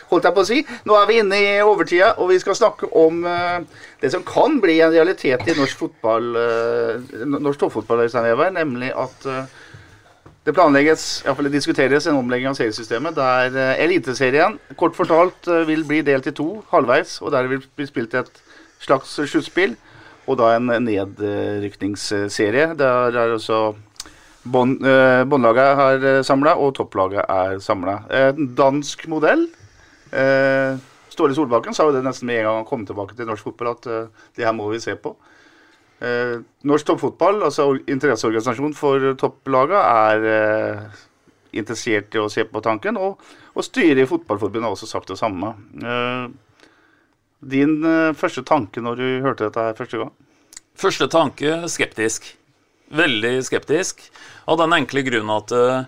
Holdt 0.09 0.29
jeg 0.29 0.37
på 0.39 0.45
å 0.45 0.49
si. 0.49 0.63
Nå 0.89 0.97
er 0.97 1.09
vi 1.11 1.19
inne 1.21 1.41
i 1.43 1.51
overtida, 1.61 2.15
og 2.17 2.31
vi 2.33 2.39
skal 2.41 2.57
snakke 2.57 2.89
om 2.97 3.21
eh, 3.29 3.59
det 4.01 4.09
som 4.15 4.25
kan 4.25 4.57
bli 4.63 4.79
en 4.81 4.95
realitet 4.95 5.45
i 5.45 5.57
norsk 5.59 5.83
fotball, 5.83 6.31
eh, 6.41 7.27
norsk 7.35 7.61
toppfotball, 7.61 8.07
nemlig 8.57 8.89
at 8.97 9.27
eh, 9.29 9.43
det 10.49 10.55
planlegges, 10.57 11.03
i 11.21 11.27
hvert 11.27 11.37
fall 11.37 11.49
det 11.51 11.53
diskuteres, 11.59 12.07
en 12.09 12.17
omlegging 12.17 12.49
av 12.49 12.55
seriesystemet 12.57 13.13
der 13.19 13.53
eh, 13.53 13.83
Eliteserien 13.85 14.57
kort 14.81 14.97
fortalt 14.97 15.45
eh, 15.45 15.67
vil 15.69 15.85
bli 15.85 16.01
delt 16.07 16.31
i 16.31 16.33
to 16.33 16.63
halvveis, 16.71 17.19
og 17.21 17.35
der 17.35 17.51
vil 17.51 17.61
bli 17.77 17.89
spilt 17.91 18.17
et 18.17 18.41
slags 18.81 19.13
sluttspill, 19.19 19.77
og 20.25 20.39
da 20.41 20.55
en 20.57 20.73
nedrykningsserie. 20.87 22.71
Der 22.81 23.13
er 23.13 23.35
også 23.35 23.59
eh, 23.75 23.88
båndlaget 24.53 25.83
er 26.09 26.23
samla, 26.27 26.57
og 26.57 26.75
topplaget 26.79 27.25
er 27.25 27.59
samla. 27.63 28.01
En 28.35 28.53
dansk 28.59 29.09
modell. 29.11 29.49
Eh, 30.13 30.79
Ståle 31.13 31.35
Solbakken 31.35 31.75
sa 31.75 31.89
jo 31.89 31.95
det 31.97 32.05
nesten 32.07 32.29
med 32.29 32.41
en 32.41 32.47
gang 32.47 32.61
han 32.61 32.69
kom 32.69 32.85
tilbake 32.87 33.17
til 33.19 33.27
norsk 33.29 33.49
fotball, 33.49 33.73
at 33.75 33.89
eh, 33.91 34.29
det 34.39 34.47
her 34.47 34.55
må 34.57 34.69
vi 34.71 34.81
se 34.83 34.95
på. 34.95 35.17
Eh, 35.99 36.39
norsk 36.69 36.87
toppfotball, 36.87 37.43
altså 37.49 37.73
interesseorganisasjon 37.91 38.77
for 38.79 39.03
topplaga, 39.19 39.83
er 40.13 40.29
eh, 40.31 41.01
interessert 41.59 42.15
i 42.15 42.23
å 42.23 42.29
se 42.31 42.45
på 42.47 42.63
tanken, 42.63 43.01
og, 43.01 43.19
og 43.55 43.67
styret 43.67 44.05
i 44.05 44.07
Fotballforbundet 44.09 44.69
har 44.69 44.77
også 44.77 44.91
sagt 44.91 45.11
det 45.11 45.19
samme. 45.19 45.55
Eh, 45.83 46.29
din 47.51 47.79
eh, 47.83 48.15
første 48.19 48.47
tanke 48.47 48.83
når 48.85 49.03
du 49.03 49.07
hørte 49.27 49.49
dette 49.49 49.69
her 49.71 49.79
første 49.79 50.05
gang? 50.05 50.15
Første 50.79 51.11
tanke 51.11 51.65
skeptisk. 51.71 52.31
Veldig 52.89 53.35
skeptisk. 53.45 54.01
Av 54.49 54.59
den 54.61 54.73
enkle 54.73 55.03
grunn 55.05 55.31
at 55.35 55.53
eh, 55.53 55.83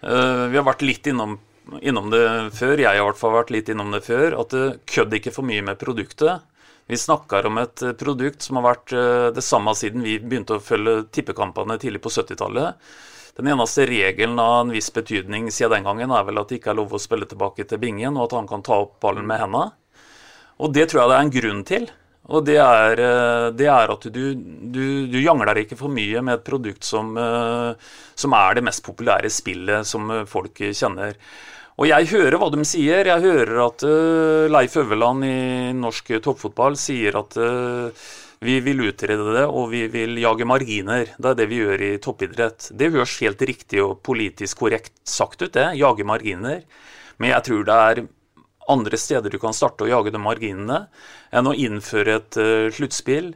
vi 0.00 0.56
har 0.56 0.64
vært 0.64 0.84
litt 0.86 1.08
innom, 1.10 1.36
innom 1.80 2.08
det 2.12 2.26
før. 2.56 2.80
Jeg 2.80 2.88
har 2.88 3.02
i 3.02 3.06
hvert 3.10 3.20
fall 3.20 3.34
vært 3.36 3.52
litt 3.52 3.72
innom 3.72 3.92
det 3.92 4.04
før. 4.06 4.38
At 4.40 4.54
det 4.54 4.66
kødd 4.88 5.18
ikke 5.18 5.34
for 5.34 5.48
mye 5.48 5.64
med 5.66 5.80
produktet. 5.80 6.46
Vi 6.86 6.96
snakker 6.96 7.48
om 7.48 7.58
et 7.58 7.82
produkt 7.98 8.46
som 8.46 8.60
har 8.60 8.68
vært 8.68 8.92
uh, 8.94 9.28
det 9.34 9.42
samme 9.42 9.72
siden 9.74 10.04
vi 10.06 10.20
begynte 10.22 10.54
å 10.54 10.62
følge 10.62 11.08
tippekampene 11.10 11.74
tidlig 11.82 11.98
på 12.04 12.12
70-tallet. 12.14 12.78
Den 13.36 13.50
eneste 13.50 13.88
regelen 13.90 14.38
av 14.38 14.60
en 14.60 14.70
viss 14.72 14.92
betydning 14.94 15.50
siden 15.50 15.74
den 15.74 15.88
gangen 15.88 16.14
er 16.14 16.22
vel 16.24 16.38
at 16.40 16.48
det 16.48 16.60
ikke 16.60 16.70
er 16.72 16.78
lov 16.78 16.94
å 16.94 17.00
spille 17.02 17.26
tilbake 17.28 17.66
til 17.68 17.82
bingen, 17.82 18.14
og 18.14 18.28
at 18.28 18.36
han 18.38 18.46
kan 18.48 18.62
ta 18.64 18.78
opp 18.86 18.94
ballen 19.02 19.26
med 19.28 19.42
hendene. 19.42 19.74
Og 20.62 20.72
det 20.72 20.86
tror 20.88 21.02
jeg 21.02 21.10
det 21.10 21.16
er 21.18 21.26
en 21.26 21.34
grunn 21.34 21.64
til. 21.68 21.90
Og 22.26 22.42
det 22.46 22.56
er, 22.58 22.98
eh, 22.98 23.48
det 23.54 23.68
er 23.70 23.92
at 23.92 24.06
du, 24.10 24.22
du, 24.34 24.84
du 25.06 25.18
jangler 25.20 25.62
ikke 25.62 25.78
for 25.78 25.92
mye 25.92 26.22
med 26.26 26.40
et 26.40 26.46
produkt 26.46 26.86
som, 26.86 27.12
eh, 27.14 27.92
som 28.18 28.34
er 28.34 28.58
det 28.58 28.64
mest 28.66 28.82
populære 28.86 29.30
spillet 29.30 29.86
som 29.86 30.10
eh, 30.10 30.24
folk 30.26 30.58
kjenner. 30.66 31.14
Og 31.76 31.90
jeg 31.90 32.08
hører 32.10 32.38
hva 32.40 32.48
de 32.50 32.64
sier. 32.64 33.04
Jeg 33.04 33.20
hører 33.20 33.58
at 33.66 33.82
Leif 34.48 34.78
Øverland 34.80 35.26
i 35.28 35.72
norsk 35.76 36.14
toppfotball 36.24 36.78
sier 36.80 37.18
at 37.20 37.36
vi 38.40 38.54
vil 38.64 38.80
utrede 38.88 39.26
det, 39.34 39.42
og 39.44 39.68
vi 39.74 39.82
vil 39.92 40.16
jage 40.22 40.48
marginer. 40.48 41.12
Det 41.20 41.34
er 41.34 41.36
det 41.36 41.46
vi 41.50 41.60
gjør 41.60 41.84
i 41.84 41.90
toppidrett. 42.00 42.70
Det 42.72 42.88
høres 42.94 43.18
helt 43.20 43.44
riktig 43.44 43.84
og 43.84 44.00
politisk 44.08 44.64
korrekt 44.64 44.94
sagt 45.04 45.44
ut, 45.44 45.52
det. 45.52 45.74
Jage 45.76 46.08
marginer. 46.08 46.64
Men 47.20 47.34
jeg 47.34 47.44
tror 47.50 47.68
det 47.68 47.76
er 47.90 48.02
andre 48.72 48.98
steder 48.98 49.30
du 49.32 49.38
kan 49.42 49.54
starte 49.56 49.86
å 49.86 49.90
jage 49.90 50.12
de 50.14 50.20
marginene, 50.22 50.86
enn 51.30 51.50
å 51.50 51.54
innføre 51.54 52.20
et 52.20 52.38
uh, 52.40 52.68
sluttspill. 52.74 53.34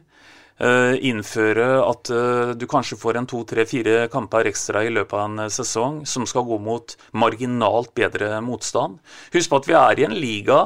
eh, 0.61 0.95
innføre 1.09 1.67
at 1.81 2.09
eh, 2.13 2.51
du 2.53 2.67
kanskje 2.69 2.97
får 3.01 3.17
en 3.17 3.27
to, 3.29 3.41
tre, 3.49 3.65
fire 3.65 4.07
kamper 4.13 4.49
ekstra 4.51 4.83
i 4.85 4.91
løpet 4.93 5.15
av 5.17 5.23
en 5.25 5.45
eh, 5.45 5.53
sesong 5.53 6.03
som 6.05 6.27
skal 6.29 6.45
gå 6.45 6.59
mot 6.61 6.95
marginalt 7.17 7.93
bedre 7.97 8.35
motstand. 8.45 8.99
Husk 9.33 9.49
på 9.49 9.61
at 9.61 9.69
vi 9.69 9.77
er 9.79 10.01
i 10.01 10.05
en 10.05 10.17
liga 10.17 10.61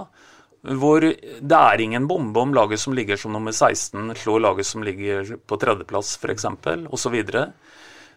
hvor 0.66 1.03
det 1.05 1.57
er 1.59 1.82
ingen 1.82 2.07
bombe 2.09 2.41
om 2.41 2.53
laget 2.57 2.82
som 2.82 2.95
ligger 2.97 3.20
som 3.22 3.36
nummer 3.36 3.53
16 3.53 4.16
slår 4.18 4.41
laget 4.47 4.66
som 4.66 4.84
ligger 4.84 5.36
på 5.45 5.59
tredjeplass 5.61 6.16
f.eks., 6.18 6.47
osv. 6.89 7.20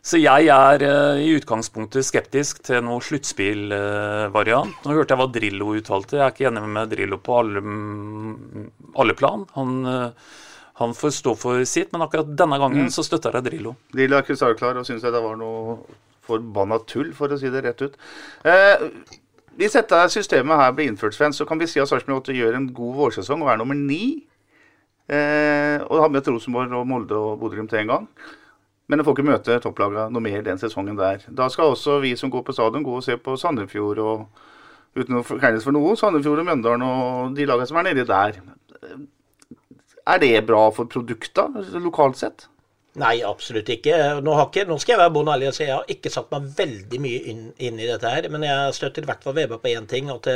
Så 0.03 0.21
jeg 0.23 0.47
er 0.49 0.83
eh, 0.87 1.21
i 1.27 1.33
utgangspunktet 1.37 2.07
skeptisk 2.07 2.63
til 2.65 2.81
noe 2.87 3.01
sluttspillvariant. 3.05 4.85
Nå 4.87 4.95
hørte 4.97 5.15
jeg 5.15 5.21
hva 5.21 5.27
Drillo 5.35 5.73
uttalte. 5.77 6.17
Jeg 6.19 6.25
er 6.27 6.35
ikke 6.35 6.49
enig 6.51 6.63
med 6.77 6.93
Drillo 6.93 7.19
på 7.21 7.39
alle, 7.43 7.61
mm, 7.61 8.69
alle 9.03 9.17
plan. 9.19 9.45
Han, 9.57 9.75
eh, 9.87 10.35
han 10.81 10.95
får 10.95 11.11
stå 11.19 11.35
for 11.37 11.65
sitt, 11.69 11.93
men 11.93 12.05
akkurat 12.07 12.31
denne 12.39 12.59
gangen 12.63 12.87
Mm. 12.87 12.91
så 12.95 13.03
støtter 13.05 13.33
jeg 13.35 13.45
Drillo. 13.51 13.77
Drillo 13.93 14.17
er 14.17 14.23
krystallklar 14.23 14.77
og 14.79 14.87
syns 14.87 15.03
det 15.03 15.13
var 15.13 15.37
noe 15.37 15.79
forbanna 16.29 16.79
tull, 16.87 17.13
for 17.13 17.29
å 17.29 17.39
si 17.41 17.49
det 17.51 17.65
rett 17.65 17.83
ut. 17.83 17.95
Eh, 18.45 18.77
hvis 19.59 19.73
dette 19.73 20.09
systemet 20.13 20.57
her 20.57 20.73
blir 20.73 20.87
innført, 20.89 21.15
Sven, 21.15 21.33
så 21.33 21.47
kan 21.49 21.59
vi 21.59 21.67
si 21.67 21.81
at 21.81 21.89
Sarpsborg 21.89 22.21
8 22.23 22.33
gjør 22.37 22.55
en 22.55 22.69
god 22.73 22.95
vårsesong 22.95 23.43
og 23.43 23.49
er 23.51 23.57
nummer 23.57 23.75
ni. 23.75 24.25
Eh, 25.09 25.81
og 25.89 26.01
har 26.03 26.09
med 26.13 26.27
Rosenborg 26.29 26.71
og 26.73 26.87
Molde 26.87 27.17
og 27.17 27.41
Bodø-Glimt 27.41 27.73
én 27.73 27.89
gang. 27.89 28.07
Men 28.89 29.01
de 29.01 29.05
får 29.05 29.17
ikke 29.17 29.29
møte 29.29 29.59
topplaga 29.61 30.07
noe 30.09 30.25
mer 30.25 30.45
den 30.45 30.61
sesongen 30.61 30.97
der. 30.97 31.25
Da 31.29 31.49
skal 31.53 31.75
også 31.75 31.99
vi 32.01 32.15
som 32.17 32.33
går 32.33 32.45
på 32.47 32.55
stadion, 32.57 32.87
gå 32.87 32.95
og 32.97 33.05
se 33.05 33.19
på 33.21 33.37
Sandefjord 33.37 34.01
og 34.01 34.45
uten 34.97 35.21
å 35.21 35.25
forkleines 35.27 35.67
for 35.67 35.77
noe, 35.77 35.97
Sandefjord 36.01 36.41
og 36.41 36.49
Mjøndalen 36.49 36.87
og 36.87 37.37
de 37.37 37.47
lagene 37.49 37.69
som 37.69 37.81
er 37.81 37.91
nedi 37.91 38.07
der. 38.09 38.41
Er 40.09 40.23
det 40.23 40.47
bra 40.49 40.63
for 40.73 40.89
produkta 40.89 41.51
lokalt 41.77 42.17
sett? 42.17 42.49
Nei, 42.99 43.19
absolutt 43.23 43.69
ikke. 43.71 43.95
Nå, 44.25 44.35
ikke. 44.49 44.65
nå 44.67 44.79
skal 44.81 44.95
jeg 44.95 45.03
være 45.03 45.15
bonde 45.15 45.35
ærlig 45.37 45.51
og 45.51 45.57
si 45.59 45.67
jeg 45.67 45.77
har 45.77 45.93
ikke 45.93 46.11
satt 46.11 46.33
meg 46.33 46.49
veldig 46.59 47.01
mye 47.05 47.19
inn, 47.31 47.43
inn 47.63 47.79
i 47.79 47.87
dette 47.87 48.11
her. 48.11 48.27
Men 48.33 48.47
jeg 48.47 48.75
støtter 48.79 49.05
i 49.05 49.11
hvert 49.11 49.23
fall 49.27 49.37
veber 49.37 49.61
på 49.63 49.71
én 49.71 49.87
ting. 49.91 50.09
At 50.11 50.27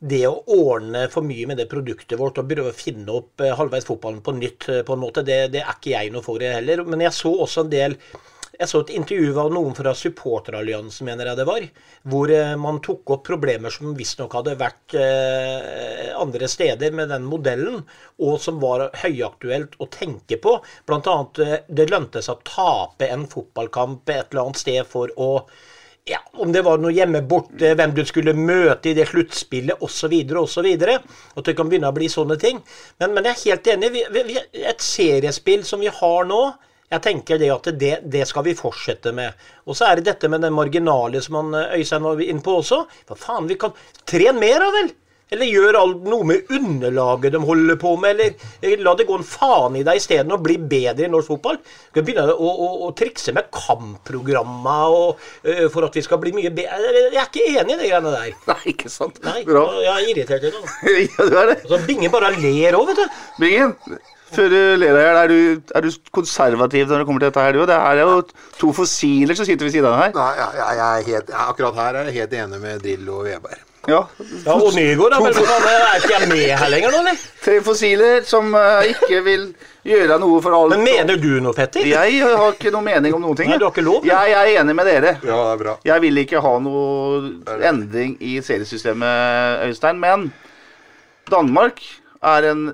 det, 0.00 0.24
å 0.28 0.40
ordne 0.48 1.04
for 1.12 1.26
mye 1.26 1.46
med 1.50 1.60
det 1.60 1.68
produktet 1.68 2.18
vårt 2.18 2.40
og 2.40 2.48
prøve 2.48 2.72
å 2.72 2.76
finne 2.76 3.12
opp 3.20 3.44
eh, 3.44 3.54
halvveis 3.56 3.86
fotballen 3.88 4.22
på 4.24 4.34
nytt, 4.38 4.68
eh, 4.72 4.82
på 4.86 4.96
en 4.96 5.02
måte, 5.02 5.24
det, 5.26 5.42
det 5.52 5.60
er 5.60 5.76
ikke 5.76 5.92
jeg 5.92 6.12
noe 6.14 6.24
for 6.24 6.40
det 6.40 6.54
heller. 6.56 6.84
Men 6.88 7.04
jeg 7.04 7.16
så 7.16 7.34
også 7.44 7.66
en 7.66 7.72
del 7.72 7.98
jeg 8.60 8.68
så 8.68 8.82
et 8.82 8.90
intervju 8.92 9.36
av 9.40 9.52
noen 9.54 9.72
fra 9.72 9.94
supporteralliansen, 9.96 11.06
mener 11.08 11.30
jeg 11.30 11.38
det 11.38 11.46
var, 11.48 11.66
hvor 12.12 12.32
eh, 12.32 12.56
man 12.60 12.80
tok 12.84 13.14
opp 13.16 13.24
problemer 13.28 13.72
som 13.72 13.94
visstnok 13.96 14.36
hadde 14.36 14.56
vært 14.60 14.96
andre 16.20 16.48
steder 16.50 16.92
med 16.96 17.08
den 17.12 17.26
modellen, 17.28 17.80
og 18.20 18.36
som 18.42 18.60
var 18.62 18.88
høyaktuelt 19.02 19.76
å 19.80 19.88
tenke 19.92 20.36
på. 20.42 20.56
Eh, 20.60 21.56
det 21.68 21.88
lønte 21.90 22.24
seg 22.24 22.36
å 22.36 22.48
tape 22.54 23.08
en 23.08 23.26
fotballkamp 23.30 24.08
et 24.12 24.30
eller 24.30 24.46
annet 24.46 24.60
sted 24.60 24.88
for 24.88 25.12
å 25.16 25.30
ja, 26.08 26.20
om 26.32 26.52
det 26.52 26.62
var 26.64 26.80
noe 26.80 26.92
hjemme 26.94 27.20
borte, 27.28 27.74
hvem 27.76 27.92
du 27.94 28.02
skulle 28.08 28.34
møte 28.36 28.90
i 28.90 28.96
det 28.96 29.06
sluttspillet 29.10 29.82
osv. 29.84 30.14
osv. 30.40 30.68
At 30.70 31.44
det 31.46 31.54
kan 31.58 31.68
begynne 31.68 31.90
å 31.90 31.96
bli 31.96 32.08
sånne 32.10 32.38
ting. 32.40 32.62
Men, 33.02 33.14
men 33.14 33.28
jeg 33.28 33.36
er 33.36 33.44
helt 33.44 33.70
enig. 33.74 33.92
Vi, 33.94 34.04
vi, 34.16 34.40
et 34.64 34.84
seriespill 34.84 35.64
som 35.68 35.82
vi 35.84 35.92
har 35.92 36.28
nå, 36.28 36.42
jeg 36.90 37.04
tenker 37.04 37.38
det 37.38 37.50
at 37.54 37.68
det, 37.78 37.92
det 38.10 38.24
skal 38.26 38.42
vi 38.48 38.56
fortsette 38.58 39.12
med. 39.14 39.36
Og 39.70 39.76
så 39.78 39.86
er 39.86 40.00
det 40.00 40.08
dette 40.08 40.30
med 40.32 40.42
den 40.42 40.56
marginale 40.56 41.20
som 41.22 41.38
han, 41.38 41.54
eh, 41.54 41.76
Øystein 41.78 42.02
var 42.02 42.22
inne 42.24 42.42
på 42.42 42.56
også. 42.58 42.82
Hva 43.06 43.18
faen, 43.18 43.46
vi 43.46 43.58
kan 43.60 43.76
Tren 44.10 44.40
mer, 44.42 44.58
da 44.64 44.72
vel! 44.74 44.90
Eller 45.30 45.46
gjør 45.46 45.76
noe 46.02 46.24
med 46.26 46.48
underlaget 46.50 47.32
de 47.36 47.40
holder 47.46 47.76
på 47.78 47.92
med, 48.02 48.18
eller 48.18 48.80
la 48.82 48.94
det 48.98 49.06
gå 49.06 49.14
en 49.20 49.26
faen 49.26 49.76
i 49.78 49.84
deg 49.86 50.00
isteden 50.00 50.32
og 50.34 50.42
bli 50.42 50.56
bedre 50.58 51.06
i 51.06 51.10
norsk 51.12 51.30
fotball. 51.30 51.60
Du 51.62 52.00
kan 52.00 52.06
begynne 52.08 52.34
å, 52.34 52.48
å, 52.50 52.68
å 52.88 52.92
trikse 52.98 53.30
med 53.36 53.46
kampprogrammer 53.54 54.94
og, 54.96 55.22
uh, 55.46 55.66
for 55.70 55.86
at 55.86 55.94
vi 55.98 56.02
skal 56.06 56.20
bli 56.22 56.32
mye 56.34 56.50
bedre. 56.54 56.94
Jeg 57.14 57.14
er 57.14 57.28
ikke 57.28 57.46
enig 57.60 57.76
i 57.76 57.80
de 57.84 57.90
greiene 57.92 58.14
der. 58.16 58.34
Nei, 58.50 58.58
ikke 58.74 58.90
sant. 58.92 59.20
Nei, 59.26 59.44
Bra. 59.46 59.64
Jeg 59.84 59.92
er 59.94 60.08
irritert 60.14 60.48
i 60.48 60.52
det. 60.54 60.64
ja, 61.06 61.28
du 61.30 61.38
er 61.44 61.52
det. 61.54 61.58
Så 61.70 61.78
Bingen 61.86 62.12
bare 62.14 62.32
ler 62.34 62.78
òg, 62.80 62.90
vet 62.90 63.04
du. 63.04 63.22
Bingen, 63.40 63.76
før 64.34 64.50
du 64.52 64.58
ler 64.82 64.98
deg 64.98 65.08
er, 65.22 65.30
du- 65.32 65.72
er 65.78 65.86
du 65.86 65.90
konservativ 66.14 66.90
når 66.90 67.02
det 67.04 67.06
kommer 67.08 67.22
til 67.22 67.30
dette 67.30 67.46
her, 67.46 67.54
du? 67.54 67.64
Det 67.70 67.78
er 67.78 68.02
jo 68.02 68.20
to 68.60 68.74
fossiler 68.82 69.38
som 69.38 69.46
sitter 69.48 69.66
ved 69.70 69.78
siden 69.78 69.90
av 69.94 69.98
her. 70.02 70.14
Nei, 70.18 70.30
jeg, 70.42 70.52
jeg, 70.60 70.78
jeg 70.82 70.90
er 70.90 71.10
helt, 71.14 71.34
akkurat 71.46 71.82
her 71.84 71.98
er 72.02 72.10
jeg 72.10 72.22
helt 72.24 72.38
enig 72.44 72.62
med 72.66 72.82
Drillo 72.84 73.22
og 73.22 73.28
Veberg. 73.30 73.66
Ja. 73.88 74.00
Ja, 74.44 74.54
Og 74.54 74.74
Nygaard, 74.74 75.14
da. 75.14 75.18
Men 75.24 75.34
for 75.34 75.68
er 75.70 75.96
ikke 75.96 76.12
jeg 76.12 76.28
med 76.28 76.42
her 76.60 76.70
lenger 76.72 76.92
nå, 76.92 77.00
eller? 77.00 77.20
Tre 77.40 77.56
fossiler 77.64 78.26
som 78.28 78.52
uh, 78.52 78.82
ikke 78.84 79.22
vil 79.24 79.46
gjøre 79.86 80.18
noe 80.20 80.40
for 80.44 80.56
alt. 80.56 80.74
Men 80.74 80.84
mener 80.84 81.20
du 81.20 81.30
noe, 81.40 81.56
Petter? 81.56 81.86
Jeg 81.88 82.20
har 82.26 82.52
ikke 82.52 82.72
noe 82.74 82.84
mening 82.84 83.16
om 83.16 83.24
noen 83.24 83.38
ting. 83.38 83.48
Nei, 83.48 83.56
du 83.60 83.64
har 83.64 83.72
ikke 83.72 83.86
lov, 83.86 84.04
Jeg, 84.04 84.34
Jeg 84.34 84.36
er 84.56 84.60
enig 84.60 84.76
med 84.76 84.90
dere. 84.90 85.14
Ja, 85.24 85.38
det 85.38 85.54
er 85.54 85.62
bra. 85.62 85.76
Jeg 85.88 86.04
vil 86.04 86.22
ikke 86.24 86.42
ha 86.44 86.52
noe 86.60 87.62
endring 87.70 88.18
i 88.20 88.36
seriesystemet, 88.44 89.64
Øystein. 89.70 90.00
Men 90.02 90.28
Danmark 91.32 91.80
er 92.20 92.50
en 92.50 92.66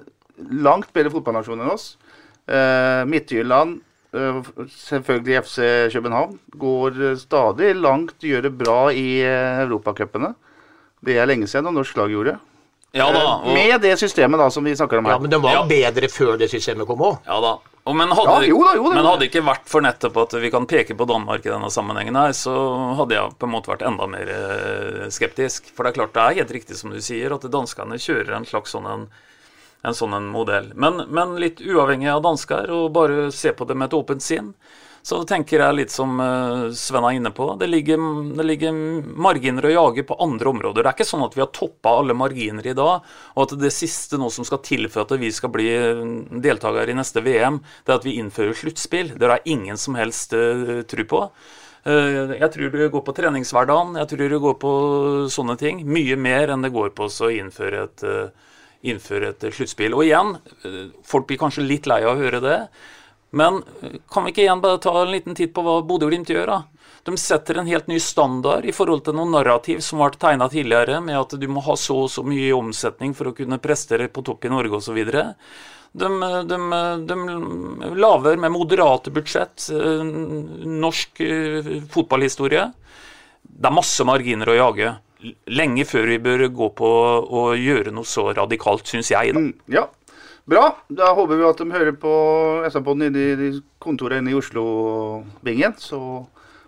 langt 0.67 0.91
bedre 0.97 1.13
fotballnasjon 1.15 1.63
enn 1.63 1.71
oss. 1.71 1.93
Uh, 2.47 3.03
Midtjylland, 3.11 3.81
eh, 4.15 4.37
selvfølgelig 4.71 5.39
FC 5.43 5.57
København, 5.95 6.37
går 6.59 6.99
stadig 7.19 7.73
langt, 7.79 8.19
gjør 8.23 8.45
det 8.47 8.53
bra 8.59 8.77
i 8.95 9.23
europacupene. 9.23 10.35
Det 11.07 11.17
er 11.23 11.29
lenge 11.31 11.47
siden, 11.49 11.69
og 11.71 11.77
norsk 11.79 11.97
lag 12.01 12.11
gjorde. 12.13 12.37
Ja 12.97 13.07
da. 13.13 13.21
Eh, 13.21 13.47
Og, 13.47 13.55
Med 13.55 13.81
det 13.83 13.95
systemet 14.01 14.39
da 14.41 14.49
som 14.51 14.65
vi 14.65 14.73
snakker 14.75 14.99
om 14.99 15.05
her. 15.07 15.13
Ja, 15.17 15.19
men 15.23 15.31
den 15.31 15.43
var 15.43 15.53
Ja. 15.53 15.65
bedre 15.69 16.09
før 16.11 16.37
det 16.39 16.51
systemet 16.51 16.87
kom 16.87 16.99
òg. 16.99 17.19
ja 17.27 17.41
da. 17.41 17.57
Og, 17.87 17.95
men, 17.95 18.09
hadde, 18.09 18.25
Ja, 18.33 18.41
det- 18.41 18.49
jo 18.49 18.59
da, 18.65 18.75
jo 18.75 18.89
da, 18.89 18.95
men 18.97 19.05
hadde 19.07 19.29
ikke 19.31 19.43
vært 19.47 19.67
for 19.71 19.81
nettopp 19.81 20.17
at 20.23 20.33
vi 20.43 20.51
kan 20.51 20.67
peke 20.67 20.97
på 20.99 21.07
Danmark 21.07 21.47
i 21.47 21.51
denne 21.51 21.71
sammenhengen 21.71 22.17
her, 22.17 22.31
så 22.35 22.97
hadde 22.97 23.15
jeg 23.15 23.39
på 23.39 23.47
en 23.47 23.53
måte 23.53 23.71
vært 23.71 23.87
enda 23.87 24.09
mer 24.09 24.27
eh, 24.29 25.07
skeptisk. 25.09 25.71
For 25.73 25.85
det 25.85 25.93
er 25.95 26.01
klart 26.01 26.13
det 26.15 26.23
er 26.25 26.35
helt 26.43 26.51
riktig 26.51 26.75
som 26.77 26.91
du 26.91 26.99
sier, 27.01 27.33
at 27.33 27.43
danskene 27.43 27.95
kjører 27.95 28.35
en 28.35 28.45
slags 28.45 28.73
sånn 28.75 28.87
en, 28.91 29.07
en 29.85 29.93
sånn 29.95 30.15
en 30.17 30.27
modell. 30.27 30.73
Men, 30.75 31.05
men 31.09 31.37
litt 31.37 31.61
uavhengig 31.61 32.09
av 32.11 32.23
dansker, 32.23 32.69
og 32.71 32.93
bare 32.93 33.31
se 33.31 33.53
på 33.53 33.65
det 33.69 33.77
med 33.77 33.93
et 33.93 33.99
åpent 34.01 34.21
sinn, 34.23 34.55
så 35.07 35.21
tenker 35.29 35.63
jeg 35.63 35.77
litt 35.79 35.93
som 35.95 36.19
eh, 36.19 36.67
Sven 36.75 37.07
er 37.07 37.17
inne 37.19 37.31
på. 37.35 37.53
Det 37.61 37.69
ligger, 37.71 38.01
det 38.37 38.47
ligger 38.49 38.75
marginer 39.27 39.69
å 39.69 39.75
jage 39.75 40.07
på 40.09 40.19
andre 40.23 40.51
områder. 40.51 40.83
Det 40.83 40.91
er 40.91 40.99
ikke 40.99 41.09
sånn 41.09 41.25
at 41.27 41.37
vi 41.37 41.45
har 41.45 41.53
toppa 41.55 41.95
alle 42.01 42.17
marginer 42.19 42.67
i 42.67 42.75
dag, 42.77 43.07
og 43.37 43.45
at 43.45 43.55
det 43.61 43.71
siste 43.75 44.19
nå 44.19 44.33
som 44.35 44.47
skal 44.49 44.65
til 44.67 44.91
for 44.91 45.07
at 45.07 45.15
vi 45.21 45.31
skal 45.35 45.53
bli 45.55 45.69
deltakere 45.71 46.57
deltaker 46.57 46.91
i 46.91 46.97
neste 46.97 47.23
VM, 47.23 47.61
det 47.85 47.93
er 47.93 48.01
at 48.01 48.07
vi 48.07 48.17
innfører 48.21 48.57
sluttspill. 48.57 49.15
Det 49.15 49.29
har 49.29 49.39
jeg 49.39 49.57
ingen 49.57 49.79
som 49.81 49.97
helst 49.99 50.35
uh, 50.37 50.83
tro 50.89 51.05
på. 51.09 51.23
Eh, 51.87 52.35
Jeg 52.41 52.51
tror 52.53 52.71
det 52.75 52.91
går 52.91 53.05
på 53.07 53.15
treningshverdagen, 53.15 53.95
jeg 54.01 54.09
tror 54.11 54.29
det 54.33 54.43
går 54.43 54.59
på 54.59 54.73
sånne 55.31 55.57
ting. 55.59 55.85
Mye 55.87 56.17
mer 56.19 56.51
enn 56.51 56.63
det 56.67 56.75
går 56.75 56.91
på 56.99 57.07
å 57.07 57.31
innføre 57.31 57.85
et, 57.85 58.03
eh, 58.03 58.29
innføre 58.91 59.31
et 59.31 59.47
sluttspill. 59.53 59.95
Og 59.95 60.03
igjen, 60.03 60.37
eh, 60.65 60.91
folk 61.05 61.27
blir 61.29 61.39
kanskje 61.39 61.67
litt 61.67 61.87
lei 61.87 62.03
av 62.03 62.17
å 62.17 62.21
høre 62.21 62.41
det, 62.41 62.69
men 63.37 63.61
eh, 63.83 63.99
kan 64.13 64.25
vi 64.25 64.33
ikke 64.33 64.47
igjen 64.47 64.65
bare 64.65 64.81
ta 64.83 64.95
en 65.03 65.13
liten 65.13 65.37
titt 65.37 65.55
på 65.57 65.65
hva 65.67 65.79
Bodø-Glimt 65.87 66.33
gjør, 66.33 66.49
da? 66.55 66.63
De 67.07 67.15
setter 67.21 67.61
en 67.61 67.69
helt 67.71 67.87
ny 67.87 68.01
standard 68.03 68.67
i 68.67 68.75
forhold 68.75 69.05
til 69.07 69.15
noen 69.15 69.31
narrativ 69.37 69.79
som 69.85 70.01
ble 70.03 70.19
tegna 70.19 70.49
tidligere, 70.51 70.99
med 71.05 71.21
at 71.21 71.37
du 71.39 71.47
må 71.47 71.63
ha 71.63 71.77
så 71.79 72.01
og 72.07 72.11
så 72.11 72.25
mye 72.27 72.51
omsetning 72.57 73.15
for 73.15 73.31
å 73.31 73.37
kunne 73.37 73.61
prestere 73.63 74.09
på 74.11 74.25
topp 74.27 74.49
i 74.49 74.51
Norge 74.51 74.81
osv. 74.81 74.99
De, 75.97 76.09
de, 76.51 76.59
de 77.09 77.19
lager 77.97 78.41
med 78.43 78.53
moderate 78.53 79.13
budsjett 79.15 79.69
eh, 79.73 80.03
norsk 80.83 81.23
eh, 81.25 81.71
fotballhistorie. 81.93 82.67
Det 83.47 83.71
er 83.71 83.77
masse 83.77 84.05
marginer 84.09 84.51
å 84.51 84.59
jage. 84.59 84.91
Lenge 85.55 85.87
før 85.89 86.11
vi 86.11 86.19
bør 86.23 86.49
gå 86.53 86.73
på 86.77 86.91
å 87.23 87.47
gjøre 87.57 87.95
noe 87.95 88.09
så 88.09 88.33
radikalt, 88.37 88.91
syns 88.91 89.13
jeg. 89.15 89.33
da. 89.33 89.45
Mm, 89.47 89.55
ja. 89.79 89.87
Bra. 90.47 90.69
Da 90.87 91.11
håper 91.17 91.41
vi 91.41 91.47
at 91.49 91.59
de 91.59 91.73
hører 91.75 91.95
på 91.99 92.11
SA-podden 92.71 93.09
inne 93.09 93.49
i 93.49 93.51
kontoret 93.83 94.23
inne 94.23 94.31
i 94.31 94.39
Oslo-bingen. 94.39 95.75
Så 95.83 95.99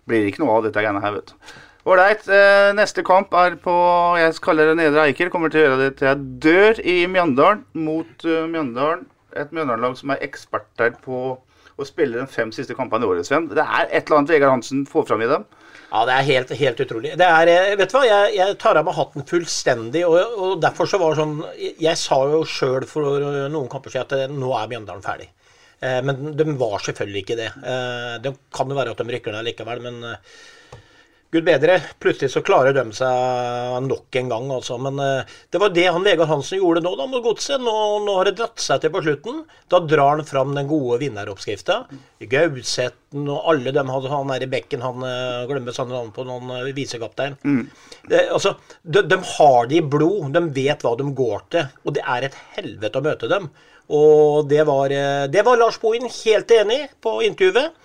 blir 0.09 0.25
det 0.25 0.33
ikke 0.33 0.43
noe 0.43 0.57
av 0.57 0.67
dette 0.67 0.83
greiene 0.83 1.03
her, 1.05 1.15
vet 1.15 1.31
du. 1.31 1.53
Ålreit. 1.89 2.27
Eh, 2.27 2.73
neste 2.77 3.05
kamp 3.07 3.33
er 3.39 3.55
på 3.63 3.75
Jeg 4.19 4.35
kaller 4.45 4.73
det 4.73 4.81
Nedre 4.81 5.07
Eiker. 5.07 5.31
Kommer 5.33 5.53
til 5.53 5.63
å 5.63 5.69
gjøre 5.69 5.79
det 5.85 5.93
til 6.01 6.11
jeg 6.11 6.25
dør 6.43 6.83
i 6.83 6.97
Mjøndalen 7.09 7.63
mot 7.87 8.27
uh, 8.27 8.49
Mjøndalen. 8.51 9.07
Et 9.39 9.55
Mjøndalen-lag 9.55 9.95
som 9.97 10.11
er 10.13 10.27
eksperter 10.27 10.99
på 11.05 11.39
å 11.79 11.87
spille 11.87 12.19
de 12.19 12.27
fem 12.27 12.51
siste 12.53 12.75
kampene 12.75 13.07
i 13.07 13.13
året, 13.13 13.29
Sven. 13.29 13.47
Det 13.53 13.63
er 13.63 13.87
et 13.87 14.09
eller 14.09 14.19
annet 14.19 14.35
Vegard 14.35 14.57
Hansen 14.57 14.83
får 14.91 15.07
fram 15.13 15.23
i 15.23 15.31
dem. 15.31 15.47
Ja, 15.89 16.03
det 16.05 16.15
er 16.15 16.27
helt, 16.27 16.51
helt 16.61 16.81
utrolig. 16.85 17.15
Er, 17.17 17.49
eh, 17.49 17.75
vet 17.81 17.89
du 17.89 17.97
hva, 17.97 18.05
jeg, 18.05 18.33
jeg 18.37 18.57
tar 18.61 18.77
av 18.77 18.85
meg 18.85 18.97
hatten 18.99 19.25
fullstendig. 19.29 20.05
Og, 20.05 20.37
og 20.37 20.61
derfor 20.61 20.89
så 20.91 21.01
var 21.01 21.15
det 21.15 21.23
sånn 21.23 21.37
Jeg, 21.57 21.97
sa 21.97 22.19
jo 22.29 22.43
sjøl 22.45 22.85
for 22.91 23.17
eh, 23.17 23.47
noen 23.53 23.71
kamper 23.73 23.95
siden 23.95 24.05
at 24.05 24.15
eh, 24.19 24.35
nå 24.35 24.53
er 24.59 24.71
Mjøndalen 24.73 25.05
ferdig. 25.05 25.33
Men 25.79 26.33
de 26.35 26.45
var 26.59 26.81
selvfølgelig 26.83 27.21
ikke 27.23 27.35
det. 27.39 27.53
Det 28.25 28.31
kan 28.51 28.67
jo 28.67 28.75
være 28.75 28.97
at 28.97 28.99
de 28.99 29.13
rykker 29.15 29.31
ned 29.31 29.45
likevel, 29.47 29.85
men 29.85 30.01
Gud 31.29 31.45
bedre, 31.45 31.75
plutselig 32.01 32.31
så 32.33 32.41
klarer 32.41 32.73
de 32.73 32.87
seg 32.97 33.83
nok 33.85 34.17
en 34.17 34.31
gang, 34.33 34.47
altså. 34.55 34.79
Men 34.81 34.97
eh, 35.05 35.33
det 35.53 35.61
var 35.61 35.75
det 35.77 35.85
han 35.85 36.07
Vegard 36.07 36.31
Hansen 36.31 36.57
gjorde 36.57 36.81
nå 36.81 36.95
da 36.97 37.05
mot 37.05 37.21
Godset. 37.27 37.61
Nå, 37.61 37.75
nå 38.07 38.15
har 38.17 38.31
det 38.31 38.39
dratt 38.39 38.63
seg 38.65 38.81
til 38.81 38.93
på 38.95 39.03
slutten. 39.05 39.43
Da 39.69 39.83
drar 39.85 40.15
han 40.15 40.25
fram 40.25 40.55
den 40.57 40.71
gode 40.71 40.97
vinneroppskrifta. 41.03 41.83
Gauseten 42.33 43.29
og 43.29 43.51
alle 43.53 43.75
dem 43.77 43.93
hadde 43.93 44.13
han 44.15 44.33
der 44.33 44.47
i 44.47 44.49
bekken, 44.55 44.81
han 44.81 45.05
eh, 45.05 45.45
glemmer 45.51 45.77
sånn 45.77 45.93
navn 45.93 46.15
på 46.17 46.25
noen 46.25 46.55
eh, 46.63 46.71
visekaptein. 46.79 47.37
Det, 48.09 48.23
altså, 48.33 48.55
de, 48.81 49.03
de 49.11 49.19
har 49.35 49.69
det 49.69 49.83
i 49.83 49.85
blod. 49.97 50.31
De 50.33 50.43
vet 50.57 50.87
hva 50.87 50.95
de 50.97 51.11
går 51.21 51.45
til. 51.53 51.69
Og 51.85 51.99
det 51.99 52.07
er 52.09 52.25
et 52.31 52.39
helvete 52.57 53.03
å 53.03 53.05
møte 53.05 53.29
dem. 53.29 53.51
Og 53.93 54.49
det 54.49 54.65
var, 54.69 54.93
det 55.33 55.45
var 55.45 55.61
Lars 55.61 55.77
Bohin 55.81 56.09
helt 56.09 56.57
enig 56.57 56.81
på 57.05 57.19
intervjuet. 57.29 57.77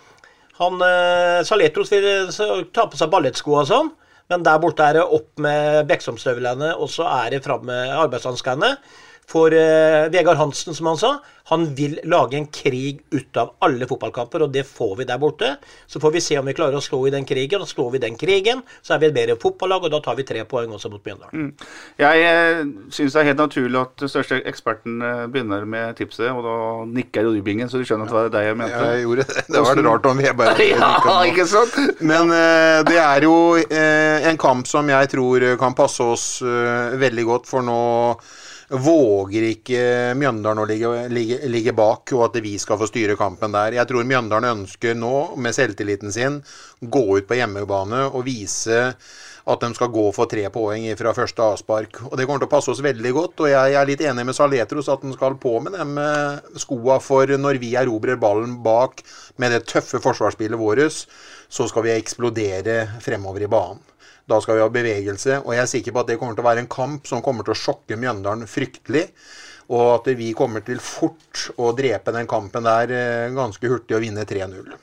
Han, 0.61 0.81
eh, 0.85 1.41
Saletros 1.47 1.91
vil 1.93 2.29
ta 2.75 2.85
på 2.85 2.99
seg 2.99 3.09
ballettsko 3.13 3.55
og 3.61 3.69
sånn, 3.69 3.89
men 4.29 4.43
der 4.45 4.59
borte 4.61 4.85
er 4.85 4.99
det 4.99 5.05
opp 5.17 5.41
med 5.41 5.87
Beksomstøvlene, 5.89 6.75
og 6.77 6.91
så 6.93 7.07
er 7.09 7.33
det 7.33 7.43
fram 7.45 7.65
med 7.67 7.89
arbeidshanskene. 7.95 8.75
For 9.29 9.53
eh, 9.55 10.09
Vegard 10.13 10.37
Hansen, 10.37 10.75
som 10.75 10.91
han 10.91 10.99
sa, 10.99 11.13
han 11.51 11.65
vil 11.75 11.97
lage 12.07 12.37
en 12.37 12.45
krig 12.47 13.01
ut 13.11 13.37
av 13.37 13.53
alle 13.65 13.87
fotballkamper, 13.87 14.45
og 14.45 14.51
det 14.53 14.63
får 14.67 14.93
vi 15.01 15.07
der 15.09 15.19
borte. 15.19 15.49
Så 15.87 15.99
får 15.99 16.13
vi 16.15 16.21
se 16.23 16.37
om 16.39 16.47
vi 16.47 16.55
klarer 16.55 16.77
å 16.79 16.83
slå 16.83 17.01
i 17.07 17.11
den 17.11 17.27
krigen, 17.27 17.63
og 17.63 17.67
slår 17.67 17.89
vi 17.95 18.01
den 18.05 18.15
krigen, 18.19 18.61
så 18.81 18.95
er 18.95 19.01
vi 19.01 19.09
et 19.09 19.15
bedre 19.15 19.35
fotballag, 19.41 19.83
og 19.83 19.91
da 19.91 19.99
tar 20.03 20.15
vi 20.19 20.25
tre 20.27 20.45
poeng 20.47 20.71
også 20.75 20.91
mot 20.93 21.03
Mjøndalen. 21.03 21.51
Jeg 21.99 22.23
eh, 22.29 22.61
syns 22.95 23.15
det 23.15 23.23
er 23.23 23.29
helt 23.31 23.43
naturlig 23.43 23.81
at 23.81 23.95
den 24.05 24.13
største 24.13 24.39
eksperten 24.53 25.03
eh, 25.03 25.25
begynner 25.33 25.67
med 25.67 25.97
tipset, 25.99 26.29
og 26.31 26.47
da 26.47 26.57
nikker 26.99 27.27
Rybingen, 27.27 27.71
så 27.71 27.81
du 27.81 27.87
skjønner 27.87 28.07
at 28.07 28.13
det 28.13 28.19
var 28.19 28.31
deg 28.37 28.47
jeg 28.47 28.59
mente. 28.61 28.85
Jeg 28.93 29.03
gjorde 29.07 29.27
det. 29.27 29.45
Det 29.49 29.65
var 29.67 29.83
rart 29.89 30.07
om 30.11 30.23
vi 30.23 30.31
bare 30.37 30.69
Ja, 30.83 31.17
ikke 31.27 31.47
sant? 31.49 31.75
Men 31.99 32.31
eh, 32.31 32.79
det 32.87 32.99
er 33.03 33.27
jo 33.27 33.35
eh, 33.63 34.29
en 34.29 34.39
kamp 34.39 34.69
som 34.69 34.87
jeg 34.91 35.11
tror 35.11 35.47
kan 35.59 35.75
passe 35.75 36.07
oss 36.07 36.27
eh, 36.39 36.95
veldig 37.03 37.27
godt, 37.33 37.51
for 37.51 37.65
nå 37.65 37.81
våger 38.69 39.49
ikke 39.49 39.81
Mjøndalen 40.19 40.63
å 40.63 40.67
ligge, 40.69 40.93
ligge, 41.13 41.41
ligge 41.51 41.75
bak, 41.75 42.13
og 42.15 42.27
at 42.29 42.39
vi 42.43 42.55
skal 42.61 42.79
få 42.81 42.87
styre 42.89 43.17
kampen 43.19 43.55
der. 43.55 43.79
Jeg 43.79 43.89
tror 43.89 44.07
Mjøndalen 44.07 44.63
ønsker 44.63 44.97
nå, 44.97 45.35
med 45.35 45.55
selvtilliten 45.55 46.13
sin, 46.13 46.41
gå 46.79 47.03
ut 47.17 47.27
på 47.29 47.37
hjemmebane 47.39 48.05
og 48.09 48.25
vise 48.27 48.93
at 49.43 49.59
de 49.59 49.69
skal 49.75 49.91
gå 49.91 50.05
for 50.15 50.29
tre 50.31 50.45
poeng 50.53 50.85
fra 50.95 51.11
første 51.15 51.43
avspark. 51.43 51.99
Og 52.07 52.15
Det 52.17 52.27
kommer 52.27 52.43
til 52.43 52.47
å 52.47 52.53
passe 52.53 52.71
oss 52.71 52.83
veldig 52.83 53.11
godt. 53.15 53.43
Og 53.43 53.51
jeg 53.51 53.75
er 53.75 53.89
litt 53.89 54.03
enig 54.07 54.23
med 54.29 54.37
Saletros 54.37 54.91
at 54.91 55.03
han 55.03 55.15
skal 55.15 55.35
på 55.41 55.57
med 55.63 55.75
de 55.75 56.05
eh, 56.05 56.59
skoa 56.63 56.99
for 57.03 57.27
når 57.27 57.59
vi 57.61 57.73
erobrer 57.79 58.19
ballen 58.21 58.61
bak 58.63 59.03
med 59.43 59.51
det 59.51 59.65
tøffe 59.67 59.99
forsvarsspillet 60.03 60.59
vårt, 60.59 61.03
så 61.53 61.67
skal 61.67 61.85
vi 61.85 61.97
eksplodere 61.97 62.77
fremover 63.03 63.43
i 63.43 63.51
banen. 63.51 63.83
Da 64.29 64.39
skal 64.41 64.55
vi 64.55 64.63
ha 64.63 64.69
bevegelse, 64.71 65.41
og 65.43 65.51
jeg 65.51 65.63
er 65.63 65.71
sikker 65.71 65.95
på 65.95 66.03
at 66.03 66.11
det 66.11 66.19
kommer 66.19 66.37
til 66.37 66.45
å 66.45 66.47
være 66.47 66.63
en 66.63 66.71
kamp 66.71 67.09
som 67.09 67.23
kommer 67.23 67.43
til 67.43 67.55
å 67.55 67.59
sjokke 67.59 67.97
Mjøndalen 67.99 68.47
fryktelig. 68.47 69.09
Og 69.73 69.83
at 69.97 70.07
vi 70.19 70.29
kommer 70.35 70.63
til 70.63 70.79
fort 70.83 71.49
å 71.59 71.71
drepe 71.75 72.13
den 72.15 72.27
kampen 72.29 72.65
der 72.67 72.91
eh, 72.91 73.33
ganske 73.35 73.67
hurtig 73.71 73.95
og 73.97 74.03
vinne 74.03 74.25
3-0. 74.27 74.73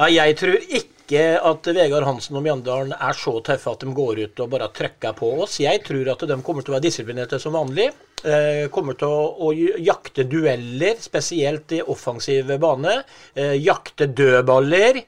Ja, 0.00 0.08
jeg 0.08 0.36
tror 0.40 0.56
ikke 0.56 1.24
at 1.44 1.68
Vegard 1.76 2.06
Hansen 2.08 2.38
og 2.38 2.44
Mjøndalen 2.46 2.94
er 2.96 3.16
så 3.16 3.34
tøffe 3.44 3.74
at 3.74 3.82
de 3.84 3.92
går 3.96 4.22
ut 4.22 4.40
og 4.40 4.52
bare 4.54 4.70
trykker 4.72 5.12
på 5.18 5.28
oss. 5.44 5.58
Jeg 5.60 5.82
tror 5.84 6.08
at 6.14 6.24
de 6.30 6.38
kommer 6.44 6.64
til 6.64 6.72
å 6.72 6.76
være 6.78 6.86
disiplinerte 6.86 7.40
som 7.42 7.56
vanlig. 7.56 7.90
Eh, 8.22 8.68
kommer 8.72 8.96
til 8.96 9.12
å, 9.12 9.50
jakte 9.82 10.24
dueller, 10.30 10.96
spesielt 11.02 11.74
i 11.76 11.82
offensiv 11.84 12.54
bane. 12.62 13.02
Eh, 13.34 13.58
jakte 13.60 14.08
dødballer. 14.08 15.02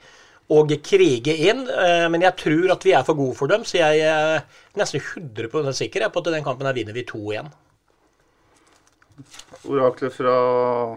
Og 0.53 0.73
krige 0.85 1.35
inn. 1.49 1.65
eh, 1.69 2.09
Men 2.11 2.23
jeg 2.23 2.37
tror 2.37 2.73
at 2.73 2.85
vi 2.85 2.93
er 2.93 3.05
for 3.05 3.15
gode 3.15 3.35
for 3.35 3.47
dem, 3.47 3.65
så 3.65 3.79
jeg 3.79 4.01
er 4.01 4.45
nesten 4.77 5.01
100 5.01 5.73
sikker 5.73 6.09
på 6.11 6.19
at 6.21 6.33
den 6.33 6.45
kampen 6.45 6.67
her 6.67 6.75
vinner 6.75 6.93
vi 6.93 7.05
2-1. 7.05 7.49
Oraklet 9.65 10.13
fra 10.13 10.35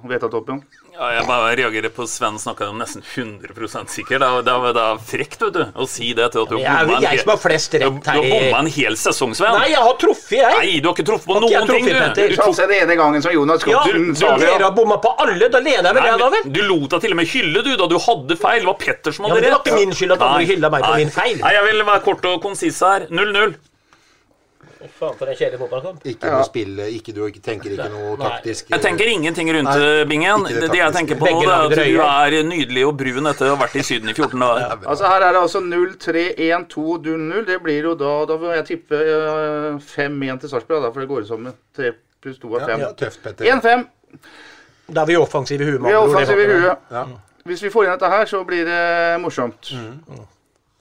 Vetatoppen. 0.04 0.64
Ja, 0.98 1.08
jeg 1.14 1.28
bare 1.30 1.50
reagerer 1.60 1.92
på 1.94 2.08
Sven 2.10 2.40
snakka 2.42 2.72
om 2.72 2.80
nesten 2.82 3.04
100 3.06 3.84
sikker. 3.94 4.18
Det 4.18 4.26
er, 4.26 4.40
det, 4.48 4.54
er, 4.54 4.72
det 4.74 4.82
er 4.82 5.02
frekt 5.06 5.44
vet 5.46 5.54
du, 5.54 5.60
å 5.78 5.86
si 5.86 6.08
det 6.18 6.32
til 6.34 6.42
at 6.42 6.50
du 6.50 6.56
Men 6.58 6.64
jeg 6.64 6.88
bomma 6.88 6.98
en 6.98 7.04
hel- 7.04 7.28
har 7.28 7.38
Du, 7.38 8.00
rett 8.00 8.08
du 8.08 8.24
i 8.26 8.32
bomma 8.32 8.62
en 8.64 8.70
hel 8.74 8.98
sesong, 8.98 9.36
Sven. 9.38 9.54
Nei, 9.60 9.68
jeg 9.76 9.84
har 9.86 9.94
truffet, 10.02 10.34
jeg. 10.40 10.56
Nei, 10.58 10.80
du 10.82 10.90
har 10.90 10.96
ikke 10.98 11.06
truffet 11.12 11.30
på 11.30 11.38
noen 11.38 11.54
truffet, 11.54 11.76
ting, 11.76 11.86
du. 11.86 11.94
du. 11.94 12.00
Petter? 12.02 12.34
du 12.34 12.42
Altså, 12.48 12.66
den 12.72 12.82
ene 12.82 12.98
gangen 12.98 13.22
som 13.28 13.36
Jonas 13.38 13.62
Ja, 13.68 13.84
Skotten 13.86 14.10
du, 14.10 14.16
sa 14.18 14.34
det. 14.42 14.50
dere 14.50 14.66
har 14.66 14.76
bomma 14.82 14.98
på 15.06 15.14
alle. 15.22 15.52
Da 15.54 15.62
leder 15.62 15.86
jeg 15.86 16.00
vel, 16.00 16.04
det, 16.10 16.18
da 16.24 16.30
vel? 16.34 16.50
du 16.58 16.62
lot 16.66 16.90
deg 16.98 17.06
til 17.06 17.14
og 17.14 17.22
med 17.22 17.32
hylle, 17.36 17.62
du, 17.70 17.72
da 17.78 17.88
du 17.94 17.98
hadde 18.08 18.40
feil. 18.42 18.60
Det 18.66 18.72
var 18.74 18.80
Petter 18.82 19.12
som 19.14 19.26
Ja, 19.28 19.36
hadde 19.36 19.38
men 19.38 19.46
det 19.46 19.54
var 19.54 19.66
ikke 19.70 19.80
min 19.86 19.94
skyld 20.02 20.18
at 20.18 20.26
andre 20.32 20.42
Nei, 20.42 20.50
hylla 20.50 20.74
meg 20.74 20.88
på 20.90 20.94
min 20.98 21.14
feil. 21.14 21.38
Nei, 21.46 21.54
jeg 21.60 21.70
vil 21.70 21.86
være 21.94 22.06
kort 22.10 22.26
og 22.34 22.42
konsis 22.42 22.82
her. 22.82 23.06
0-0. 23.14 23.54
Faen, 24.78 25.16
for 25.18 25.26
en 25.28 25.36
kjedelig 25.38 25.60
fotballkamp. 25.62 26.04
Ikke 26.12 26.30
noe 26.32 26.46
spill, 26.46 26.80
ikke, 26.94 27.14
du 27.16 27.22
tenker 27.44 27.74
ikke 27.74 27.90
noe 27.94 28.14
Nei. 28.14 28.28
taktisk 28.28 28.70
Jeg 28.74 28.82
tenker 28.84 29.10
ingenting 29.10 29.50
rundt 29.56 29.72
Nei, 29.72 29.78
eh, 29.86 30.06
bingen. 30.10 30.46
Det, 30.46 30.54
det 30.62 30.70
det 30.74 30.80
jeg 30.80 30.96
tenker 30.96 31.16
på 31.20 31.26
nå, 31.26 31.42
det 31.42 31.52
er 31.52 31.62
at 31.66 31.72
du 31.74 31.82
er 32.06 32.32
nydelig 32.48 32.84
og 32.88 32.94
brun 33.00 33.32
etter 33.32 33.50
å 33.50 33.56
ha 33.56 33.60
vært 33.64 33.76
i 33.82 33.84
Syden 33.88 34.10
i 34.12 34.16
14 34.16 34.38
dager. 34.44 34.76
Altså 34.86 35.04
Her 35.10 35.22
er 35.28 35.32
det 35.38 35.42
altså 35.42 35.60
0-3-1-2-0-0. 35.66 37.46
Det 37.48 37.58
blir 37.64 37.90
jo 37.90 37.94
da 37.98 38.14
Da 38.30 38.38
får 38.42 38.56
jeg 38.60 38.68
tippe 38.72 38.96
eh, 39.02 39.80
5-1 39.96 40.44
til 40.44 40.54
Sarpsborg, 40.54 40.90
for 40.92 41.00
det 41.04 41.10
går 41.12 41.20
jo 41.24 41.30
som 41.32 41.50
3 41.78 41.94
pluss 42.24 42.40
2 42.44 42.56
er 42.60 42.70
5. 42.74 42.86
Ja, 42.86 42.94
tøft, 42.98 43.24
Petter. 43.24 43.44
1-5. 43.58 43.88
Da 44.88 45.04
er 45.04 45.10
vi 45.10 45.18
offensive 45.20 45.64
i 45.66 45.72
huet. 45.72 45.82
Vi 45.84 45.94
er 45.94 46.00
offensive 46.00 46.44
i 46.44 46.50
huet. 46.54 46.90
Ja. 46.92 47.06
Hvis 47.48 47.64
vi 47.64 47.72
får 47.72 47.88
inn 47.88 47.94
dette 47.96 48.10
her, 48.12 48.26
så 48.28 48.44
blir 48.48 48.68
det 48.68 48.82
morsomt. 49.24 49.72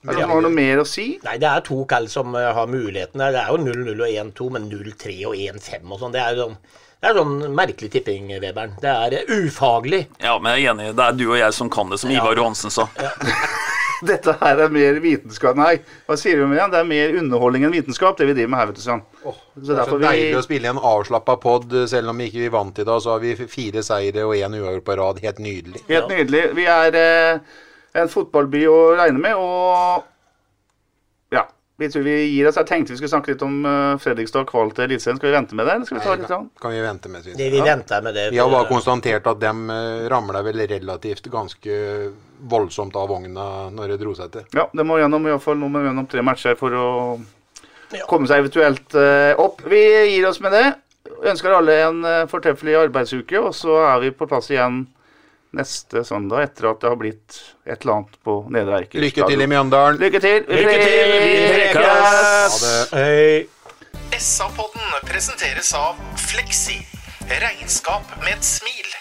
Er 0.07 0.21
det 0.21 0.27
noe 0.31 0.55
mer 0.55 0.83
å 0.83 0.87
si? 0.89 1.07
Nei, 1.27 1.37
det 1.43 1.51
er 1.51 1.63
to 1.67 1.83
kall 1.91 2.09
som 2.13 2.35
eh, 2.39 2.51
har 2.57 2.71
muligheten. 2.71 3.23
Det 3.23 3.43
er 3.43 3.53
jo 3.53 3.61
0-0 3.63 3.95
og 3.95 4.19
1-2, 4.33 4.51
men 4.57 4.69
0-3 4.71 5.17
og 5.29 5.39
1-5 5.59 5.95
og 5.95 6.03
sånn. 6.03 6.15
Det 6.17 6.23
er 6.23 6.35
jo 6.37 6.49
sånn 6.49 6.59
det 6.97 7.11
er 7.11 7.19
sånn 7.21 7.53
merkelig 7.53 7.91
tipping, 7.93 8.31
Webern. 8.41 8.73
Det 8.81 8.89
er 8.89 9.19
eh, 9.19 9.33
ufaglig. 9.45 10.07
Ja, 10.23 10.39
men 10.41 10.57
jeg 10.57 10.65
er 10.65 10.73
enig. 10.73 10.87
Det 10.97 11.05
er 11.05 11.19
du 11.19 11.27
og 11.29 11.37
jeg 11.39 11.55
som 11.55 11.69
kan 11.71 11.93
det, 11.93 12.01
som 12.01 12.11
Ivar 12.11 12.39
Johansen 12.39 12.73
sa. 12.73 12.89
Dette 14.07 14.35
her 14.41 14.61
er 14.61 14.73
mer 14.73 14.99
vitenskap 15.01 15.57
Nei, 15.57 15.79
hva 16.05 16.19
sier 16.21 16.37
vi 16.37 16.49
med 16.51 16.59
igjen? 16.59 16.73
Det 16.73 16.81
er 16.83 16.89
mer 16.89 17.15
underholdning 17.17 17.63
enn 17.65 17.73
vitenskap, 17.73 18.19
det 18.19 18.27
vi 18.29 18.35
driver 18.37 18.51
med 18.53 18.61
her, 18.61 18.69
vet 18.69 18.77
du, 18.77 18.83
Svein. 18.85 19.05
Oh, 19.25 19.39
Det 19.55 19.73
er 19.73 19.89
så 19.89 20.01
deilig 20.03 20.27
vi 20.35 20.41
å 20.41 20.43
spille 20.45 20.69
i 20.69 20.73
en 20.73 20.81
avslappa 20.91 21.39
pod, 21.41 21.73
selv 21.89 22.13
om 22.13 22.21
vi 22.21 22.29
ikke 22.29 22.51
vant 22.53 22.81
i 22.83 22.85
dag. 22.89 23.01
Så 23.05 23.15
har 23.15 23.23
vi 23.25 23.37
fire 23.49 23.85
seire 23.87 24.27
og 24.27 24.35
én 24.37 24.59
uavgjort 24.59 24.89
på 24.89 24.99
rad. 25.01 25.23
Helt 25.25 25.41
nydelig. 25.41 25.85
Helt 25.89 26.13
nydelig. 26.13 26.43
Vi 26.59 26.69
er 26.75 26.99
eh, 27.01 27.57
en 27.97 28.11
fotballby 28.13 28.65
å 28.71 28.77
regne 28.99 29.19
med, 29.23 29.35
og 29.41 30.05
ja. 31.35 31.47
Vi 31.79 31.91
tror 31.93 32.03
vi 32.07 32.15
gir 32.25 32.47
oss. 32.49 32.57
Jeg 32.57 32.69
tenkte 32.71 32.95
vi 32.95 32.97
skulle 32.97 33.13
snakke 33.13 33.35
litt 33.35 33.43
om 33.45 33.57
uh, 33.69 33.99
Fredrikstad 34.01 34.47
kval 34.49 34.71
til 34.73 34.87
Eliteserien. 34.87 35.19
Skal 35.19 35.29
vi 35.29 35.35
vente 35.35 35.59
med 35.59 35.67
det, 35.69 35.75
eller 35.75 35.89
skal 35.89 35.99
vi 35.99 36.05
ta 36.07 36.15
litt 36.17 36.31
sånn? 36.31 36.47
Kan 36.63 36.73
vi 36.73 36.81
vente 36.81 37.11
med, 37.13 37.25
synes 37.27 37.37
Det 37.37 37.49
jeg. 37.51 37.53
vi 37.53 37.65
venter 37.67 38.07
med 38.07 38.17
det. 38.17 38.25
Vi 38.33 38.41
har 38.41 38.49
bare 38.53 38.69
konstatert 38.71 39.29
at 39.29 39.43
dem 39.43 39.67
eh, 39.75 40.07
ramla 40.09 40.41
vel 40.47 40.63
relativt 40.71 41.29
ganske 41.33 41.77
voldsomt 42.49 42.97
av 42.97 43.11
vogna 43.13 43.45
når 43.77 43.93
det 43.93 43.99
dro 44.01 44.15
seg 44.17 44.33
til. 44.39 44.47
Ja, 44.57 44.65
det 44.73 44.87
må 44.89 44.97
gjennom 45.03 45.29
i 45.29 45.37
fall 45.43 45.61
må 45.61 45.85
gjennom 45.85 46.09
tre 46.09 46.25
matcher 46.25 46.57
for 46.57 46.73
å 46.73 46.89
Ja. 47.93 48.03
komme 48.11 48.27
seg 48.27 48.41
eventuelt 48.43 48.97
eh, 48.99 49.37
opp. 49.39 49.61
Vi 49.69 49.83
gir 50.17 50.25
oss 50.27 50.41
med 50.41 50.57
det. 50.57 50.65
Ønsker 51.29 51.53
alle 51.55 51.77
en 51.85 52.01
uh, 52.03 52.25
fortreffelig 52.27 52.75
arbeidsuke, 52.89 53.39
og 53.39 53.53
så 53.55 53.77
er 53.85 54.01
vi 54.03 54.11
på 54.17 54.27
plass 54.27 54.49
igjen 54.51 54.87
neste 55.57 56.03
søndag 56.07 56.47
etter 56.51 56.71
at 56.71 56.83
det 56.83 56.91
har 56.91 56.99
blitt 57.01 57.39
et 57.67 57.81
eller 57.81 57.95
annet 57.99 58.19
på 58.27 58.37
Nedre 58.53 58.83
Eiker. 58.83 59.03
Lykke 59.03 59.29
til 59.31 59.45
i 59.45 59.49
Mjøndalen. 59.51 60.01
Lykke 60.03 60.23
til. 60.23 60.45
Lykke 60.47 60.77
til! 60.85 61.15
Vi 61.25 61.49
prekes! 61.57 62.61
Ha 62.93 63.03
det. 63.03 63.47
SA-podden 64.17 65.01
presenteres 65.09 65.73
av 65.77 65.99
Fleksi. 66.21 66.79
Regnskap 67.27 68.17
med 68.23 68.37
et 68.37 68.47
smil. 68.47 68.93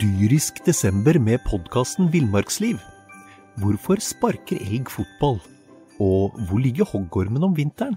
Dyrisk 0.00 0.62
desember 0.66 1.18
med 1.20 1.42
podkasten 1.48 2.10
Villmarksliv. 2.12 2.78
Hvorfor 3.60 4.00
sparker 4.00 4.60
elg 4.60 4.90
fotball? 4.92 5.38
Og 6.02 6.34
hvor 6.48 6.58
ligger 6.58 6.88
hoggormen 6.88 7.44
om 7.46 7.56
vinteren? 7.56 7.96